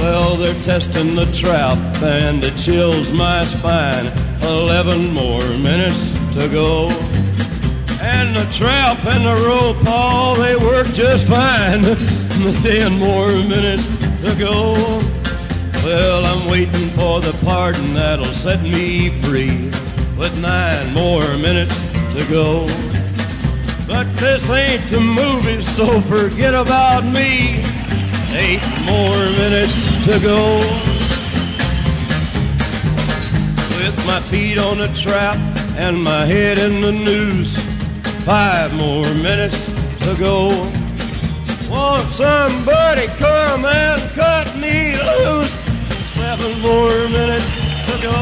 Well, 0.00 0.36
they're 0.36 0.62
testing 0.62 1.14
the 1.14 1.30
trap 1.30 1.78
and 2.02 2.42
it 2.42 2.56
chills 2.56 3.12
my 3.12 3.44
spine. 3.44 4.06
11 4.42 5.12
more 5.12 5.46
minutes 5.58 6.14
to 6.36 6.48
go. 6.48 6.88
And 8.00 8.34
the 8.34 8.46
trap 8.50 9.04
and 9.04 9.26
the 9.26 9.36
rope, 9.44 9.86
all 9.86 10.34
they 10.36 10.56
work 10.56 10.86
just 10.86 11.28
fine. 11.28 11.82
Ten 12.62 12.98
more 12.98 13.28
minutes 13.28 13.93
to 14.24 14.34
go. 14.36 14.72
Well, 15.84 16.24
I'm 16.24 16.48
waiting 16.48 16.88
for 16.90 17.20
the 17.20 17.36
pardon 17.44 17.92
that'll 17.92 18.24
set 18.24 18.62
me 18.62 19.10
free. 19.22 19.70
With 20.16 20.40
nine 20.40 20.94
more 20.94 21.26
minutes 21.38 21.76
to 22.14 22.24
go. 22.30 22.66
But 23.86 24.04
this 24.14 24.48
ain't 24.48 24.88
the 24.88 25.00
movie, 25.00 25.60
so 25.60 26.00
forget 26.02 26.54
about 26.54 27.04
me. 27.04 27.62
Eight 28.32 28.64
more 28.86 29.20
minutes 29.42 29.76
to 30.06 30.18
go. 30.20 30.58
With 33.76 34.06
my 34.06 34.20
feet 34.30 34.56
on 34.56 34.78
the 34.78 34.88
trap 34.94 35.36
and 35.76 36.02
my 36.02 36.24
head 36.24 36.56
in 36.56 36.80
the 36.80 36.92
noose. 36.92 37.56
Five 38.24 38.74
more 38.74 39.12
minutes 39.16 39.62
to 40.06 40.16
go. 40.18 40.83
Won't 41.74 42.06
somebody 42.14 43.08
come 43.18 43.64
and 43.64 44.00
cut 44.12 44.46
me 44.56 44.94
loose? 44.94 45.52
Seven 46.14 46.60
more 46.60 47.08
minutes 47.08 47.50
to 47.86 48.00
go. 48.00 48.14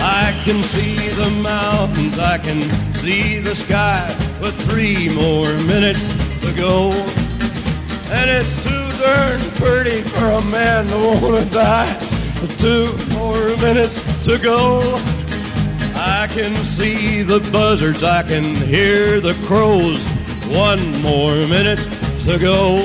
I 0.00 0.32
can 0.44 0.62
see 0.62 1.10
the 1.10 1.28
mountains, 1.42 2.18
I 2.18 2.38
can 2.38 2.62
see 2.94 3.40
the 3.40 3.54
sky, 3.54 4.16
but 4.40 4.54
three 4.54 5.14
more 5.14 5.52
minutes 5.68 6.02
to 6.40 6.50
go. 6.54 6.92
And 8.08 8.30
it's 8.30 8.54
too 8.64 8.86
darn 9.04 9.40
pretty 9.60 10.00
for 10.00 10.30
a 10.30 10.42
man 10.46 10.86
to 10.86 11.20
wanna 11.20 11.44
die. 11.50 11.92
Two 12.56 12.96
more 13.18 13.54
minutes 13.58 14.00
to 14.24 14.38
go. 14.38 14.80
I 15.94 16.26
can 16.32 16.56
see 16.64 17.20
the 17.20 17.40
buzzards, 17.52 18.02
I 18.02 18.22
can 18.22 18.44
hear 18.54 19.20
the 19.20 19.34
crows. 19.46 20.02
One 20.48 21.02
more 21.02 21.34
minute 21.46 21.99
to 22.30 22.38
go. 22.38 22.76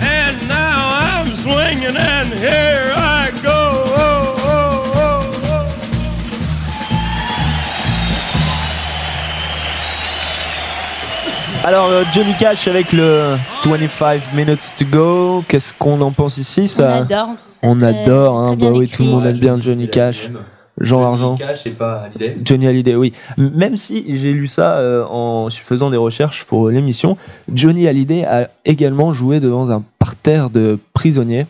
And 0.00 0.46
now 0.46 0.90
I'm 1.02 1.34
swinging, 1.34 1.96
and 1.96 2.32
here 2.34 2.92
I 2.94 3.30
go. 3.42 3.50
Oh, 3.50 4.36
oh, 4.46 4.92
oh, 4.94 5.42
oh. 5.44 5.66
Alors 11.64 11.90
Johnny 12.12 12.34
Cash 12.38 12.68
avec 12.68 12.92
le 12.92 13.36
25 13.64 14.32
minutes 14.34 14.74
to 14.78 14.84
go, 14.84 15.44
qu'est-ce 15.48 15.74
qu'on 15.76 16.00
en 16.00 16.12
pense 16.12 16.38
ici 16.38 16.68
ça? 16.68 16.82
On 16.82 17.02
adore, 17.02 17.36
on 17.62 17.82
adore, 17.82 18.38
hein, 18.38 18.56
bah 18.56 18.68
oui, 18.72 18.88
tout 18.88 19.02
le 19.02 19.08
monde 19.08 19.26
aime 19.26 19.38
bien 19.38 19.60
Johnny 19.60 19.88
Cash. 19.88 20.28
Jean 20.80 21.04
Argent. 21.04 21.36
Cash 21.36 21.66
et 21.66 21.70
pas 21.70 22.08
l'idée. 22.12 22.36
Johnny 22.42 22.66
Hallyday, 22.66 22.94
oui. 22.94 23.12
Même 23.36 23.76
si 23.76 24.04
j'ai 24.18 24.32
lu 24.32 24.48
ça 24.48 24.78
euh, 24.78 25.04
en 25.04 25.50
faisant 25.50 25.90
des 25.90 25.96
recherches 25.98 26.44
pour 26.44 26.70
l'émission, 26.70 27.18
Johnny 27.52 27.86
Hallyday 27.86 28.24
a 28.24 28.48
également 28.64 29.12
joué 29.12 29.40
devant 29.40 29.70
un 29.70 29.84
parterre 29.98 30.48
de 30.50 30.78
prisonniers. 30.94 31.46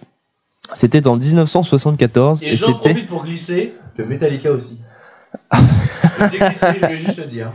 C'était 0.75 1.07
en 1.07 1.17
1974 1.17 2.43
Et 2.43 2.49
et 2.53 2.57
j'en 2.57 2.75
profite 2.75 3.09
pour 3.09 3.25
glisser 3.25 3.75
que 3.97 4.03
Metallica 4.03 4.51
aussi. 4.51 4.79
je 5.53 6.33
l'ai 6.33 6.39
glissé, 6.39 6.67
je 6.81 6.87
vais 6.87 6.97
juste 6.99 7.19
le 7.19 7.25
dire. 7.27 7.51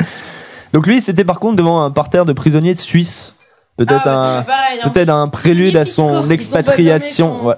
donc 0.73 0.87
lui 0.87 1.01
c'était 1.01 1.25
par 1.25 1.39
contre 1.41 1.57
devant 1.57 1.83
un 1.83 1.91
parterre 1.91 2.25
de 2.25 2.33
prisonniers 2.33 2.75
suisses. 2.75 3.35
Peut-être 3.77 4.03
Ah, 4.05 4.05
bah, 4.05 4.37
un 4.37 4.39
c'est 4.41 4.47
pareil, 4.47 4.79
hein. 4.81 4.89
peut-être 4.89 5.09
un 5.09 5.27
prélude 5.27 5.75
à 5.75 5.83
son 5.83 6.29
expatriation. 6.29 7.45
Ouais. 7.45 7.55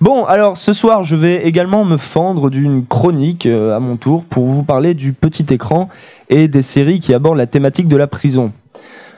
Bon, 0.00 0.24
alors 0.24 0.56
ce 0.56 0.72
soir, 0.72 1.04
je 1.04 1.14
vais 1.14 1.46
également 1.46 1.84
me 1.84 1.96
fendre 1.96 2.50
d'une 2.50 2.84
chronique 2.84 3.46
euh, 3.46 3.76
à 3.76 3.80
mon 3.80 3.96
tour 3.96 4.24
pour 4.24 4.44
vous 4.46 4.64
parler 4.64 4.92
du 4.92 5.12
petit 5.12 5.46
écran 5.54 5.88
et 6.28 6.48
des 6.48 6.62
séries 6.62 6.98
qui 6.98 7.14
abordent 7.14 7.38
la 7.38 7.46
thématique 7.46 7.86
de 7.86 7.96
la 7.96 8.08
prison. 8.08 8.52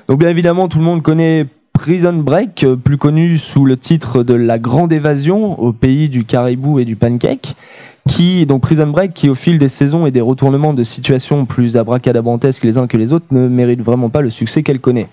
Donc 0.06 0.18
bien 0.18 0.28
évidemment, 0.28 0.68
tout 0.68 0.78
le 0.78 0.84
monde 0.84 1.02
connaît 1.02 1.46
Prison 1.72 2.12
Break, 2.12 2.64
euh, 2.64 2.76
plus 2.76 2.98
connu 2.98 3.38
sous 3.38 3.64
le 3.64 3.78
titre 3.78 4.22
de 4.22 4.34
La 4.34 4.58
Grande 4.58 4.92
Évasion 4.92 5.58
au 5.58 5.72
pays 5.72 6.10
du 6.10 6.24
caribou 6.24 6.78
et 6.78 6.84
du 6.84 6.94
pancake. 6.94 7.54
Qui, 8.08 8.46
donc 8.46 8.62
Prison 8.62 8.86
Break, 8.86 9.14
qui 9.14 9.28
au 9.28 9.34
fil 9.34 9.58
des 9.58 9.68
saisons 9.68 10.06
et 10.06 10.10
des 10.12 10.20
retournements 10.20 10.72
de 10.72 10.84
situations 10.84 11.44
plus 11.44 11.76
abracadabrantesques 11.76 12.62
les 12.64 12.78
uns 12.78 12.86
que 12.86 12.96
les 12.96 13.12
autres, 13.12 13.26
ne 13.32 13.48
mérite 13.48 13.82
vraiment 13.82 14.10
pas 14.10 14.20
le 14.20 14.30
succès 14.30 14.62
qu'elle 14.62 14.78
connaît. 14.80 15.08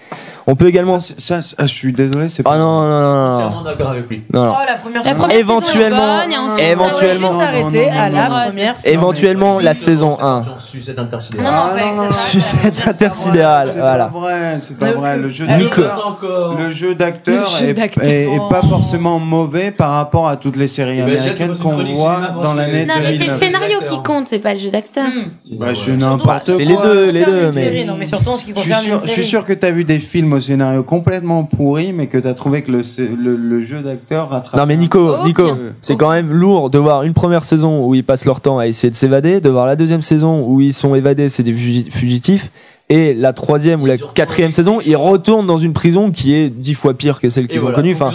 On 0.46 0.56
peut 0.56 0.68
également. 0.68 1.00
Ça, 1.00 1.42
ça, 1.42 1.56
je 1.62 1.74
suis 1.74 1.92
désolé, 1.94 2.30
c'est 2.30 2.44
Ah 2.46 2.52
pas. 2.52 2.58
non, 2.58 2.82
non, 2.82 2.90
non, 2.90 3.40
non, 3.40 3.50
non. 3.50 3.62
D'accord 3.64 3.90
avec 3.90 4.08
lui. 4.10 4.22
Non, 4.32 4.46
non. 4.46 4.54
Oh, 4.56 4.64
la 4.68 4.76
première 4.76 5.04
La 5.04 5.16
première 5.16 5.38
Éventuellement- 5.38 5.98
saison 5.98 6.20
est 6.20 6.22
bonne, 6.22 6.32
et 6.32 6.38
ensuite, 6.38 6.66
éventuellement- 6.66 7.40
ça 7.40 7.46
s'arrêter 7.46 7.90
à 7.90 8.10
la 8.10 8.26
première 8.48 8.80
saison. 8.80 8.94
Éventuellement 8.94 9.60
la 9.60 9.74
saison 9.74 10.18
1. 10.22 10.44
Sucette 10.60 10.98
Non, 10.98 11.04
intersidérale. 11.04 11.52
non, 11.76 11.82
Ah, 11.82 12.04
non. 12.06 12.12
Sucette 12.12 12.88
intersidérale, 12.88 13.70
C'est 13.74 13.80
voilà. 13.80 14.06
pas 14.06 14.20
vrai, 14.20 14.58
c'est 14.62 14.78
pas 14.78 14.92
vrai. 14.92 15.18
Le 15.18 15.30
jeu 15.30 15.46
Ah, 15.50 15.58
Nico. 15.58 15.82
d'acteur, 15.82 16.56
le 16.60 16.70
jeu 16.70 16.94
d'acteur 16.94 17.48
est, 17.64 18.40
pas 18.50 18.62
forcément 18.62 19.18
mauvais 19.20 19.72
par 19.72 19.92
rapport 19.92 20.28
à 20.28 20.36
toutes 20.38 20.58
les 20.58 20.68
séries 20.68 20.98
Eh 21.00 21.04
ben, 21.04 21.18
américaines 21.18 21.56
qu'on 21.58 21.72
voit 21.72 22.22
dans 22.44 22.52
cinéma, 22.52 22.66
Non, 22.86 22.94
mais 23.00 23.06
c'est 23.06 23.12
le 23.14 23.18
2009. 23.20 23.40
scénario 23.40 23.78
qui 23.90 24.04
compte, 24.04 24.28
c'est 24.28 24.40
pas 24.40 24.54
le 24.54 24.60
jeu 24.60 24.70
d'acteur. 24.70 25.06
Bah, 25.60 25.68
c'est 25.76 25.96
n'importe 25.98 26.44
C'est 26.46 26.64
quoi. 26.64 26.66
les 26.66 26.76
deux, 26.76 27.12
les 27.12 27.26
deux, 27.26 27.46
mais- 27.46 27.52
série, 27.52 27.86
Non, 27.86 27.96
mais 27.98 28.06
surtout 28.06 28.30
en 28.30 28.38
ce 28.38 28.46
qui 28.46 28.52
Je 28.52 28.56
suis, 28.60 28.70
concerne 28.70 28.84
sûr, 28.86 28.94
une 28.96 29.00
je 29.00 29.06
suis 29.06 29.16
série. 29.16 29.28
sûr 29.28 29.46
que 29.46 29.54
tu 29.54 29.66
as 29.66 29.72
vu 29.72 29.84
des 29.84 30.00
films 30.00 30.34
au 30.34 30.42
scénario 30.42 30.84
complètement 30.84 31.44
pourri, 31.44 31.94
mais 31.94 32.08
que 32.08 32.18
tu 32.18 32.28
as 32.28 32.34
trouvé 32.34 32.62
que 32.64 32.72
le, 32.72 32.82
le, 33.20 33.36
le 33.36 33.64
jeu 33.66 33.82
d'acteur 33.82 34.30
rattrape. 34.30 34.60
Non 34.60 34.66
mais 34.66 34.78
Nico. 34.78 35.24
Nico, 35.26 35.44
c'est 35.82 35.96
quand 35.98 36.12
même 36.12 36.32
lourd 36.32 36.70
de 36.70 36.78
voir 36.80 37.04
une 37.04 37.14
première 37.14 37.44
saison 37.44 37.86
où 37.86 37.96
ils 37.96 38.04
passent 38.04 38.26
leur 38.26 38.42
temps 38.42 38.60
à 38.60 38.68
essayer 38.68 38.90
de 38.90 38.96
s'évader, 38.96 39.42
de 39.42 39.50
voir 39.50 39.66
la 39.66 39.76
deuxième 39.76 40.02
saison 40.02 40.46
où 40.48 40.62
ils 40.62 40.74
sont 40.74 40.96
évadés, 40.96 41.30
c'est 41.30 41.44
des 41.44 41.54
fugi- 41.54 41.90
fugitifs, 41.92 42.50
et 42.90 43.14
la 43.14 43.34
troisième 43.34 43.82
ou 43.82 43.86
la 43.86 43.98
quatrième 43.98 44.52
saison, 44.52 44.80
ils 44.86 44.96
retournent 44.96 45.48
dans 45.48 45.58
une 45.58 45.74
prison 45.74 46.12
qui 46.12 46.36
est 46.36 46.50
dix 46.50 46.74
fois 46.74 46.94
pire 46.94 47.20
que 47.20 47.30
celle 47.30 47.48
qu'ils 47.48 47.64
ont 47.64 47.72
connue. 47.72 47.94
Enfin, 47.94 48.14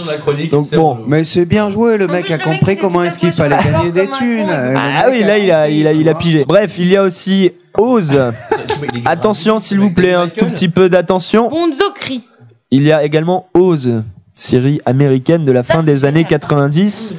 donc 0.51 0.69
bon. 0.71 0.99
Mais 1.07 1.23
c'est 1.23 1.45
bien 1.45 1.69
joué, 1.69 1.97
le 1.97 2.07
En 2.07 2.11
mec 2.11 2.29
a 2.31 2.37
compris 2.37 2.77
comment 2.77 3.03
est-ce 3.03 3.19
qu'il 3.19 3.31
fallait 3.31 3.57
gagner 3.57 3.91
des 3.91 4.07
thunes. 4.07 4.49
ah 4.49 5.07
oui, 5.09 5.23
là 5.23 5.37
il 5.37 5.51
a, 5.51 5.69
il 5.69 5.87
a, 5.87 5.93
il 5.93 6.07
a 6.07 6.13
pigé. 6.13 6.45
Bref, 6.47 6.75
il 6.77 6.87
y 6.87 6.95
a 6.95 7.03
aussi 7.03 7.51
est 7.77 9.05
Attention 9.05 9.59
s'il 9.59 9.79
vous 9.79 9.91
plaît, 9.91 10.13
un 10.13 10.27
tout 10.27 10.45
petit 10.45 10.69
peu 10.69 10.89
d'attention. 10.89 11.49
Bonzo 11.49 11.91
crie. 11.95 12.23
Il 12.71 12.83
y 12.83 12.91
a 12.91 13.03
également 13.03 13.47
Oz, 13.55 14.03
série 14.39 14.79
américaine 14.85 15.45
de 15.45 15.51
la 15.51 15.61
Ça, 15.63 15.75
fin 15.75 15.83
des 15.83 16.05
années 16.05 16.21
génial. 16.23 16.39
90, 16.39 17.13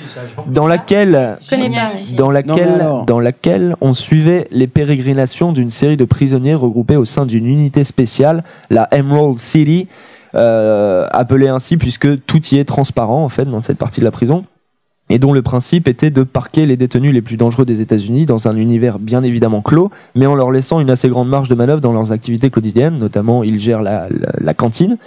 dans 0.53 0.67
laquelle 0.67 1.37
dans 2.17 2.31
laquelle, 2.31 2.85
dans 3.07 3.21
laquelle 3.21 3.77
on 3.81 3.95
suivait 3.95 4.49
les 4.51 4.67
pérégrinations 4.67 5.53
d'une 5.53 5.71
série 5.71 5.97
de 5.97 6.05
prisonniers 6.05 6.55
regroupés 6.55 6.97
au 6.97 7.05
sein 7.05 7.27
d'une 7.27 7.47
unité 7.47 7.85
spéciale, 7.85 8.43
la 8.71 8.89
Emerald 8.93 9.39
City, 9.39 9.87
euh, 10.35 11.07
appelée 11.11 11.49
ainsi 11.49 11.77
puisque 11.77 12.25
tout 12.25 12.41
y 12.53 12.59
est 12.59 12.65
transparent 12.65 13.25
en 13.25 13.29
fait 13.29 13.45
dans 13.45 13.61
cette 13.61 13.79
partie 13.79 14.01
de 14.01 14.05
la 14.05 14.11
prison. 14.13 14.45
Et 15.13 15.19
dont 15.19 15.33
le 15.33 15.43
principe 15.43 15.89
était 15.89 16.11
de 16.11 16.23
parquer 16.23 16.67
les 16.67 16.77
détenus 16.77 17.13
les 17.13 17.21
plus 17.21 17.37
dangereux 17.37 17.65
des 17.65 17.81
États-Unis 17.81 18.27
dans 18.27 18.47
un 18.47 18.55
univers 18.55 19.01
bien 19.01 19.25
évidemment 19.25 19.61
clos, 19.61 19.91
mais 20.15 20.27
en 20.27 20.37
leur 20.37 20.53
laissant 20.53 20.79
une 20.79 20.89
assez 20.89 21.09
grande 21.09 21.29
marge 21.29 21.49
de 21.49 21.57
manœuvre 21.57 21.81
dans 21.81 21.93
leurs 21.93 22.13
activités 22.13 22.49
quotidiennes, 22.49 22.97
notamment 22.97 23.43
ils 23.43 23.59
gèrent 23.59 23.83
la, 23.83 24.07
la- 24.09 24.33
la 24.41 24.55
cantine, 24.55 24.99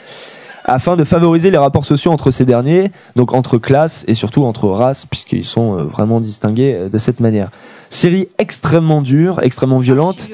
afin 0.66 0.96
de 0.96 1.04
favoriser 1.04 1.52
les 1.52 1.58
rapports 1.58 1.86
sociaux 1.86 2.12
entre 2.12 2.32
ces 2.32 2.46
derniers, 2.46 2.92
donc 3.16 3.34
entre 3.34 3.58
classes 3.58 4.06
et 4.08 4.14
surtout 4.14 4.44
entre 4.44 4.68
races, 4.70 5.06
puisqu'ils 5.06 5.46
sont 5.46 5.78
euh, 5.78 5.84
vraiment 5.84 6.22
distingués 6.22 6.74
euh, 6.74 6.90
de 6.90 6.98
cette 6.98 7.20
manière. 7.20 7.50
Série 7.90 8.28
extrêmement 8.40 9.02
dure, 9.02 9.40
extrêmement 9.42 9.80
violente. 9.80 10.30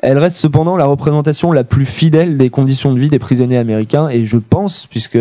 Elle 0.00 0.18
reste 0.18 0.36
cependant 0.36 0.76
la 0.76 0.84
représentation 0.84 1.52
la 1.52 1.64
plus 1.64 1.86
fidèle 1.86 2.36
des 2.36 2.50
conditions 2.50 2.92
de 2.92 3.00
vie 3.00 3.08
des 3.08 3.18
prisonniers 3.18 3.58
américains, 3.58 4.08
et 4.08 4.24
je 4.24 4.36
pense, 4.36 4.86
puisque 4.86 5.18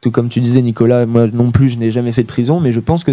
tout 0.00 0.10
comme 0.10 0.28
tu 0.28 0.40
disais 0.40 0.60
Nicolas, 0.60 1.06
moi 1.06 1.28
non 1.32 1.50
plus 1.50 1.70
je 1.70 1.78
n'ai 1.78 1.90
jamais 1.90 2.12
fait 2.12 2.22
de 2.22 2.28
prison, 2.28 2.60
mais 2.60 2.72
je 2.72 2.80
pense 2.80 3.04
que 3.04 3.12